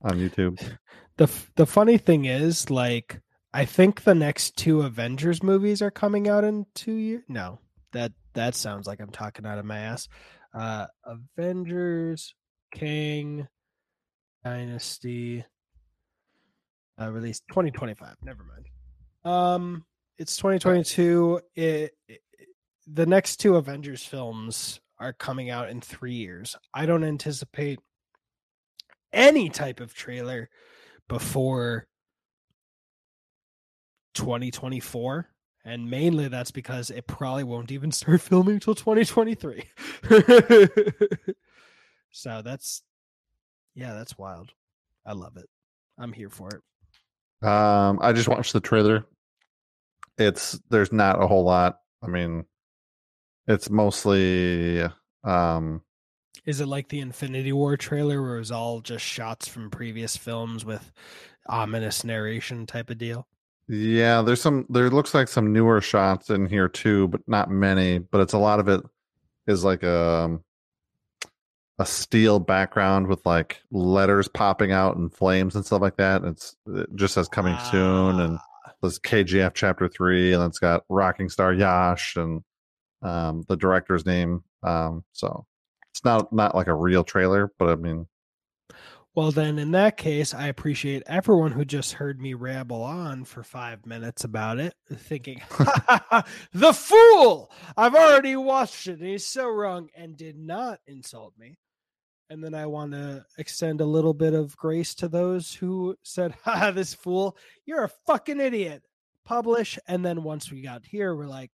on 0.01 0.17
YouTube. 0.17 0.59
The 1.17 1.25
f- 1.25 1.51
the 1.55 1.67
funny 1.67 1.97
thing 1.99 2.25
is, 2.25 2.71
like, 2.71 3.21
I 3.53 3.65
think 3.65 4.03
the 4.03 4.15
next 4.15 4.55
two 4.57 4.81
Avengers 4.81 5.43
movies 5.43 5.81
are 5.81 5.91
coming 5.91 6.27
out 6.27 6.43
in 6.43 6.65
two 6.73 6.93
years. 6.93 7.21
No, 7.27 7.59
that 7.91 8.13
that 8.33 8.55
sounds 8.55 8.87
like 8.87 8.99
I'm 9.01 9.11
talking 9.11 9.45
out 9.45 9.59
of 9.59 9.65
my 9.65 9.77
ass. 9.77 10.07
Uh, 10.53 10.87
Avengers, 11.05 12.33
Kang, 12.73 13.47
Dynasty, 14.43 15.45
uh, 16.99 17.11
released 17.11 17.43
2025. 17.49 18.15
Never 18.23 18.43
mind. 18.43 18.65
Um, 19.35 19.85
it's 20.21 20.37
2022. 20.37 21.41
It, 21.55 21.97
it, 22.07 22.21
the 22.85 23.07
next 23.07 23.37
two 23.37 23.55
Avengers 23.55 24.05
films 24.05 24.79
are 24.99 25.13
coming 25.13 25.49
out 25.49 25.69
in 25.69 25.81
three 25.81 26.13
years. 26.13 26.55
I 26.75 26.85
don't 26.85 27.03
anticipate 27.03 27.79
any 29.11 29.49
type 29.49 29.79
of 29.79 29.95
trailer 29.95 30.47
before 31.09 31.87
2024 34.13 35.27
and 35.65 35.89
mainly 35.89 36.27
that's 36.27 36.51
because 36.51 36.91
it 36.91 37.07
probably 37.07 37.43
won't 37.43 37.71
even 37.71 37.91
start 37.91 38.21
filming 38.21 38.55
until 38.55 38.75
2023 38.75 39.63
so 42.11 42.41
that's 42.41 42.83
yeah 43.75 43.93
that's 43.93 44.17
wild 44.17 44.51
i 45.05 45.13
love 45.13 45.35
it 45.37 45.49
i'm 45.97 46.13
here 46.13 46.29
for 46.29 46.49
it 46.49 46.61
Um, 47.47 47.99
I 48.01 48.13
just 48.13 48.27
watched 48.27 48.53
the 48.53 48.61
trailer. 48.61 49.05
It's 50.17 50.59
there's 50.69 50.91
not 50.91 51.21
a 51.21 51.27
whole 51.27 51.43
lot. 51.43 51.77
I 52.03 52.07
mean, 52.07 52.45
it's 53.47 53.69
mostly 53.69 54.83
um 55.23 55.81
is 56.45 56.59
it 56.59 56.65
like 56.67 56.89
the 56.89 56.99
infinity 56.99 57.51
war 57.51 57.77
trailer 57.77 58.21
where 58.21 58.35
it 58.35 58.39
was 58.39 58.51
all 58.51 58.81
just 58.81 59.05
shots 59.05 59.47
from 59.47 59.69
previous 59.69 60.17
films 60.17 60.65
with 60.65 60.91
ominous 61.47 62.03
narration 62.03 62.65
type 62.65 62.89
of 62.89 62.97
deal 62.97 63.27
yeah, 63.67 64.21
there's 64.21 64.41
some 64.41 64.65
there 64.69 64.89
looks 64.89 65.13
like 65.13 65.29
some 65.29 65.53
newer 65.53 65.79
shots 65.79 66.29
in 66.29 66.45
here 66.45 66.67
too, 66.67 67.07
but 67.07 67.21
not 67.27 67.49
many, 67.49 67.99
but 67.99 68.19
it's 68.19 68.33
a 68.33 68.37
lot 68.37 68.59
of 68.59 68.67
it 68.67 68.81
is 69.47 69.63
like 69.63 69.83
a 69.83 70.39
a 71.79 71.85
steel 71.85 72.39
background 72.39 73.07
with 73.07 73.25
like 73.25 73.61
letters 73.71 74.27
popping 74.27 74.71
out 74.71 74.97
and 74.97 75.13
flames 75.13 75.55
and 75.55 75.65
stuff 75.65 75.81
like 75.81 75.97
that. 75.97 76.23
It's 76.23 76.57
it 76.67 76.87
just 76.95 77.13
says 77.13 77.29
coming 77.29 77.57
soon 77.71 78.19
and 78.19 78.39
Ah, 78.39 78.50
this 78.81 78.99
KGF 78.99 79.53
chapter 79.53 79.87
three, 79.87 80.33
and 80.33 80.43
it's 80.43 80.59
got 80.59 80.83
Rocking 80.89 81.29
Star 81.29 81.53
Yash 81.53 82.15
and 82.15 82.41
um, 83.01 83.43
the 83.47 83.57
director's 83.57 84.05
name. 84.05 84.43
Um, 84.63 85.03
so 85.13 85.45
it's 85.91 86.03
not 86.05 86.31
not 86.33 86.55
like 86.55 86.67
a 86.67 86.73
real 86.73 87.03
trailer, 87.03 87.51
but 87.59 87.69
I 87.69 87.75
mean, 87.75 88.07
Well, 89.13 89.31
then, 89.31 89.59
in 89.59 89.71
that 89.71 89.97
case, 89.97 90.33
I 90.33 90.47
appreciate 90.47 91.03
everyone 91.05 91.51
who 91.51 91.65
just 91.65 91.93
heard 91.93 92.21
me 92.21 92.33
ramble 92.33 92.81
on 92.83 93.25
for 93.25 93.43
five 93.43 93.85
minutes 93.85 94.23
about 94.23 94.59
it, 94.59 94.73
thinking, 94.93 95.41
the 96.53 96.73
fool! 96.73 97.51
I've 97.75 97.95
already 97.95 98.35
watched 98.37 98.87
it 98.87 98.99
and 98.99 99.07
he's 99.09 99.27
so 99.27 99.49
wrong, 99.49 99.89
and 99.95 100.15
did 100.15 100.37
not 100.37 100.79
insult 100.87 101.33
me. 101.37 101.57
And 102.31 102.41
then 102.41 102.55
I 102.55 102.65
want 102.65 102.93
to 102.93 103.25
extend 103.37 103.81
a 103.81 103.85
little 103.85 104.13
bit 104.13 104.33
of 104.33 104.55
grace 104.55 104.95
to 104.95 105.09
those 105.09 105.53
who 105.53 105.97
said, 106.03 106.33
ha, 106.45 106.71
this 106.71 106.93
fool, 106.93 107.35
you're 107.65 107.83
a 107.83 107.91
fucking 108.07 108.39
idiot. 108.39 108.83
Publish. 109.25 109.77
And 109.85 110.03
then 110.03 110.23
once 110.23 110.49
we 110.49 110.61
got 110.61 110.85
here, 110.85 111.13
we're 111.13 111.27
like, 111.27 111.51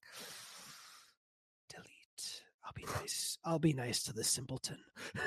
delete. 1.70 2.42
I'll 2.64 2.74
be 2.76 2.86
nice. 2.86 3.40
I'll 3.44 3.58
be 3.58 3.74
nice 3.74 4.04
to 4.04 4.14
the 4.14 4.24
simpleton. 4.24 4.78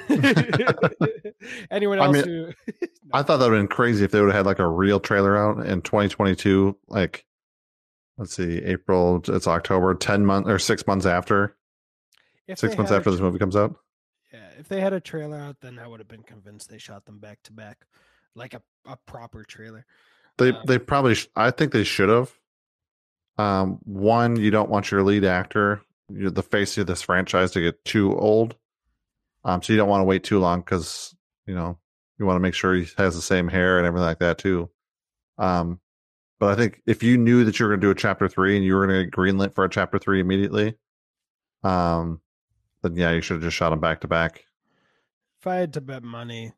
Anyone 1.72 1.98
else 1.98 2.16
I 2.16 2.22
mean, 2.22 2.24
who 2.24 2.52
I 3.12 3.24
thought 3.24 3.38
that 3.38 3.50
would 3.50 3.56
have 3.56 3.62
been 3.62 3.66
crazy 3.66 4.04
if 4.04 4.12
they 4.12 4.20
would 4.20 4.28
have 4.28 4.36
had 4.36 4.46
like 4.46 4.60
a 4.60 4.68
real 4.68 5.00
trailer 5.00 5.36
out 5.36 5.66
in 5.66 5.82
2022. 5.82 6.76
Like, 6.86 7.26
let's 8.18 8.36
see, 8.36 8.58
April, 8.58 9.20
it's 9.26 9.48
October, 9.48 9.96
10 9.96 10.24
months 10.24 10.48
or 10.48 10.60
six 10.60 10.86
months 10.86 11.06
after, 11.06 11.56
if 12.46 12.60
six 12.60 12.76
months 12.76 12.92
a 12.92 12.94
after 12.94 13.10
this 13.10 13.20
movie 13.20 13.40
comes 13.40 13.56
out. 13.56 13.74
If 14.60 14.68
they 14.68 14.80
had 14.80 14.92
a 14.92 15.00
trailer 15.00 15.38
out, 15.38 15.56
then 15.62 15.78
I 15.78 15.86
would 15.86 16.00
have 16.00 16.08
been 16.08 16.22
convinced 16.22 16.68
they 16.68 16.76
shot 16.76 17.06
them 17.06 17.18
back 17.18 17.38
to 17.44 17.52
back, 17.52 17.86
like 18.34 18.52
a, 18.52 18.60
a 18.86 18.98
proper 19.06 19.42
trailer. 19.42 19.86
They 20.36 20.50
Um, 20.50 20.60
they 20.66 20.78
probably 20.78 21.14
sh- 21.14 21.28
I 21.34 21.50
think 21.50 21.72
they 21.72 21.82
should 21.82 22.10
have. 22.10 22.30
Um, 23.38 23.78
one, 23.84 24.36
you 24.36 24.50
don't 24.50 24.68
want 24.68 24.90
your 24.90 25.02
lead 25.02 25.24
actor, 25.24 25.80
you're 26.10 26.30
the 26.30 26.42
face 26.42 26.76
of 26.76 26.86
this 26.86 27.00
franchise, 27.00 27.52
to 27.52 27.62
get 27.62 27.82
too 27.86 28.14
old. 28.14 28.54
Um, 29.44 29.62
so 29.62 29.72
you 29.72 29.78
don't 29.78 29.88
want 29.88 30.02
to 30.02 30.06
wait 30.06 30.24
too 30.24 30.38
long 30.38 30.60
because 30.60 31.16
you 31.46 31.54
know 31.54 31.78
you 32.18 32.26
want 32.26 32.36
to 32.36 32.40
make 32.40 32.52
sure 32.52 32.74
he 32.74 32.86
has 32.98 33.14
the 33.14 33.22
same 33.22 33.48
hair 33.48 33.78
and 33.78 33.86
everything 33.86 34.04
like 34.04 34.18
that 34.18 34.36
too. 34.36 34.68
Um, 35.38 35.80
but 36.38 36.50
I 36.50 36.54
think 36.54 36.82
if 36.86 37.02
you 37.02 37.16
knew 37.16 37.44
that 37.44 37.58
you 37.58 37.64
were 37.64 37.70
going 37.70 37.80
to 37.80 37.86
do 37.86 37.90
a 37.90 37.94
chapter 37.94 38.28
three 38.28 38.56
and 38.56 38.64
you 38.64 38.74
were 38.74 38.86
going 38.86 38.98
to 38.98 39.04
get 39.04 39.14
greenlit 39.14 39.54
for 39.54 39.64
a 39.64 39.70
chapter 39.70 39.98
three 39.98 40.20
immediately, 40.20 40.74
um, 41.62 42.20
then 42.82 42.94
yeah, 42.94 43.12
you 43.12 43.22
should 43.22 43.36
have 43.36 43.42
just 43.42 43.56
shot 43.56 43.70
them 43.70 43.80
back 43.80 44.02
to 44.02 44.08
back. 44.08 44.44
If 45.40 45.46
I 45.46 45.56
had 45.56 45.72
to 45.74 45.80
bet 45.80 46.02
money, 46.02 46.52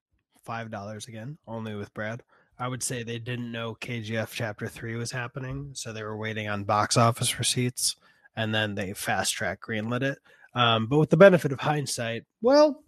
five 0.45 0.70
dollars 0.70 1.07
again, 1.07 1.39
only 1.47 1.74
with 1.76 1.95
Brad, 1.95 2.22
I 2.59 2.66
would 2.66 2.83
say 2.83 3.03
they 3.05 3.20
didn't 3.20 3.53
know 3.53 3.76
KGF 3.80 4.30
Chapter 4.33 4.66
Three 4.66 4.97
was 4.97 5.12
happening, 5.12 5.70
so 5.74 5.93
they 5.93 6.03
were 6.03 6.16
waiting 6.16 6.49
on 6.49 6.64
box 6.64 6.97
office 6.97 7.39
receipts, 7.39 7.95
and 8.35 8.53
then 8.53 8.74
they 8.74 8.93
fast 8.93 9.35
track 9.35 9.61
greenlit 9.61 10.03
it. 10.03 10.18
Um, 10.55 10.89
but 10.89 10.99
with 10.99 11.11
the 11.11 11.16
benefit 11.16 11.53
of 11.53 11.61
hindsight, 11.61 12.24
well, 12.43 12.83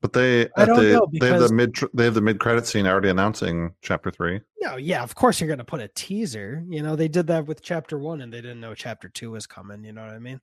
But 0.00 0.12
they 0.12 0.48
I 0.56 0.64
don't 0.64 0.76
the, 0.84 0.92
know, 0.92 1.08
they 1.20 1.26
have 1.26 1.38
because- 1.40 1.48
the 1.50 1.54
mid 1.54 1.74
they 1.94 2.04
have 2.04 2.14
the 2.14 2.20
mid 2.20 2.38
credit 2.38 2.66
scene 2.68 2.86
already 2.86 3.08
announcing 3.08 3.74
chapter 3.82 4.12
three. 4.12 4.40
no, 4.60 4.76
yeah, 4.76 5.02
of 5.02 5.16
course 5.16 5.40
you're 5.40 5.48
gonna 5.50 5.64
put 5.64 5.80
a 5.80 5.88
teaser. 5.88 6.62
You 6.68 6.82
know, 6.84 6.94
they 6.94 7.08
did 7.08 7.26
that 7.26 7.46
with 7.46 7.60
Chapter 7.60 7.98
One, 7.98 8.20
and 8.20 8.32
they 8.32 8.40
didn't 8.40 8.60
know 8.60 8.74
Chapter 8.76 9.08
Two 9.08 9.32
was 9.32 9.48
coming. 9.48 9.82
You 9.82 9.92
know 9.92 10.02
what 10.02 10.14
I 10.14 10.20
mean? 10.20 10.40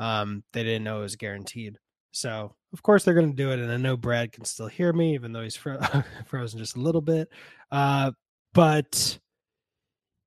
Um, 0.00 0.42
they 0.52 0.64
didn't 0.64 0.82
know 0.82 0.98
it 0.98 1.02
was 1.02 1.14
guaranteed. 1.14 1.78
So 2.10 2.56
of 2.76 2.82
course 2.82 3.04
they're 3.04 3.14
going 3.14 3.30
to 3.30 3.34
do 3.36 3.52
it, 3.52 3.58
and 3.58 3.72
I 3.72 3.78
know 3.78 3.96
Brad 3.96 4.32
can 4.32 4.44
still 4.44 4.66
hear 4.66 4.92
me, 4.92 5.14
even 5.14 5.32
though 5.32 5.40
he's 5.40 5.56
fro- 5.56 5.80
frozen 6.26 6.58
just 6.58 6.76
a 6.76 6.80
little 6.80 7.00
bit. 7.00 7.30
Uh, 7.72 8.12
but 8.52 9.18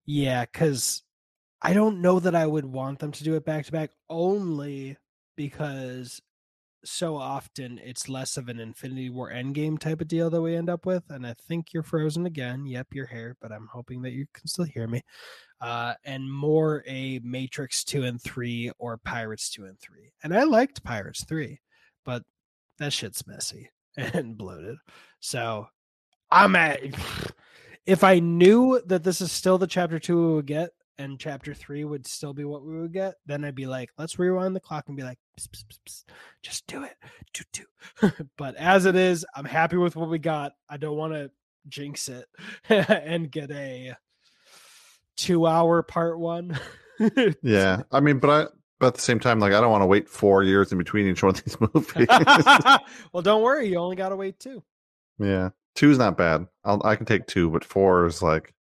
yeah, 0.07 0.45
because 0.45 1.03
I 1.61 1.73
don't 1.73 2.01
know 2.01 2.19
that 2.19 2.33
I 2.33 2.47
would 2.47 2.65
want 2.65 2.97
them 2.97 3.11
to 3.11 3.23
do 3.23 3.35
it 3.35 3.45
back 3.45 3.65
to 3.65 3.71
back, 3.71 3.91
only 4.09 4.97
because 5.35 6.19
so 6.83 7.15
often 7.15 7.79
it's 7.83 8.09
less 8.09 8.35
of 8.35 8.49
an 8.49 8.59
Infinity 8.59 9.11
War 9.11 9.29
Endgame 9.29 9.77
type 9.77 10.01
of 10.01 10.07
deal 10.07 10.31
that 10.31 10.41
we 10.41 10.55
end 10.55 10.71
up 10.71 10.87
with. 10.87 11.03
And 11.09 11.27
I 11.27 11.35
think 11.47 11.71
you're 11.71 11.83
frozen 11.83 12.25
again. 12.25 12.65
Yep, 12.65 12.87
you're 12.93 13.05
here, 13.05 13.37
but 13.39 13.51
I'm 13.51 13.67
hoping 13.71 14.01
that 14.01 14.13
you 14.13 14.25
can 14.33 14.47
still 14.47 14.65
hear 14.65 14.87
me. 14.87 15.03
Uh, 15.61 15.93
and 16.05 16.31
more 16.31 16.83
a 16.87 17.19
Matrix 17.23 17.83
2 17.83 18.03
and 18.03 18.19
3 18.19 18.71
or 18.79 18.97
Pirates 18.97 19.51
2 19.51 19.65
and 19.65 19.79
3. 19.79 20.11
And 20.23 20.35
I 20.35 20.43
liked 20.43 20.83
Pirates 20.83 21.23
3, 21.25 21.59
but 22.05 22.23
that 22.79 22.93
shit's 22.93 23.25
messy 23.27 23.69
and 23.97 24.37
bloated. 24.37 24.77
So 25.19 25.67
I'm 26.31 26.55
at. 26.55 26.79
If 27.85 28.03
I 28.03 28.19
knew 28.19 28.79
that 28.85 29.03
this 29.03 29.19
is 29.19 29.31
still 29.31 29.57
the 29.57 29.65
chapter 29.65 29.97
two 29.97 30.15
we 30.15 30.33
would 30.35 30.45
get, 30.45 30.69
and 30.99 31.17
chapter 31.17 31.53
three 31.55 31.85
would 31.85 32.05
still 32.05 32.33
be 32.33 32.43
what 32.43 32.63
we 32.63 32.77
would 32.77 32.91
get, 32.91 33.15
then 33.25 33.43
I'd 33.43 33.55
be 33.55 33.65
like, 33.65 33.89
let's 33.97 34.19
rewind 34.19 34.55
the 34.55 34.59
clock 34.59 34.83
and 34.87 34.97
be 34.97 35.01
like, 35.01 35.17
"Psst, 35.39 35.47
psst, 35.47 35.63
psst, 35.65 35.79
psst, 35.87 36.03
just 36.43 36.67
do 36.67 36.83
it, 36.83 36.95
do 37.33 37.43
do. 37.53 38.23
but 38.37 38.55
as 38.57 38.85
it 38.85 38.95
is, 38.95 39.25
I'm 39.33 39.45
happy 39.45 39.77
with 39.77 39.95
what 39.95 40.09
we 40.09 40.19
got. 40.19 40.51
I 40.69 40.77
don't 40.77 40.97
want 40.97 41.13
to 41.13 41.31
jinx 41.67 42.09
it 42.09 42.25
and 42.69 43.31
get 43.31 43.49
a 43.49 43.95
two-hour 45.17 45.83
part 45.83 46.19
one. 46.19 46.59
Yeah, 47.41 47.83
I 47.91 48.01
mean, 48.01 48.19
but 48.19 48.29
I 48.29 48.47
but 48.79 48.87
at 48.87 48.93
the 48.95 49.01
same 49.01 49.19
time, 49.19 49.39
like 49.39 49.53
I 49.53 49.61
don't 49.61 49.71
want 49.71 49.81
to 49.81 49.87
wait 49.87 50.07
four 50.09 50.43
years 50.43 50.71
in 50.71 50.77
between 50.77 51.07
each 51.07 51.21
one 51.23 51.31
of 51.31 51.43
these 51.43 51.57
movies. 51.73 52.07
well, 53.11 53.21
don't 53.21 53.43
worry, 53.43 53.67
you 53.67 53.77
only 53.77 53.95
got 53.95 54.09
to 54.09 54.15
wait 54.15 54.39
two. 54.39 54.63
yeah, 55.19 55.49
two's 55.75 55.97
not 55.97 56.17
bad. 56.17 56.47
I'll 56.63 56.81
I 56.85 56.95
can 56.95 57.05
take 57.05 57.27
two, 57.27 57.49
but 57.49 57.63
four 57.65 58.05
is 58.05 58.21
like, 58.21 58.53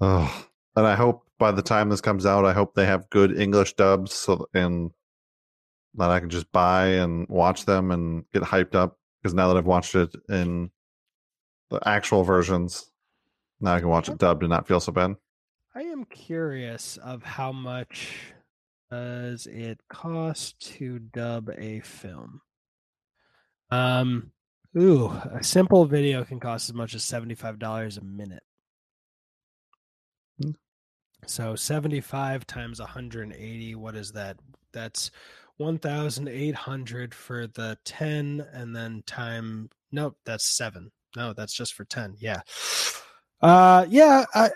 oh. 0.00 0.44
And 0.76 0.86
I 0.86 0.94
hope 0.94 1.24
by 1.38 1.50
the 1.50 1.62
time 1.62 1.88
this 1.88 2.00
comes 2.00 2.24
out, 2.24 2.44
I 2.44 2.52
hope 2.52 2.74
they 2.74 2.86
have 2.86 3.10
good 3.10 3.36
English 3.38 3.74
dubs, 3.74 4.12
so 4.12 4.48
and 4.54 4.92
that 5.94 6.10
I 6.10 6.20
can 6.20 6.30
just 6.30 6.50
buy 6.52 6.86
and 6.86 7.26
watch 7.28 7.64
them 7.64 7.90
and 7.90 8.24
get 8.32 8.42
hyped 8.42 8.74
up. 8.76 8.96
Because 9.20 9.34
now 9.34 9.48
that 9.48 9.56
I've 9.56 9.66
watched 9.66 9.96
it 9.96 10.14
in 10.28 10.70
the 11.70 11.80
actual 11.86 12.22
versions, 12.22 12.90
now 13.60 13.74
I 13.74 13.80
can 13.80 13.88
watch 13.88 14.08
it 14.08 14.18
dubbed 14.18 14.44
and 14.44 14.50
not 14.50 14.68
feel 14.68 14.78
so 14.78 14.92
bad. 14.92 15.16
I 15.74 15.82
am 15.82 16.04
curious 16.04 16.96
of 16.98 17.24
how 17.24 17.50
much 17.50 18.12
does 18.90 19.46
it 19.46 19.80
cost 19.88 20.60
to 20.76 20.98
dub 20.98 21.50
a 21.56 21.80
film. 21.80 22.40
Um, 23.70 24.32
ooh, 24.76 25.08
a 25.32 25.42
simple 25.42 25.84
video 25.84 26.24
can 26.24 26.40
cost 26.40 26.68
as 26.68 26.74
much 26.74 26.94
as 26.94 27.04
seventy-five 27.04 27.58
dollars 27.58 27.98
a 27.98 28.04
minute. 28.04 28.42
So 31.26 31.56
75 31.56 32.46
times 32.46 32.80
180, 32.80 33.74
what 33.74 33.96
is 33.96 34.12
that? 34.12 34.36
That's 34.72 35.10
1,800 35.56 37.14
for 37.14 37.46
the 37.48 37.76
10, 37.84 38.46
and 38.52 38.74
then 38.74 39.02
time. 39.06 39.68
Nope, 39.90 40.16
that's 40.24 40.44
seven. 40.44 40.90
No, 41.16 41.32
that's 41.32 41.52
just 41.52 41.74
for 41.74 41.84
10. 41.84 42.16
Yeah. 42.18 42.40
Uh, 43.42 43.86
yeah. 43.88 44.24
I, 44.34 44.50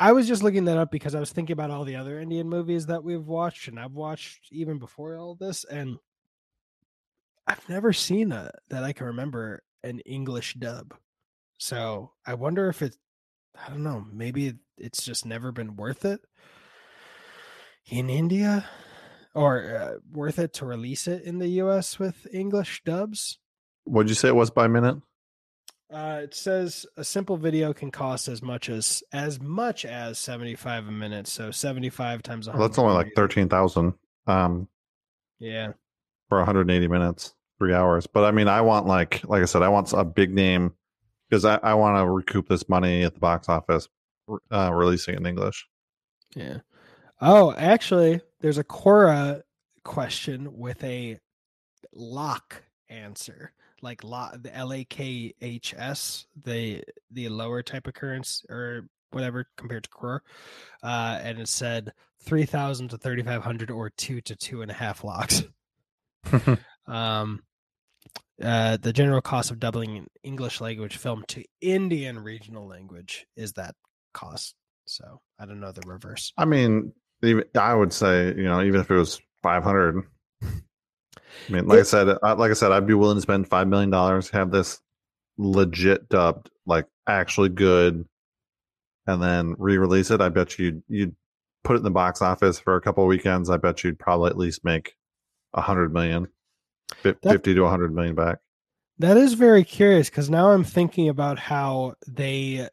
I 0.00 0.12
was 0.12 0.26
just 0.26 0.42
looking 0.42 0.64
that 0.64 0.78
up 0.78 0.90
because 0.90 1.14
I 1.14 1.20
was 1.20 1.30
thinking 1.30 1.52
about 1.52 1.70
all 1.70 1.84
the 1.84 1.96
other 1.96 2.18
Indian 2.18 2.48
movies 2.48 2.86
that 2.86 3.04
we've 3.04 3.26
watched 3.26 3.68
and 3.68 3.78
I've 3.78 3.92
watched 3.92 4.48
even 4.50 4.78
before 4.78 5.14
all 5.18 5.34
this, 5.34 5.64
and 5.64 5.98
I've 7.46 7.68
never 7.68 7.92
seen 7.92 8.32
a 8.32 8.50
that 8.70 8.82
I 8.82 8.94
can 8.94 9.08
remember 9.08 9.62
an 9.84 10.00
English 10.00 10.54
dub. 10.54 10.94
So 11.58 12.12
I 12.26 12.32
wonder 12.32 12.70
if 12.70 12.80
it 12.80 12.96
I 13.54 13.68
don't 13.68 13.82
know, 13.82 14.06
maybe 14.10 14.54
it's 14.78 15.04
just 15.04 15.26
never 15.26 15.52
been 15.52 15.76
worth 15.76 16.06
it 16.06 16.20
in 17.90 18.08
India 18.08 18.64
or 19.34 19.76
uh, 19.76 19.98
worth 20.10 20.38
it 20.38 20.54
to 20.54 20.64
release 20.64 21.08
it 21.08 21.24
in 21.24 21.38
the 21.38 21.48
US 21.62 21.98
with 21.98 22.26
English 22.32 22.82
dubs. 22.84 23.38
What'd 23.84 24.08
you 24.08 24.14
say 24.14 24.28
it 24.28 24.34
was 24.34 24.50
by 24.50 24.66
minute? 24.66 24.96
Uh, 25.92 26.20
it 26.22 26.34
says 26.34 26.86
a 26.96 27.04
simple 27.04 27.36
video 27.36 27.72
can 27.72 27.90
cost 27.90 28.28
as 28.28 28.42
much 28.42 28.68
as 28.68 29.02
as 29.12 29.40
much 29.40 29.84
as 29.84 30.18
75 30.18 30.86
a 30.86 30.90
minute. 30.90 31.26
So 31.26 31.50
75 31.50 32.22
times 32.22 32.48
well, 32.48 32.58
that's 32.58 32.78
only 32.78 32.94
like 32.94 33.12
13,000 33.16 33.94
um 34.26 34.68
yeah 35.38 35.72
for 36.28 36.38
180 36.38 36.86
minutes, 36.86 37.34
3 37.58 37.74
hours. 37.74 38.06
But 38.06 38.24
I 38.24 38.30
mean, 38.30 38.46
I 38.46 38.60
want 38.60 38.86
like 38.86 39.28
like 39.28 39.42
I 39.42 39.46
said 39.46 39.62
I 39.62 39.68
want 39.68 39.92
a 39.92 40.04
big 40.04 40.32
name 40.32 40.74
because 41.28 41.44
I, 41.44 41.56
I 41.56 41.74
want 41.74 41.96
to 41.98 42.08
recoup 42.08 42.48
this 42.48 42.68
money 42.68 43.02
at 43.02 43.14
the 43.14 43.20
box 43.20 43.48
office 43.48 43.88
uh, 44.52 44.70
releasing 44.72 45.16
in 45.16 45.26
English. 45.26 45.66
Yeah. 46.36 46.58
Oh, 47.20 47.52
actually, 47.52 48.20
there's 48.40 48.58
a 48.58 48.64
Quora 48.64 49.42
question 49.84 50.56
with 50.56 50.82
a 50.84 51.18
lock 51.92 52.62
answer 52.88 53.52
like 53.82 54.02
the 54.02 54.50
L 54.52 54.72
A 54.72 54.84
K 54.84 55.34
H 55.40 55.74
S, 55.76 56.26
the 56.44 56.82
the 57.10 57.28
lower 57.28 57.62
type 57.62 57.86
occurrence 57.86 58.44
or 58.48 58.88
whatever 59.10 59.46
compared 59.56 59.84
to 59.84 59.90
Quora, 59.90 60.20
uh, 60.82 61.18
and 61.22 61.38
it 61.38 61.48
said 61.48 61.92
three 62.22 62.44
thousand 62.44 62.88
to 62.88 62.98
thirty 62.98 63.22
five 63.22 63.42
hundred 63.42 63.70
or 63.70 63.90
two 63.90 64.20
to 64.22 64.36
two 64.36 64.62
and 64.62 64.70
a 64.70 64.74
half 64.74 65.04
lakhs. 65.04 65.42
um, 66.86 67.42
uh, 68.42 68.76
the 68.78 68.92
general 68.92 69.20
cost 69.20 69.50
of 69.50 69.60
doubling 69.60 69.96
an 69.98 70.06
English 70.22 70.60
language 70.60 70.96
film 70.96 71.24
to 71.28 71.44
Indian 71.60 72.18
regional 72.18 72.66
language 72.66 73.26
is 73.36 73.52
that 73.54 73.74
cost. 74.12 74.54
So 74.86 75.20
I 75.38 75.46
don't 75.46 75.60
know 75.60 75.72
the 75.72 75.82
reverse. 75.86 76.32
I 76.36 76.44
mean, 76.44 76.92
I 77.58 77.74
would 77.74 77.92
say 77.92 78.28
you 78.28 78.44
know 78.44 78.62
even 78.62 78.80
if 78.80 78.90
it 78.90 78.96
was 78.96 79.20
five 79.42 79.62
hundred, 79.62 80.04
I 81.48 81.52
mean, 81.52 81.66
like 81.66 81.78
it, 81.78 81.80
I 81.80 81.84
said, 81.84 82.06
like 82.22 82.50
I 82.50 82.54
said, 82.54 82.72
I'd 82.72 82.86
be 82.86 82.94
willing 82.94 83.16
to 83.16 83.22
spend 83.22 83.48
five 83.48 83.68
million 83.68 83.90
dollars, 83.90 84.30
have 84.30 84.50
this 84.50 84.80
legit 85.38 86.08
dubbed, 86.08 86.50
like 86.66 86.86
actually 87.06 87.48
good, 87.48 88.06
and 89.06 89.22
then 89.22 89.54
re-release 89.58 90.10
it. 90.10 90.20
I 90.20 90.28
bet 90.28 90.58
you 90.58 90.82
you'd 90.88 91.14
put 91.64 91.76
it 91.76 91.78
in 91.78 91.84
the 91.84 91.90
box 91.90 92.22
office 92.22 92.58
for 92.58 92.76
a 92.76 92.80
couple 92.80 93.04
of 93.04 93.08
weekends. 93.08 93.50
I 93.50 93.56
bet 93.56 93.84
you'd 93.84 93.98
probably 93.98 94.30
at 94.30 94.38
least 94.38 94.64
make 94.64 94.94
a 95.54 95.60
hundred 95.60 95.92
million, 95.92 96.28
fifty 97.02 97.54
to 97.54 97.64
a 97.64 97.70
hundred 97.70 97.94
million 97.94 98.14
back. 98.14 98.38
That 98.98 99.16
is 99.16 99.32
very 99.32 99.64
curious 99.64 100.10
because 100.10 100.28
now 100.28 100.50
I'm 100.50 100.64
thinking 100.64 101.08
about 101.08 101.38
how 101.38 101.94
they 102.06 102.68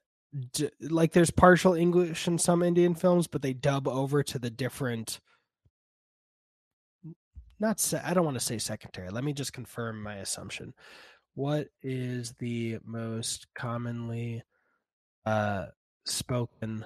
like 0.81 1.13
there's 1.13 1.31
partial 1.31 1.73
English 1.73 2.27
in 2.27 2.37
some 2.37 2.61
Indian 2.61 2.95
films, 2.95 3.27
but 3.27 3.41
they 3.41 3.53
dub 3.53 3.87
over 3.87 4.23
to 4.23 4.37
the 4.37 4.49
different 4.49 5.19
not 7.59 7.79
se- 7.79 8.01
I 8.03 8.13
don't 8.13 8.25
want 8.25 8.35
to 8.37 8.43
say 8.43 8.57
secondary. 8.57 9.09
Let 9.09 9.23
me 9.23 9.33
just 9.33 9.53
confirm 9.53 10.01
my 10.01 10.15
assumption. 10.15 10.73
What 11.35 11.67
is 11.81 12.33
the 12.39 12.79
most 12.85 13.47
commonly 13.53 14.43
uh, 15.25 15.67
spoken 16.05 16.85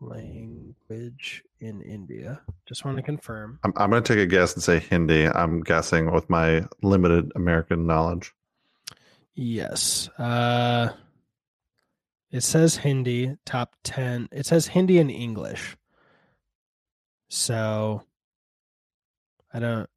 language 0.00 1.42
in 1.60 1.82
India? 1.82 2.40
Just 2.66 2.84
want 2.84 2.96
to 2.96 3.02
confirm. 3.02 3.58
I'm, 3.64 3.72
I'm 3.76 3.90
going 3.90 4.02
to 4.02 4.14
take 4.14 4.22
a 4.22 4.26
guess 4.26 4.54
and 4.54 4.62
say 4.62 4.78
Hindi. 4.78 5.26
I'm 5.26 5.60
guessing 5.60 6.12
with 6.12 6.28
my 6.30 6.64
limited 6.82 7.32
American 7.36 7.86
knowledge. 7.86 8.32
Yes. 9.34 10.08
Uh, 10.18 10.90
it 12.30 12.42
says 12.42 12.76
Hindi, 12.76 13.36
top 13.44 13.74
10. 13.84 14.28
It 14.32 14.46
says 14.46 14.66
Hindi 14.66 14.98
and 14.98 15.10
English. 15.10 15.76
So 17.28 18.02
I 19.52 19.58
don't 19.58 19.88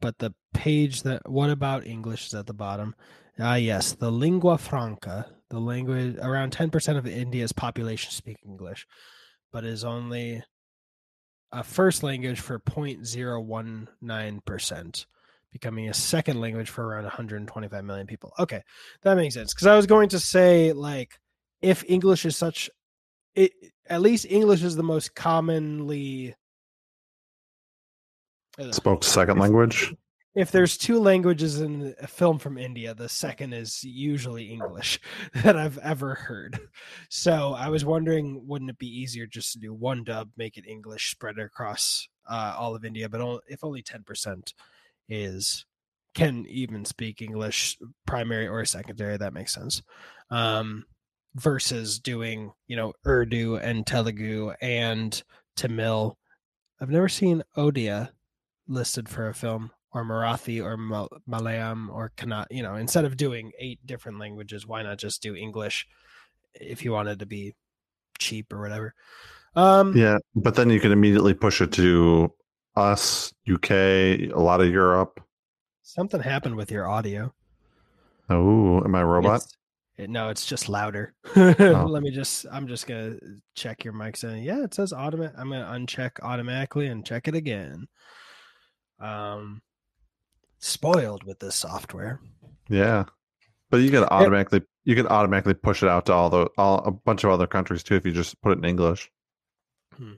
but 0.00 0.18
the 0.18 0.32
page 0.54 1.02
that 1.02 1.28
what 1.28 1.50
about 1.50 1.86
English 1.86 2.28
is 2.28 2.34
at 2.34 2.46
the 2.46 2.54
bottom. 2.54 2.94
Ah, 3.38 3.56
yes, 3.56 3.92
the 3.92 4.10
lingua 4.10 4.56
franca, 4.58 5.26
the 5.50 5.60
language 5.60 6.16
around 6.20 6.52
10% 6.52 6.96
of 6.96 7.06
India's 7.06 7.52
population 7.52 8.10
speak 8.10 8.38
English, 8.44 8.86
but 9.52 9.64
is 9.64 9.84
only 9.84 10.42
a 11.52 11.62
first 11.62 12.02
language 12.02 12.40
for 12.40 12.58
0.019%, 12.58 15.06
becoming 15.52 15.88
a 15.88 15.94
second 15.94 16.40
language 16.40 16.70
for 16.70 16.86
around 16.86 17.04
125 17.04 17.84
million 17.84 18.06
people. 18.06 18.32
Okay, 18.38 18.62
that 19.02 19.16
makes 19.16 19.34
sense. 19.34 19.52
Because 19.54 19.66
I 19.66 19.76
was 19.76 19.86
going 19.86 20.08
to 20.10 20.18
say, 20.18 20.72
like, 20.72 21.18
if 21.60 21.84
English 21.88 22.24
is 22.24 22.36
such, 22.36 22.70
it, 23.34 23.52
at 23.88 24.02
least 24.02 24.26
English 24.28 24.62
is 24.62 24.76
the 24.76 24.82
most 24.82 25.14
commonly 25.14 26.34
Spoke 28.70 29.04
second 29.04 29.38
language. 29.38 29.94
If 30.34 30.50
there's 30.50 30.76
two 30.76 31.00
languages 31.00 31.60
in 31.62 31.94
a 32.00 32.06
film 32.06 32.38
from 32.38 32.58
India, 32.58 32.94
the 32.94 33.08
second 33.08 33.54
is 33.54 33.82
usually 33.82 34.52
English 34.52 35.00
that 35.34 35.56
I've 35.56 35.78
ever 35.78 36.14
heard. 36.14 36.60
So 37.08 37.54
I 37.54 37.70
was 37.70 37.86
wondering, 37.86 38.46
wouldn't 38.46 38.70
it 38.70 38.78
be 38.78 38.86
easier 38.86 39.26
just 39.26 39.52
to 39.54 39.58
do 39.58 39.72
one 39.72 40.04
dub, 40.04 40.28
make 40.36 40.58
it 40.58 40.66
English, 40.66 41.10
spread 41.10 41.38
it 41.38 41.44
across 41.44 42.06
uh, 42.28 42.54
all 42.58 42.74
of 42.74 42.84
India? 42.84 43.08
But 43.08 43.40
if 43.48 43.64
only 43.64 43.82
ten 43.82 44.02
percent 44.02 44.52
is 45.08 45.64
can 46.12 46.46
even 46.48 46.84
speak 46.84 47.20
English, 47.20 47.78
primary 48.06 48.48
or 48.48 48.64
secondary, 48.64 49.16
that 49.16 49.34
makes 49.34 49.54
sense. 49.54 49.82
Um, 50.30 50.84
versus 51.34 51.98
doing, 51.98 52.52
you 52.66 52.76
know, 52.76 52.94
Urdu 53.06 53.56
and 53.56 53.86
Telugu 53.86 54.52
and 54.60 55.22
Tamil. 55.56 56.18
I've 56.80 56.90
never 56.90 57.08
seen 57.08 57.42
Odia 57.56 58.10
listed 58.68 59.08
for 59.08 59.28
a 59.28 59.34
film 59.34 59.70
or 59.92 60.04
Marathi 60.04 60.62
or 60.62 60.76
Mal- 60.76 61.10
Malayalam 61.28 61.88
or 61.88 62.12
Kannada, 62.16 62.46
you 62.50 62.62
know, 62.62 62.74
instead 62.74 63.04
of 63.04 63.16
doing 63.16 63.52
eight 63.58 63.84
different 63.86 64.18
languages, 64.18 64.66
why 64.66 64.82
not 64.82 64.98
just 64.98 65.22
do 65.22 65.34
English 65.34 65.86
if 66.54 66.84
you 66.84 66.92
wanted 66.92 67.18
to 67.20 67.26
be 67.26 67.54
cheap 68.18 68.52
or 68.52 68.60
whatever? 68.60 68.94
Um, 69.54 69.96
yeah, 69.96 70.18
but 70.34 70.54
then 70.54 70.68
you 70.68 70.80
can 70.80 70.92
immediately 70.92 71.32
push 71.32 71.60
it 71.60 71.72
to 71.72 72.32
us, 72.76 73.32
UK, 73.50 73.70
a 73.70 74.32
lot 74.34 74.60
of 74.60 74.70
Europe. 74.70 75.20
Something 75.82 76.20
happened 76.20 76.56
with 76.56 76.70
your 76.70 76.86
audio. 76.86 77.32
Oh, 78.28 78.82
am 78.84 78.94
I 78.94 79.00
a 79.00 79.06
robot? 79.06 79.36
It's, 79.36 79.56
it, 79.96 80.10
no, 80.10 80.28
it's 80.28 80.44
just 80.44 80.68
louder. 80.68 81.14
oh. 81.36 81.54
Let 81.88 82.02
me 82.02 82.10
just. 82.10 82.44
I'm 82.52 82.66
just 82.66 82.86
gonna 82.86 83.16
check 83.54 83.82
your 83.82 83.94
mic. 83.94 84.16
Saying, 84.16 84.42
yeah, 84.42 84.62
it 84.62 84.74
says 84.74 84.92
automatic. 84.92 85.36
I'm 85.38 85.48
gonna 85.48 85.64
uncheck 85.64 86.20
automatically 86.22 86.88
and 86.88 87.06
check 87.06 87.28
it 87.28 87.34
again 87.34 87.86
um, 89.00 89.62
spoiled 90.58 91.24
with 91.24 91.38
this 91.38 91.54
software. 91.54 92.20
Yeah, 92.68 93.04
but 93.70 93.78
you 93.78 93.90
can 93.90 94.04
automatically 94.04 94.62
you 94.84 94.94
can 94.94 95.06
automatically 95.06 95.54
push 95.54 95.82
it 95.82 95.88
out 95.88 96.06
to 96.06 96.12
all 96.12 96.30
the 96.30 96.48
all 96.56 96.78
a 96.84 96.90
bunch 96.90 97.24
of 97.24 97.30
other 97.30 97.46
countries 97.46 97.82
too 97.82 97.96
if 97.96 98.06
you 98.06 98.12
just 98.12 98.40
put 98.42 98.52
it 98.52 98.58
in 98.58 98.64
English. 98.64 99.10
Hmm. 99.96 100.14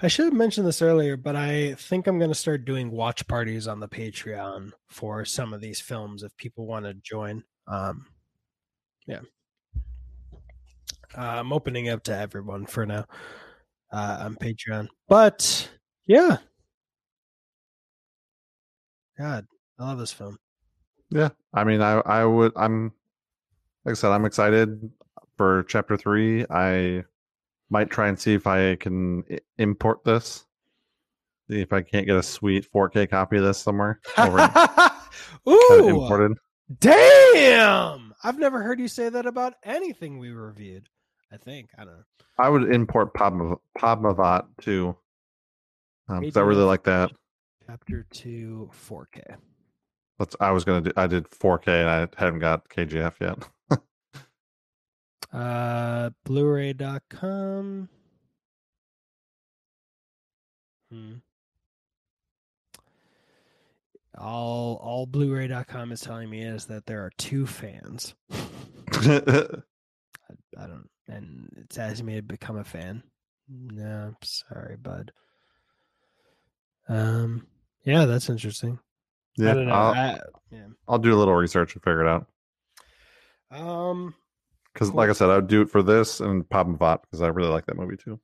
I 0.00 0.06
should 0.06 0.26
have 0.26 0.34
mentioned 0.34 0.64
this 0.64 0.80
earlier, 0.80 1.16
but 1.16 1.34
I 1.34 1.74
think 1.74 2.06
I'm 2.06 2.18
going 2.18 2.30
to 2.30 2.34
start 2.34 2.64
doing 2.64 2.92
watch 2.92 3.26
parties 3.26 3.66
on 3.66 3.80
the 3.80 3.88
Patreon 3.88 4.70
for 4.86 5.24
some 5.24 5.52
of 5.52 5.60
these 5.60 5.80
films 5.80 6.22
if 6.22 6.36
people 6.36 6.66
want 6.66 6.84
to 6.84 6.94
join. 6.94 7.42
Um, 7.66 8.06
yeah, 9.08 9.20
uh, 11.16 11.20
I'm 11.20 11.52
opening 11.52 11.88
up 11.88 12.04
to 12.04 12.16
everyone 12.16 12.66
for 12.66 12.86
now 12.86 13.06
uh, 13.92 14.18
on 14.20 14.36
Patreon, 14.36 14.86
but 15.08 15.68
yeah, 16.06 16.36
God, 19.18 19.46
I 19.78 19.84
love 19.84 19.98
this 19.98 20.12
film. 20.12 20.38
Yeah, 21.10 21.30
I 21.52 21.64
mean, 21.64 21.80
I 21.80 22.00
I 22.00 22.24
would 22.24 22.52
I'm 22.56 22.92
like 23.84 23.92
I 23.92 23.94
said, 23.94 24.12
I'm 24.12 24.24
excited 24.24 24.90
for 25.36 25.64
chapter 25.64 25.96
three. 25.96 26.44
I 26.50 27.04
might 27.70 27.90
try 27.90 28.08
and 28.08 28.18
see 28.18 28.34
if 28.34 28.46
I 28.46 28.76
can 28.76 29.24
import 29.58 30.04
this. 30.04 30.44
See 31.50 31.60
if 31.60 31.72
I 31.72 31.80
can't 31.80 32.06
get 32.06 32.16
a 32.16 32.22
sweet 32.22 32.70
4K 32.70 33.08
copy 33.08 33.38
of 33.38 33.44
this 33.44 33.58
somewhere. 33.58 34.00
Over 34.18 34.50
Ooh, 35.48 35.88
imported. 35.88 36.36
Damn! 36.78 38.12
I've 38.22 38.38
never 38.38 38.62
heard 38.62 38.78
you 38.78 38.88
say 38.88 39.08
that 39.08 39.24
about 39.24 39.54
anything 39.64 40.18
we 40.18 40.30
reviewed. 40.30 40.88
I 41.32 41.38
think 41.38 41.70
I 41.78 41.84
don't 41.84 41.94
know. 41.94 42.04
I 42.38 42.48
would 42.50 42.72
import 42.72 43.14
Padma- 43.14 43.56
Padmavat 43.78 44.44
too. 44.60 44.96
Um, 46.08 46.30
I 46.34 46.40
really 46.40 46.64
like 46.64 46.84
that. 46.84 47.10
Chapter 47.68 48.06
two, 48.10 48.70
4K. 48.88 49.36
That's 50.18 50.34
I 50.40 50.52
was 50.52 50.64
gonna 50.64 50.80
do. 50.80 50.92
I 50.96 51.06
did 51.06 51.28
4K 51.28 51.68
and 51.68 51.90
I 51.90 52.08
haven't 52.16 52.40
got 52.40 52.68
KGF 52.68 53.20
yet. 53.20 53.48
Uh, 55.30 56.08
Blu-ray.com. 56.24 57.86
Hmm. 60.90 61.12
All 64.16 64.80
all 64.82 65.04
Blu-ray.com 65.04 65.92
is 65.92 66.00
telling 66.00 66.30
me 66.30 66.42
is 66.42 66.64
that 66.66 66.86
there 66.86 67.04
are 67.04 67.12
two 67.18 67.46
fans. 67.46 68.14
I, 68.30 69.44
I 70.56 70.66
don't, 70.66 70.88
and 71.06 71.50
it's 71.58 71.76
asking 71.76 72.06
me 72.06 72.16
to 72.16 72.22
become 72.22 72.56
a 72.56 72.64
fan. 72.64 73.02
No, 73.50 74.14
sorry, 74.22 74.76
bud. 74.76 75.12
Um, 76.88 77.46
yeah, 77.84 78.04
that's 78.04 78.28
interesting. 78.28 78.78
yeah, 79.36 79.50
I 79.50 79.54
don't 79.54 79.66
know. 79.66 79.74
I'll, 79.74 79.92
I, 79.94 80.20
yeah. 80.50 80.66
I'll 80.86 80.98
do 80.98 81.14
a 81.14 81.16
little 81.18 81.34
research 81.34 81.74
and 81.74 81.82
figure 81.82 82.06
it 82.06 82.08
out. 82.08 82.26
Um, 83.50 84.14
Because, 84.72 84.92
like 84.92 85.10
I 85.10 85.12
said, 85.12 85.30
I 85.30 85.36
would 85.36 85.46
do 85.48 85.62
it 85.62 85.70
for 85.70 85.82
this 85.82 86.20
and 86.20 86.48
Padmavat 86.48 87.02
because 87.02 87.22
I 87.22 87.28
really 87.28 87.50
like 87.50 87.66
that 87.66 87.76
movie 87.76 87.96
too. 87.96 88.20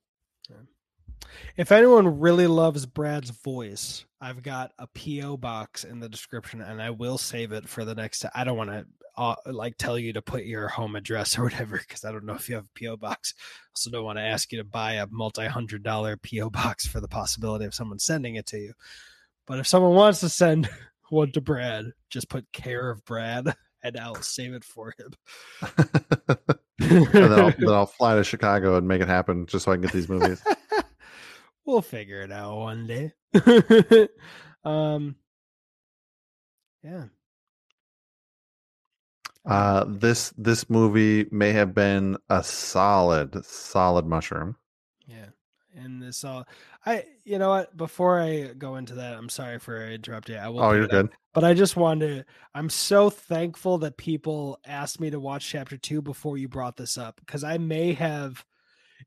If 1.57 1.71
anyone 1.71 2.19
really 2.19 2.47
loves 2.47 2.85
Brad's 2.85 3.29
voice, 3.29 4.05
I've 4.21 4.41
got 4.41 4.71
a 4.79 4.87
PO 4.87 5.37
box 5.37 5.83
in 5.83 5.99
the 5.99 6.09
description, 6.09 6.61
and 6.61 6.81
I 6.81 6.91
will 6.91 7.17
save 7.17 7.51
it 7.51 7.67
for 7.67 7.83
the 7.83 7.95
next. 7.95 8.25
I 8.33 8.43
don't 8.43 8.57
want 8.57 8.69
to 8.69 8.85
uh, 9.17 9.35
like 9.45 9.77
tell 9.77 9.97
you 9.97 10.13
to 10.13 10.21
put 10.21 10.45
your 10.45 10.67
home 10.67 10.95
address 10.95 11.37
or 11.37 11.43
whatever 11.43 11.77
because 11.77 12.05
I 12.05 12.11
don't 12.11 12.25
know 12.25 12.35
if 12.35 12.47
you 12.47 12.55
have 12.55 12.67
a 12.73 12.79
PO 12.79 12.97
box. 12.97 13.33
Also, 13.75 13.89
don't 13.89 14.05
want 14.05 14.17
to 14.17 14.23
ask 14.23 14.51
you 14.51 14.59
to 14.59 14.63
buy 14.63 14.93
a 14.93 15.07
multi-hundred 15.07 15.83
dollar 15.83 16.17
PO 16.17 16.49
box 16.51 16.87
for 16.87 16.99
the 17.01 17.07
possibility 17.07 17.65
of 17.65 17.75
someone 17.75 17.99
sending 17.99 18.35
it 18.35 18.45
to 18.47 18.57
you. 18.57 18.73
But 19.47 19.59
if 19.59 19.67
someone 19.67 19.93
wants 19.93 20.21
to 20.21 20.29
send 20.29 20.69
one 21.09 21.31
to 21.33 21.41
Brad, 21.41 21.91
just 22.09 22.29
put 22.29 22.51
care 22.51 22.89
of 22.89 23.05
Brad, 23.05 23.53
and 23.83 23.97
I'll 23.97 24.15
save 24.15 24.53
it 24.53 24.63
for 24.63 24.93
him. 24.97 25.13
and 26.79 27.07
then 27.07 27.33
I'll, 27.33 27.51
then 27.51 27.69
I'll 27.69 27.85
fly 27.85 28.15
to 28.15 28.23
Chicago 28.23 28.77
and 28.77 28.87
make 28.87 29.01
it 29.01 29.07
happen 29.07 29.45
just 29.45 29.65
so 29.65 29.71
I 29.71 29.75
can 29.75 29.83
get 29.83 29.91
these 29.91 30.09
movies. 30.09 30.43
we'll 31.65 31.81
figure 31.81 32.21
it 32.21 32.31
out 32.31 32.57
one 32.57 32.87
day. 32.87 33.13
um, 34.63 35.15
yeah. 36.83 37.05
Uh, 39.45 39.85
this 39.87 40.33
this 40.37 40.69
movie 40.71 41.27
may 41.31 41.51
have 41.51 41.75
been 41.75 42.17
a 42.29 42.43
solid 42.43 43.45
solid 43.45 44.05
mushroom. 44.07 44.55
And 45.75 46.01
this 46.01 46.23
all 46.23 46.45
I 46.85 47.05
you 47.23 47.37
know 47.39 47.49
what, 47.49 47.75
before 47.75 48.19
I 48.19 48.53
go 48.57 48.75
into 48.75 48.95
that, 48.95 49.15
I'm 49.15 49.29
sorry 49.29 49.59
for 49.59 49.87
interrupting. 49.87 50.37
I 50.37 50.49
will 50.49 50.63
Oh, 50.63 50.71
you're 50.71 50.85
up, 50.85 50.89
good. 50.91 51.09
But 51.33 51.43
I 51.43 51.53
just 51.53 51.75
wanted 51.75 52.07
to 52.07 52.25
I'm 52.53 52.69
so 52.69 53.09
thankful 53.09 53.77
that 53.79 53.97
people 53.97 54.59
asked 54.65 54.99
me 54.99 55.09
to 55.09 55.19
watch 55.19 55.47
chapter 55.47 55.77
two 55.77 56.01
before 56.01 56.37
you 56.37 56.47
brought 56.47 56.77
this 56.77 56.97
up. 56.97 57.19
Because 57.19 57.43
I 57.43 57.57
may 57.57 57.93
have 57.93 58.43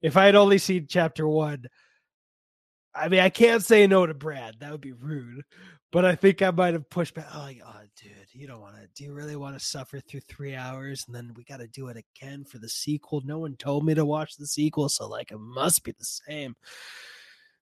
if 0.02 0.16
I 0.16 0.26
had 0.26 0.36
only 0.36 0.58
seen 0.58 0.86
chapter 0.88 1.26
one, 1.26 1.64
I 2.94 3.08
mean 3.08 3.20
I 3.20 3.30
can't 3.30 3.64
say 3.64 3.86
no 3.86 4.06
to 4.06 4.14
Brad. 4.14 4.56
That 4.60 4.72
would 4.72 4.80
be 4.80 4.92
rude. 4.92 5.44
But 5.90 6.04
I 6.04 6.16
think 6.16 6.42
I 6.42 6.50
might 6.50 6.74
have 6.74 6.90
pushed 6.90 7.14
back. 7.14 7.28
Oh, 7.34 7.38
like, 7.38 7.62
oh 7.66 7.80
dude, 7.96 8.12
you 8.32 8.46
don't 8.46 8.60
want 8.60 8.76
to. 8.76 8.88
Do 8.94 9.04
you 9.04 9.14
really 9.14 9.36
want 9.36 9.58
to 9.58 9.64
suffer 9.64 10.00
through 10.00 10.20
three 10.20 10.54
hours 10.54 11.04
and 11.06 11.16
then 11.16 11.32
we 11.34 11.44
got 11.44 11.60
to 11.60 11.66
do 11.66 11.88
it 11.88 11.96
again 11.96 12.44
for 12.44 12.58
the 12.58 12.68
sequel? 12.68 13.22
No 13.24 13.38
one 13.38 13.56
told 13.56 13.86
me 13.86 13.94
to 13.94 14.04
watch 14.04 14.36
the 14.36 14.46
sequel, 14.46 14.88
so 14.90 15.08
like 15.08 15.30
it 15.30 15.38
must 15.38 15.84
be 15.84 15.92
the 15.92 16.04
same. 16.04 16.56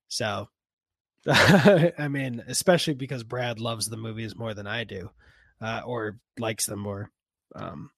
So, 0.09 0.49
I 1.29 2.09
mean, 2.09 2.43
especially 2.49 2.95
because 2.95 3.23
Brad 3.23 3.61
loves 3.61 3.89
the 3.89 3.97
movies 3.97 4.37
more 4.37 4.55
than 4.55 4.67
I 4.67 4.83
do, 4.85 5.11
uh, 5.61 5.83
or 5.85 6.19
likes 6.39 6.67
them 6.67 6.81
more. 6.81 7.11
Um, 7.55 7.91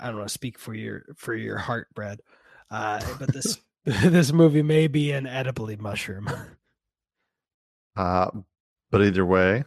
I 0.00 0.06
don't 0.06 0.16
want 0.16 0.28
to 0.28 0.34
speak 0.34 0.58
for 0.58 0.74
your 0.74 1.04
for 1.16 1.34
your 1.34 1.58
heart, 1.58 1.86
Brad, 1.94 2.20
uh, 2.70 3.00
but 3.20 3.32
this 3.32 3.58
this 3.86 4.32
movie 4.32 4.62
may 4.62 4.88
be 4.88 5.12
an 5.12 5.28
edibly 5.28 5.76
mushroom. 5.76 6.28
Uh, 7.94 8.30
but 8.90 9.02
either 9.02 9.24
way, 9.24 9.64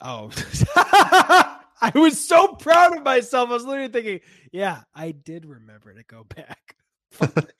Oh, 0.00 0.30
I 0.76 1.92
was 1.94 2.26
so 2.26 2.54
proud 2.54 2.96
of 2.96 3.02
myself. 3.02 3.50
I 3.50 3.52
was 3.52 3.64
literally 3.64 3.90
thinking, 3.90 4.20
yeah, 4.52 4.82
I 4.94 5.10
did 5.12 5.46
remember 5.46 5.94
to 5.94 6.02
go 6.04 6.24
back. 6.24 6.76
Fuck. 7.10 7.50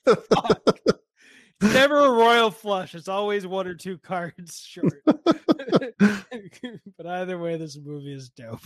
It's 1.61 1.75
never 1.75 1.99
a 1.99 2.13
royal 2.13 2.53
flush. 2.53 2.95
It's 2.95 3.09
always 3.09 3.45
one 3.47 3.67
or 3.67 3.75
two 3.75 3.99
cards 3.99 4.61
short. 4.61 4.95
but 5.05 7.07
either 7.07 7.39
way, 7.39 7.57
this 7.57 7.77
movie 7.77 8.15
is 8.15 8.31
dope 8.31 8.63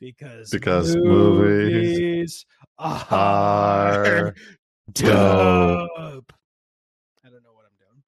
because 0.00 0.50
Because 0.50 0.94
movies 0.94 2.44
are 2.78 3.06
are 3.10 4.34
dope. 4.92 6.32
I 7.24 7.30
don't 7.30 7.42
know 7.42 7.54
what 7.54 7.64
I'm 7.64 7.78
doing. 7.78 8.02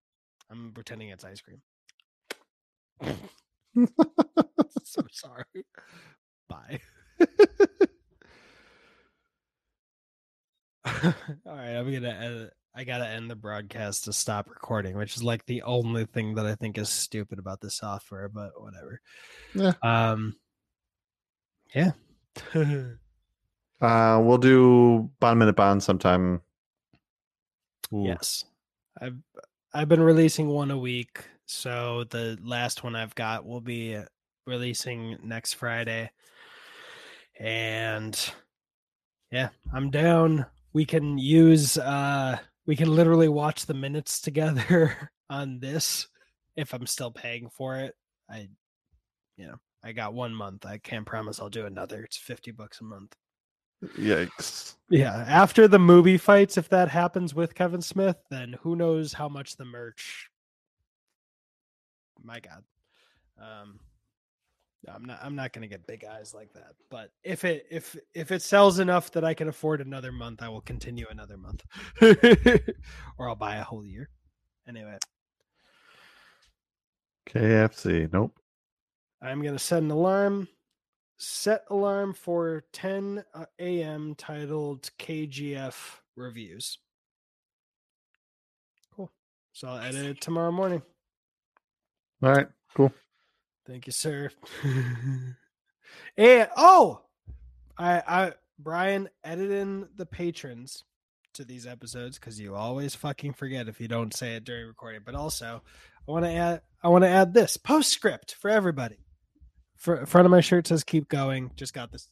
I'm 0.50 0.72
pretending 0.74 1.08
it's 1.08 1.24
ice 1.24 1.40
cream. 1.40 1.62
so 4.84 5.02
sorry. 5.10 5.66
Bye. 6.48 6.80
All 10.86 11.12
right, 11.46 11.76
I'm 11.76 11.92
gonna 11.92 12.08
edit. 12.08 12.52
I 12.74 12.84
gotta 12.84 13.08
end 13.08 13.30
the 13.30 13.36
broadcast 13.36 14.04
to 14.04 14.12
stop 14.12 14.48
recording, 14.48 14.96
which 14.96 15.16
is 15.16 15.22
like 15.22 15.44
the 15.46 15.62
only 15.62 16.04
thing 16.04 16.34
that 16.34 16.46
I 16.46 16.54
think 16.54 16.78
is 16.78 16.88
stupid 16.88 17.38
about 17.38 17.60
the 17.60 17.70
software, 17.70 18.28
but 18.28 18.50
whatever. 18.60 19.00
Yeah. 19.54 19.72
Um. 19.82 20.36
Yeah. 21.74 21.92
uh, 23.80 24.20
we'll 24.22 24.38
do 24.38 25.10
Bond 25.20 25.38
Minute 25.38 25.56
Bond 25.56 25.82
sometime. 25.82 26.42
Ooh. 27.92 28.04
yes. 28.04 28.44
I've 29.00 29.16
I've 29.72 29.88
been 29.88 30.00
releasing 30.00 30.48
one 30.48 30.70
a 30.70 30.78
week, 30.78 31.24
so 31.46 32.04
the 32.10 32.38
last 32.42 32.84
one 32.84 32.96
I've 32.96 33.14
got 33.14 33.46
will 33.46 33.60
be 33.60 33.98
releasing 34.46 35.18
next 35.22 35.54
Friday. 35.54 36.10
And 37.38 38.18
yeah, 39.30 39.50
I'm 39.72 39.90
down. 39.90 40.46
We 40.72 40.84
can 40.84 41.18
use 41.18 41.78
uh 41.78 42.38
we 42.66 42.76
can 42.76 42.94
literally 42.94 43.28
watch 43.28 43.66
the 43.66 43.74
minutes 43.74 44.20
together 44.20 45.10
on 45.30 45.58
this 45.60 46.08
if 46.56 46.72
I'm 46.72 46.86
still 46.86 47.10
paying 47.10 47.48
for 47.48 47.76
it. 47.76 47.94
I 48.30 48.48
you 49.36 49.46
know, 49.46 49.56
I 49.84 49.92
got 49.92 50.14
one 50.14 50.34
month. 50.34 50.66
I 50.66 50.78
can't 50.78 51.06
promise 51.06 51.40
I'll 51.40 51.50
do 51.50 51.66
another. 51.66 52.02
It's 52.02 52.16
50 52.16 52.52
bucks 52.52 52.80
a 52.80 52.84
month. 52.84 53.14
Yikes. 53.98 54.76
Yeah, 54.88 55.24
after 55.28 55.68
the 55.68 55.78
movie 55.78 56.16
fights, 56.16 56.56
if 56.56 56.68
that 56.70 56.88
happens 56.88 57.34
with 57.34 57.54
Kevin 57.54 57.82
Smith, 57.82 58.16
then 58.30 58.56
who 58.62 58.74
knows 58.74 59.12
how 59.12 59.28
much 59.28 59.56
the 59.56 59.66
merch. 59.66 60.30
My 62.26 62.40
God, 62.40 62.64
um, 63.40 63.78
I'm 64.92 65.04
not. 65.04 65.20
I'm 65.22 65.36
not 65.36 65.52
going 65.52 65.62
to 65.62 65.68
get 65.68 65.86
big 65.86 66.04
eyes 66.04 66.34
like 66.34 66.52
that. 66.54 66.74
But 66.90 67.10
if 67.22 67.44
it 67.44 67.66
if 67.70 67.96
if 68.14 68.32
it 68.32 68.42
sells 68.42 68.80
enough 68.80 69.12
that 69.12 69.24
I 69.24 69.32
can 69.32 69.48
afford 69.48 69.80
another 69.80 70.12
month, 70.12 70.42
I 70.42 70.48
will 70.48 70.60
continue 70.60 71.06
another 71.08 71.36
month, 71.36 71.64
or 73.18 73.28
I'll 73.28 73.36
buy 73.36 73.56
a 73.56 73.64
whole 73.64 73.84
year. 73.84 74.08
Anyway, 74.68 74.98
KFC. 77.26 78.12
Nope. 78.12 78.36
I'm 79.22 79.40
going 79.42 79.54
to 79.54 79.58
set 79.58 79.82
an 79.82 79.90
alarm. 79.90 80.48
Set 81.18 81.64
alarm 81.70 82.12
for 82.12 82.64
10 82.72 83.24
uh, 83.34 83.46
a.m. 83.58 84.14
titled 84.18 84.90
KGF 84.98 85.74
reviews. 86.14 86.78
Cool. 88.94 89.10
So 89.52 89.68
I'll 89.68 89.78
edit 89.78 90.04
it 90.04 90.20
tomorrow 90.20 90.52
morning. 90.52 90.82
All 92.22 92.32
right. 92.32 92.48
Cool. 92.74 92.92
Thank 93.66 93.86
you, 93.86 93.92
sir. 93.92 94.30
and 96.16 96.48
oh, 96.56 97.02
I 97.76 98.02
I 98.06 98.32
Brian 98.58 99.08
edit 99.24 99.50
in 99.50 99.88
the 99.96 100.06
patrons 100.06 100.84
to 101.34 101.44
these 101.44 101.66
episodes 101.66 102.18
because 102.18 102.40
you 102.40 102.54
always 102.54 102.94
fucking 102.94 103.34
forget 103.34 103.68
if 103.68 103.80
you 103.80 103.88
don't 103.88 104.14
say 104.14 104.36
it 104.36 104.44
during 104.44 104.66
recording. 104.66 105.02
But 105.04 105.14
also, 105.14 105.62
I 106.08 106.10
want 106.10 106.24
to 106.24 106.32
add 106.32 106.62
I 106.82 106.88
want 106.88 107.04
to 107.04 107.08
add 107.08 107.34
this 107.34 107.56
postscript 107.56 108.34
for 108.34 108.50
everybody. 108.50 108.98
For 109.76 110.06
front 110.06 110.24
of 110.24 110.30
my 110.30 110.40
shirt 110.40 110.66
says 110.66 110.84
"Keep 110.84 111.08
going." 111.08 111.50
Just 111.56 111.74
got 111.74 111.92
this. 111.92 112.08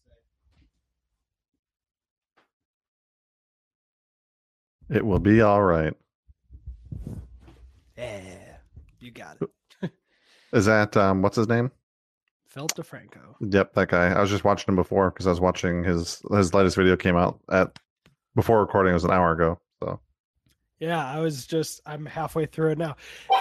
It 4.90 5.04
will 5.04 5.18
be 5.18 5.40
all 5.40 5.62
right. 5.62 5.94
Yeah, 7.96 8.20
you 9.00 9.10
got 9.10 9.38
it. 9.40 9.48
Is 10.54 10.66
that 10.66 10.96
um 10.96 11.20
what's 11.20 11.36
his 11.36 11.48
name? 11.48 11.70
Phil 12.46 12.68
DeFranco. 12.68 13.34
Yep, 13.40 13.74
that 13.74 13.88
guy. 13.88 14.12
I 14.12 14.20
was 14.20 14.30
just 14.30 14.44
watching 14.44 14.66
him 14.68 14.76
before 14.76 15.10
because 15.10 15.26
I 15.26 15.30
was 15.30 15.40
watching 15.40 15.82
his 15.82 16.22
his 16.32 16.54
latest 16.54 16.76
video 16.76 16.96
came 16.96 17.16
out 17.16 17.40
at 17.50 17.76
before 18.36 18.60
recording 18.60 18.92
it 18.92 18.94
was 18.94 19.04
an 19.04 19.10
hour 19.10 19.32
ago. 19.32 19.58
So 19.82 19.98
Yeah, 20.78 21.04
I 21.04 21.18
was 21.18 21.46
just 21.46 21.80
I'm 21.84 22.06
halfway 22.06 22.46
through 22.46 22.70
it 22.70 22.78
now. 22.78 22.94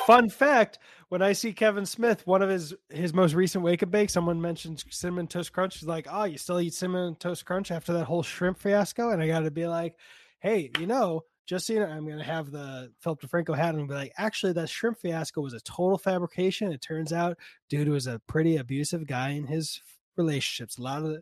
Fun 0.08 0.28
fact, 0.30 0.80
when 1.10 1.22
I 1.22 1.34
see 1.34 1.54
Kevin 1.54 1.86
Smith, 1.86 2.26
one 2.26 2.42
of 2.42 2.50
his 2.50 2.74
his 2.90 3.14
most 3.14 3.34
recent 3.36 3.64
wake 3.64 3.84
up 3.84 3.92
bake, 3.92 4.10
someone 4.10 4.42
mentions 4.42 4.84
cinnamon 4.90 5.28
toast 5.28 5.54
crunch. 5.54 5.78
He's 5.78 5.88
like, 5.88 6.08
Oh, 6.10 6.24
you 6.24 6.40
still 6.40 6.60
eat 6.60 6.74
cinnamon 6.74 7.14
toast 7.16 7.46
crunch 7.46 7.70
after 7.70 7.94
that 7.94 8.06
whole 8.06 8.24
shrimp 8.24 8.58
fiasco? 8.58 9.12
And 9.12 9.22
I 9.22 9.28
gotta 9.28 9.52
be 9.52 9.68
like, 9.68 9.96
Hey, 10.40 10.72
you 10.80 10.88
know, 10.88 11.26
just 11.46 11.68
you 11.70 11.80
know, 11.80 11.86
I'm 11.86 12.08
gonna 12.08 12.24
have 12.24 12.52
the 12.52 12.92
Philip 13.00 13.22
DeFranco 13.22 13.56
hat 13.56 13.76
and 13.76 13.88
be 13.88 13.94
like, 13.94 14.14
actually 14.18 14.54
that 14.54 14.70
shrimp 14.70 15.00
fiasco 15.00 15.42
was 15.42 15.54
a 15.54 15.60
total 15.62 15.98
fabrication. 15.98 16.72
It 16.72 16.82
turns 16.82 17.12
out 17.12 17.38
dude 17.70 17.90
was 17.90 18.08
a 18.08 18.20
pretty 18.28 18.58
abusive 18.58 19.06
guy 19.08 19.30
in 19.30 19.48
his 19.48 19.82
relationships. 20.16 20.78
A 20.78 20.82
lot 20.82 21.04
of 21.04 21.22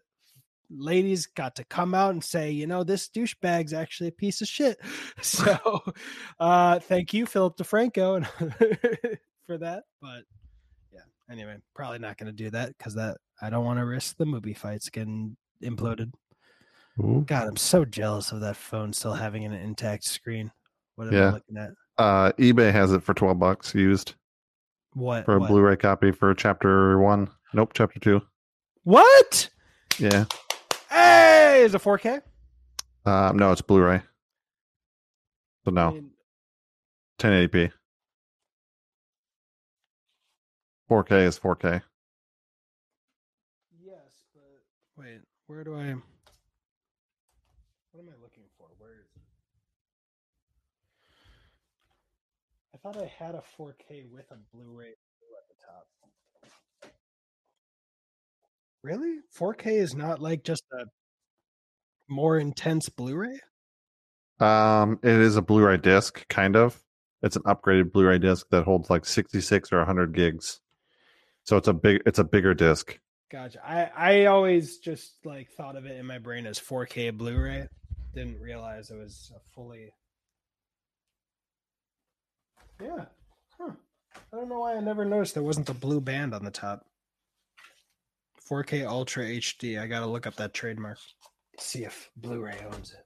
ladies 0.70 1.26
got 1.26 1.56
to 1.56 1.64
come 1.66 1.94
out 1.94 2.12
and 2.12 2.24
say, 2.24 2.52
you 2.52 2.68
know, 2.68 2.84
this 2.84 3.10
douchebag's 3.10 3.74
actually 3.74 4.08
a 4.08 4.14
piece 4.14 4.42
of 4.42 4.48
shit. 4.48 4.80
So 5.22 5.82
uh 6.40 6.80
thank 6.80 7.14
you, 7.14 7.26
Philip 7.26 7.58
DeFranco, 7.58 8.18
and 8.18 9.20
for 9.48 9.58
that. 9.58 9.84
But 10.02 10.24
yeah, 10.94 11.02
anyway, 11.30 11.58
probably 11.74 12.00
not 12.00 12.18
gonna 12.18 12.32
do 12.32 12.50
that 12.52 12.78
because 12.78 12.94
that 12.96 13.18
I 13.42 13.50
don't 13.50 13.66
want 13.66 13.80
to 13.80 13.86
risk 13.86 14.18
the 14.18 14.26
movie 14.26 14.54
fights 14.54 14.90
getting 14.90 15.36
imploded. 15.64 16.12
Ooh. 17.04 17.24
God, 17.28 17.48
I'm 17.48 17.58
so 17.58 17.84
jealous 17.86 18.32
of 18.32 18.42
that 18.42 18.56
phone 18.56 18.94
still 18.94 19.14
having 19.14 19.44
an 19.46 19.54
intact 19.54 20.04
screen. 20.04 20.52
What 20.96 21.08
am 21.08 21.14
Yeah. 21.14 21.28
I 21.30 21.32
looking 21.32 21.58
at? 21.58 21.72
uh, 21.98 22.32
eBay 22.34 22.72
has 22.72 22.92
it 22.92 23.04
for 23.04 23.14
twelve 23.14 23.40
bucks 23.40 23.74
used 23.76 24.14
What 24.94 25.26
for 25.26 25.36
a 25.36 25.40
what? 25.40 25.50
Blu-ray 25.50 25.78
copy 25.78 26.12
for 26.12 26.34
chapter 26.34 27.00
one. 27.00 27.30
Nope, 27.54 27.72
chapter 27.74 28.00
two. 28.00 28.22
What? 28.84 29.50
Yeah. 30.00 30.26
Hey, 30.90 31.62
is 31.64 31.76
it 31.76 31.82
4K? 31.82 32.22
Um, 33.06 33.38
no, 33.38 33.52
it's 33.52 33.62
Blu-ray. 33.62 34.02
So 35.64 35.72
I 35.72 35.72
no, 35.72 35.92
mean, 35.92 36.12
1080p. 37.20 37.72
4K 40.90 41.12
is 41.28 41.40
4K. 41.40 41.82
Yes, 43.84 44.24
but 44.34 44.44
wait, 44.98 45.20
where 45.48 45.64
do 45.64 45.76
I? 45.76 45.94
What 47.92 48.02
am 48.02 48.10
I 48.10 48.22
looking 48.22 48.44
for? 48.58 48.68
Where 48.80 48.92
is 48.94 49.08
it? 49.16 49.22
I 52.71 52.71
thought 52.84 52.98
I 52.98 53.12
had 53.18 53.36
a 53.36 53.44
4K 53.58 54.10
with 54.12 54.26
a 54.32 54.38
Blu-ray 54.54 54.88
at 54.88 55.48
the 55.48 55.56
top. 55.66 56.92
Really? 58.84 59.20
4K 59.38 59.68
is 59.68 59.94
not 59.94 60.20
like 60.20 60.44
just 60.44 60.64
a 60.74 60.86
more 62.10 62.38
intense 62.40 62.90
Blu-ray? 62.90 63.40
Um, 64.40 65.00
it 65.04 65.12
is 65.12 65.38
a 65.38 65.42
Blu-ray 65.42 65.78
disc, 65.78 66.28
kind 66.28 66.56
of. 66.56 66.82
It's 67.22 67.36
an 67.36 67.44
upgraded 67.44 67.92
Blu-ray 67.92 68.18
disc 68.18 68.48
that 68.50 68.64
holds 68.64 68.90
like 68.90 69.06
66 69.06 69.72
or 69.72 69.78
100 69.78 70.16
gigs. 70.16 70.60
So 71.44 71.58
it's 71.58 71.68
a 71.68 71.74
big, 71.74 72.02
it's 72.06 72.20
a 72.20 72.24
bigger 72.24 72.56
disc. 72.56 72.98
Gotcha. 73.32 73.60
I 73.66 73.90
I 73.96 74.26
always 74.26 74.80
just 74.80 75.14
like 75.24 75.50
thought 75.52 75.78
of 75.78 75.86
it 75.86 75.98
in 75.98 76.06
my 76.06 76.18
brain 76.18 76.46
as 76.46 76.60
4K 76.60 77.16
Blu-ray. 77.16 77.68
Didn't 78.14 78.42
realize 78.42 78.90
it 78.90 78.98
was 78.98 79.32
a 79.36 79.40
fully. 79.54 79.94
Yeah. 82.82 83.06
Huh. 83.60 83.72
I 84.34 84.36
don't 84.38 84.50
know 84.50 84.60
why 84.60 84.76
I 84.76 84.80
never 84.80 85.06
noticed 85.06 85.34
there 85.34 85.44
wasn't 85.44 85.68
the 85.68 85.74
blue 85.74 86.02
band 86.02 86.34
on 86.34 86.44
the 86.44 86.52
top. 86.52 86.86
4K 88.50 88.86
Ultra 88.86 89.24
HD. 89.26 89.80
I 89.80 89.88
gotta 89.88 90.06
look 90.06 90.28
up 90.28 90.36
that 90.36 90.54
trademark. 90.54 90.98
See 91.60 91.84
if 91.84 92.10
Blu-ray 92.18 92.58
owns 92.72 92.94
it. 92.94 93.06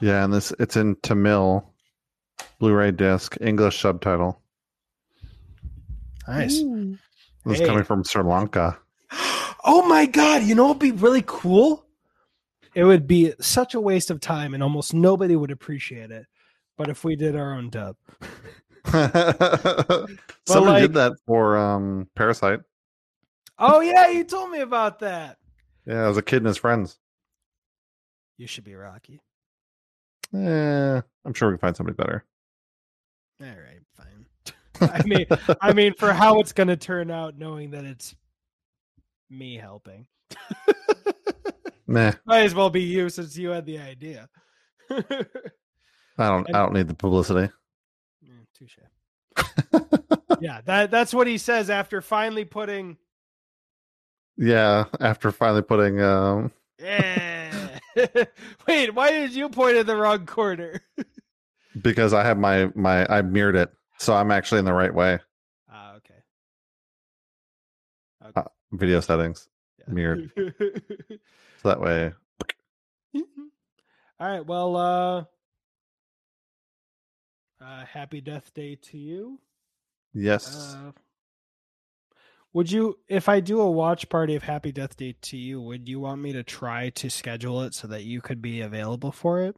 Yeah, 0.00 0.24
and 0.24 0.32
this 0.32 0.52
it's 0.58 0.76
in 0.76 0.96
Tamil, 1.02 1.64
Blu-ray 2.58 2.92
disc, 2.92 3.36
English 3.40 3.80
subtitle. 3.80 4.40
Nice. 6.26 6.62
This 7.44 7.58
Hey. 7.58 7.62
is 7.64 7.68
coming 7.68 7.84
from 7.84 8.04
Sri 8.04 8.22
Lanka. 8.22 8.78
Oh 9.64 9.86
my 9.86 10.06
god! 10.06 10.42
You 10.42 10.56
know 10.56 10.66
what'd 10.66 10.80
be 10.80 10.90
really 10.90 11.22
cool? 11.24 11.86
It 12.74 12.82
would 12.82 13.06
be 13.06 13.32
such 13.40 13.74
a 13.74 13.80
waste 13.80 14.10
of 14.10 14.18
time, 14.18 14.54
and 14.54 14.62
almost 14.62 14.92
nobody 14.92 15.36
would 15.36 15.52
appreciate 15.52 16.10
it. 16.10 16.26
But 16.76 16.88
if 16.88 17.04
we 17.04 17.16
did 17.16 17.36
our 17.36 17.54
own 17.54 17.70
dub. 17.70 17.96
Somebody 18.86 20.10
like- 20.46 20.82
did 20.82 20.94
that 20.94 21.12
for 21.26 21.56
um 21.56 22.08
Parasite. 22.14 22.60
Oh 23.58 23.80
yeah, 23.80 24.08
you 24.08 24.24
told 24.24 24.50
me 24.50 24.60
about 24.60 24.98
that. 25.00 25.38
Yeah, 25.86 26.04
it 26.04 26.08
was 26.08 26.16
a 26.16 26.22
kid 26.22 26.38
and 26.38 26.46
his 26.46 26.56
friends. 26.56 26.98
You 28.38 28.46
should 28.46 28.64
be 28.64 28.74
Rocky. 28.74 29.20
Yeah, 30.32 31.02
I'm 31.24 31.34
sure 31.34 31.48
we 31.48 31.52
can 31.54 31.60
find 31.60 31.76
somebody 31.76 31.94
better. 31.96 32.24
All 33.40 33.46
right, 33.46 33.80
fine. 33.96 34.26
I 34.92 35.02
mean, 35.04 35.26
I 35.60 35.72
mean, 35.72 35.94
for 35.94 36.12
how 36.12 36.40
it's 36.40 36.52
going 36.52 36.68
to 36.68 36.76
turn 36.76 37.10
out, 37.10 37.38
knowing 37.38 37.70
that 37.72 37.84
it's 37.84 38.16
me 39.30 39.56
helping, 39.56 40.06
Meh. 41.86 42.12
might 42.24 42.42
as 42.42 42.54
well 42.54 42.70
be 42.70 42.82
you 42.82 43.08
since 43.10 43.36
you 43.36 43.50
had 43.50 43.66
the 43.66 43.78
idea. 43.78 44.28
I 46.22 46.28
don't. 46.28 46.48
I 46.48 46.58
don't 46.58 46.72
need 46.74 46.88
the 46.88 46.94
publicity. 46.94 47.52
Touche. 48.54 48.78
yeah, 50.40 50.60
that 50.64 50.90
that's 50.90 51.12
what 51.14 51.26
he 51.26 51.38
says 51.38 51.68
after 51.70 52.00
finally 52.00 52.44
putting. 52.44 52.96
Yeah, 54.36 54.84
after 55.00 55.30
finally 55.32 55.62
putting 55.62 56.00
um 56.00 56.52
Yeah. 56.78 57.78
Wait, 58.66 58.94
why 58.94 59.10
did 59.10 59.32
you 59.34 59.48
point 59.50 59.76
in 59.76 59.86
the 59.86 59.96
wrong 59.96 60.24
corner? 60.26 60.80
because 61.80 62.12
I 62.14 62.24
have 62.24 62.38
my 62.38 62.70
my 62.74 63.06
I 63.08 63.22
mirrored 63.22 63.56
it, 63.56 63.70
so 63.98 64.14
I'm 64.14 64.30
actually 64.30 64.60
in 64.60 64.64
the 64.64 64.72
right 64.72 64.94
way. 64.94 65.18
Ah, 65.70 65.94
okay. 65.96 66.14
Video 68.72 69.00
settings, 69.00 69.48
Yeah. 69.78 69.92
mirrored. 69.92 70.30
so 70.36 71.68
that 71.68 71.80
way. 71.80 72.12
All 73.14 73.22
right. 74.20 74.46
Well, 74.46 74.76
uh, 74.76 75.24
uh 77.62 77.84
happy 77.86 78.20
death 78.20 78.52
day 78.54 78.76
to 78.82 78.98
you. 78.98 79.38
Yes. 80.14 80.74
Uh, 80.74 80.92
would 82.52 82.70
you, 82.70 82.98
if 83.08 83.28
I 83.28 83.40
do 83.40 83.60
a 83.60 83.70
watch 83.70 84.08
party 84.10 84.34
of 84.34 84.42
Happy 84.42 84.72
Death 84.72 84.96
Day 84.96 85.16
2U, 85.22 85.64
would 85.64 85.88
you 85.88 86.00
want 86.00 86.20
me 86.20 86.34
to 86.34 86.42
try 86.42 86.90
to 86.90 87.08
schedule 87.08 87.62
it 87.62 87.72
so 87.74 87.88
that 87.88 88.04
you 88.04 88.20
could 88.20 88.42
be 88.42 88.60
available 88.60 89.10
for 89.10 89.40
it? 89.40 89.56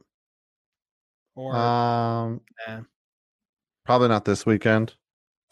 Or 1.35 1.53
um, 1.53 2.41
nah. 2.65 2.81
probably 3.85 4.07
not 4.07 4.23
this 4.23 4.45
weekend 4.45 4.93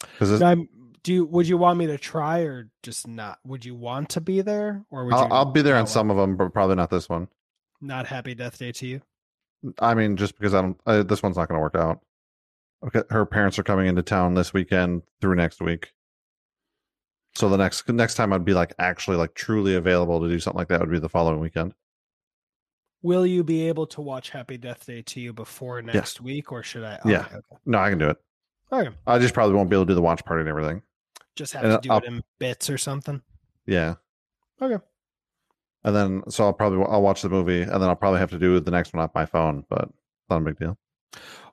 because 0.00 0.40
No, 0.40 0.66
do 1.02 1.12
you, 1.12 1.26
would 1.26 1.46
you 1.46 1.58
want 1.58 1.78
me 1.78 1.86
to 1.88 1.98
try 1.98 2.40
or 2.40 2.70
just 2.82 3.06
not? 3.06 3.38
Would 3.44 3.66
you 3.66 3.74
want 3.74 4.08
to 4.10 4.22
be 4.22 4.40
there 4.40 4.82
or 4.90 5.04
would 5.04 5.12
I'll, 5.12 5.24
you? 5.24 5.28
I'll 5.30 5.44
be 5.44 5.60
there 5.60 5.76
on 5.76 5.86
some 5.86 6.10
of 6.10 6.16
them, 6.16 6.38
but 6.38 6.54
probably 6.54 6.76
not 6.76 6.88
this 6.88 7.10
one. 7.10 7.28
Not 7.82 8.06
Happy 8.06 8.34
Death 8.34 8.58
Day 8.58 8.72
2U. 8.72 9.02
I 9.78 9.92
mean, 9.92 10.16
just 10.16 10.38
because 10.38 10.54
I 10.54 10.62
don't, 10.62 10.80
uh, 10.86 11.02
this 11.02 11.22
one's 11.22 11.36
not 11.36 11.48
going 11.48 11.58
to 11.58 11.62
work 11.62 11.74
out. 11.74 12.00
Okay, 12.86 13.02
her 13.10 13.24
parents 13.24 13.58
are 13.58 13.62
coming 13.62 13.86
into 13.86 14.02
town 14.02 14.34
this 14.34 14.52
weekend 14.52 15.02
through 15.20 15.36
next 15.36 15.60
week. 15.60 15.92
So 17.34 17.48
the 17.48 17.56
next 17.56 17.88
next 17.88 18.14
time 18.14 18.32
I'd 18.32 18.44
be 18.44 18.54
like 18.54 18.74
actually 18.78 19.16
like 19.16 19.34
truly 19.34 19.74
available 19.74 20.20
to 20.20 20.28
do 20.28 20.38
something 20.38 20.58
like 20.58 20.68
that 20.68 20.80
would 20.80 20.90
be 20.90 20.98
the 20.98 21.08
following 21.08 21.40
weekend. 21.40 21.74
Will 23.02 23.26
you 23.26 23.42
be 23.44 23.68
able 23.68 23.86
to 23.88 24.00
watch 24.00 24.30
Happy 24.30 24.56
Death 24.56 24.86
Day 24.86 25.02
2U 25.02 25.34
before 25.34 25.82
next 25.82 26.20
week, 26.22 26.52
or 26.52 26.62
should 26.62 26.84
I? 26.84 26.98
Yeah. 27.04 27.26
Okay. 27.26 27.36
No, 27.66 27.78
I 27.78 27.90
can 27.90 27.98
do 27.98 28.08
it. 28.08 28.16
Okay. 28.72 28.94
I 29.06 29.18
just 29.18 29.34
probably 29.34 29.54
won't 29.54 29.68
be 29.68 29.76
able 29.76 29.84
to 29.84 29.90
do 29.90 29.94
the 29.94 30.00
watch 30.02 30.24
party 30.24 30.40
and 30.40 30.48
everything. 30.48 30.80
Just 31.36 31.52
have 31.52 31.64
And 31.64 31.82
to 31.82 31.86
do 31.88 31.92
I'll- 31.92 31.98
it 31.98 32.04
in 32.04 32.22
bits 32.38 32.70
or 32.70 32.78
something. 32.78 33.20
Yeah. 33.66 33.96
Okay. 34.62 34.82
And 35.82 35.94
then 35.94 36.22
so 36.30 36.44
I'll 36.44 36.52
probably 36.54 36.82
I'll 36.88 37.02
watch 37.02 37.20
the 37.22 37.28
movie 37.28 37.60
and 37.62 37.72
then 37.72 37.82
I'll 37.90 37.96
probably 37.96 38.20
have 38.20 38.30
to 38.30 38.38
do 38.38 38.58
the 38.60 38.70
next 38.70 38.94
one 38.94 39.02
off 39.02 39.10
my 39.14 39.26
phone, 39.26 39.64
but 39.68 39.90
not 40.30 40.40
a 40.40 40.44
big 40.44 40.58
deal. 40.58 40.78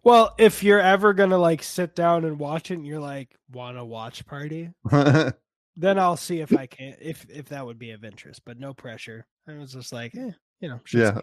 Well, 0.03 0.33
if 0.39 0.63
you're 0.63 0.79
ever 0.79 1.13
gonna 1.13 1.37
like 1.37 1.61
sit 1.63 1.95
down 1.95 2.25
and 2.25 2.39
watch 2.39 2.71
it, 2.71 2.75
and 2.75 2.85
you're 2.87 2.99
like, 2.99 3.35
want 3.51 3.77
a 3.77 3.85
watch 3.85 4.25
party, 4.25 4.69
then 4.91 5.99
I'll 5.99 6.17
see 6.17 6.39
if 6.39 6.55
I 6.57 6.65
can, 6.65 6.95
if 6.99 7.25
if 7.29 7.49
that 7.49 7.65
would 7.65 7.77
be 7.77 7.91
of 7.91 8.03
interest. 8.03 8.41
But 8.45 8.59
no 8.59 8.73
pressure. 8.73 9.25
I 9.47 9.53
was 9.57 9.73
just 9.73 9.91
like, 9.93 10.15
eh, 10.15 10.31
you 10.59 10.69
know, 10.69 10.79
Yeah. 10.93 11.19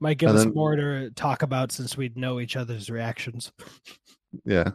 Might 0.00 0.18
give 0.18 0.28
And 0.30 0.38
us 0.38 0.44
then- 0.44 0.54
more 0.54 0.76
to 0.76 1.10
talk 1.10 1.42
about 1.42 1.72
since 1.72 1.96
we'd 1.96 2.16
know 2.16 2.38
each 2.38 2.54
other's 2.56 2.88
reactions. 2.90 3.50
yeah. 4.44 4.70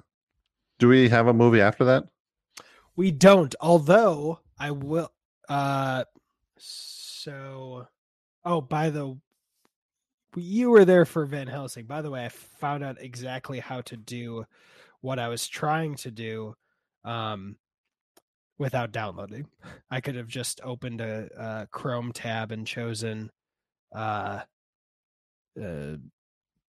Do 0.79 0.89
we 0.89 1.07
have 1.07 1.27
a 1.27 1.34
movie 1.34 1.61
after 1.61 1.86
that? 1.86 2.03
We 2.97 3.11
don't, 3.11 3.55
although 3.61 4.39
I 4.59 4.71
will. 4.71 5.11
Uh, 5.47 6.03
so, 6.57 7.88
oh, 8.43 8.61
by 8.61 8.89
the, 8.89 9.17
you 10.36 10.69
were 10.69 10.86
there 10.86 11.05
for 11.05 11.25
Van 11.25 11.47
Helsing. 11.47 11.86
By 11.86 12.01
the 12.01 12.11
way, 12.11 12.25
I 12.25 12.29
found 12.29 12.84
out 12.84 12.97
exactly 12.99 13.59
how 13.59 13.81
to 13.81 13.97
do 13.97 14.45
what 15.01 15.19
I 15.19 15.27
was 15.27 15.47
trying 15.47 15.95
to 15.97 16.11
do, 16.11 16.55
um, 17.03 17.57
without 18.57 18.91
downloading. 18.91 19.47
I 19.91 20.01
could 20.01 20.15
have 20.15 20.27
just 20.27 20.61
opened 20.63 21.01
a, 21.01 21.29
a 21.38 21.67
Chrome 21.71 22.13
tab 22.13 22.51
and 22.51 22.65
chosen, 22.65 23.31
uh, 23.95 24.41
uh, 25.61 25.97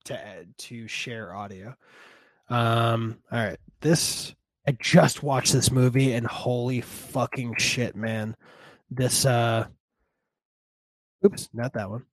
to 0.04 0.46
to 0.58 0.88
share 0.88 1.34
audio. 1.34 1.74
Um, 2.48 3.18
all 3.32 3.38
right, 3.38 3.58
this 3.80 4.34
I 4.66 4.72
just 4.72 5.22
watched 5.22 5.52
this 5.52 5.70
movie 5.70 6.12
and 6.14 6.26
holy 6.26 6.80
fucking 6.80 7.56
shit, 7.56 7.96
man! 7.96 8.36
This 8.90 9.24
uh, 9.24 9.66
oops, 11.24 11.48
not 11.54 11.72
that 11.74 11.90
one. 11.90 12.04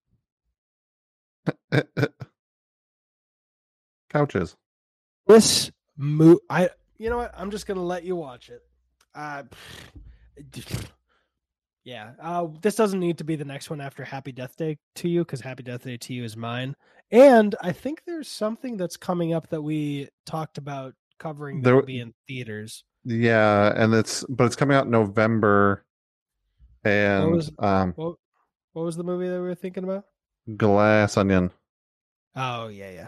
Couches. 4.10 4.56
This 5.28 5.72
mo 5.98 6.40
I 6.50 6.70
you 6.98 7.10
know 7.10 7.18
what? 7.18 7.34
I'm 7.36 7.52
just 7.52 7.66
gonna 7.68 7.84
let 7.84 8.04
you 8.04 8.16
watch 8.16 8.50
it. 8.50 8.62
Uh, 9.16 9.44
yeah. 11.84 12.12
Uh, 12.22 12.48
this 12.62 12.76
doesn't 12.76 13.00
need 13.00 13.18
to 13.20 13.24
be 13.24 13.36
the 13.36 13.46
next 13.46 13.70
one 13.70 13.82
after 13.82 14.04
Happy 14.04 14.32
Death 14.32 14.56
Day 14.58 14.78
2U 14.98 15.20
because 15.22 15.42
Happy 15.42 15.64
Death 15.64 15.84
Day 15.84 15.98
2U 15.98 16.24
is 16.24 16.38
mine. 16.38 16.76
And 17.12 17.56
I 17.62 17.72
think 17.72 18.04
there's 18.06 18.28
something 18.30 18.78
that's 18.78 18.98
coming 18.98 19.34
up 19.34 19.50
that 19.50 19.62
we 19.62 20.10
talked 20.26 20.58
about 20.58 20.94
covering 21.20 21.58
that 21.62 21.64
There- 21.64 21.76
will 21.76 21.84
be 21.84 22.00
in 22.00 22.14
theaters. 22.28 22.84
Yeah, 23.04 23.74
and 23.76 23.94
it's 23.96 24.24
but 24.30 24.46
it's 24.46 24.56
coming 24.56 24.78
out 24.78 24.86
in 24.86 24.92
November, 24.92 25.84
and 26.84 27.32
was- 27.32 27.52
um, 27.58 27.94
What 27.96 28.18
what 28.74 28.84
was 28.84 28.96
the 28.96 29.04
movie 29.04 29.28
that 29.28 29.42
we 29.42 29.48
were 29.48 29.56
thinking 29.56 29.84
about? 29.84 30.06
Glass 30.58 31.18
Onion. 31.18 31.52
Oh 32.36 32.68
yeah, 32.68 32.92
yeah. 32.92 33.08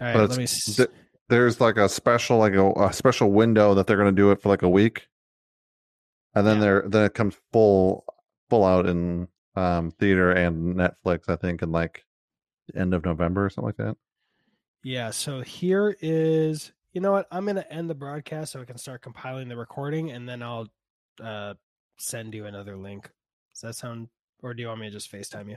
All 0.00 0.06
right, 0.06 0.14
But 0.14 0.30
let 0.30 0.38
me. 0.38 0.44
s- 0.44 0.76
th- 0.76 0.88
There's 1.28 1.60
like 1.60 1.76
a 1.76 1.88
special 1.88 2.38
like 2.38 2.54
a, 2.54 2.70
a 2.72 2.92
special 2.92 3.30
window 3.32 3.74
that 3.74 3.86
they're 3.86 3.96
going 3.96 4.14
to 4.14 4.20
do 4.22 4.30
it 4.30 4.40
for 4.42 4.48
like 4.48 4.62
a 4.62 4.68
week, 4.68 5.08
and 6.34 6.46
then 6.46 6.56
Yeah. 6.56 6.60
they're 6.62 6.84
then 6.88 7.04
it 7.04 7.14
comes 7.14 7.36
full 7.52 8.04
full 8.50 8.64
out 8.64 8.86
in 8.86 9.28
um 9.54 9.90
theater 9.92 10.30
and 10.32 10.74
Netflix. 10.76 11.28
I 11.28 11.36
think 11.36 11.62
in 11.62 11.72
like 11.72 12.04
the 12.68 12.78
end 12.80 12.94
of 12.94 13.04
November 13.04 13.46
or 13.46 13.50
something 13.50 13.66
like 13.68 13.76
that. 13.76 13.96
Yeah, 14.82 15.10
so 15.10 15.40
here 15.40 15.96
is 16.00 16.72
you 16.92 17.00
know 17.00 17.12
what? 17.12 17.26
I'm 17.30 17.44
gonna 17.46 17.64
end 17.70 17.90
the 17.90 17.94
broadcast 17.94 18.52
so 18.52 18.60
I 18.60 18.64
can 18.64 18.78
start 18.78 19.02
compiling 19.02 19.48
the 19.48 19.56
recording 19.56 20.10
and 20.12 20.28
then 20.28 20.42
I'll 20.42 20.68
uh 21.22 21.54
send 21.98 22.34
you 22.34 22.46
another 22.46 22.76
link. 22.76 23.10
Does 23.54 23.60
that 23.62 23.74
sound 23.76 24.08
or 24.42 24.52
do 24.54 24.62
you 24.62 24.68
want 24.68 24.80
me 24.80 24.86
to 24.88 24.92
just 24.92 25.10
FaceTime 25.10 25.48
you? 25.50 25.56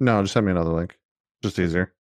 No, 0.00 0.20
just 0.22 0.32
send 0.34 0.46
me 0.46 0.52
another 0.52 0.70
link. 0.72 0.98
Just 1.42 1.58
easier. 1.58 1.94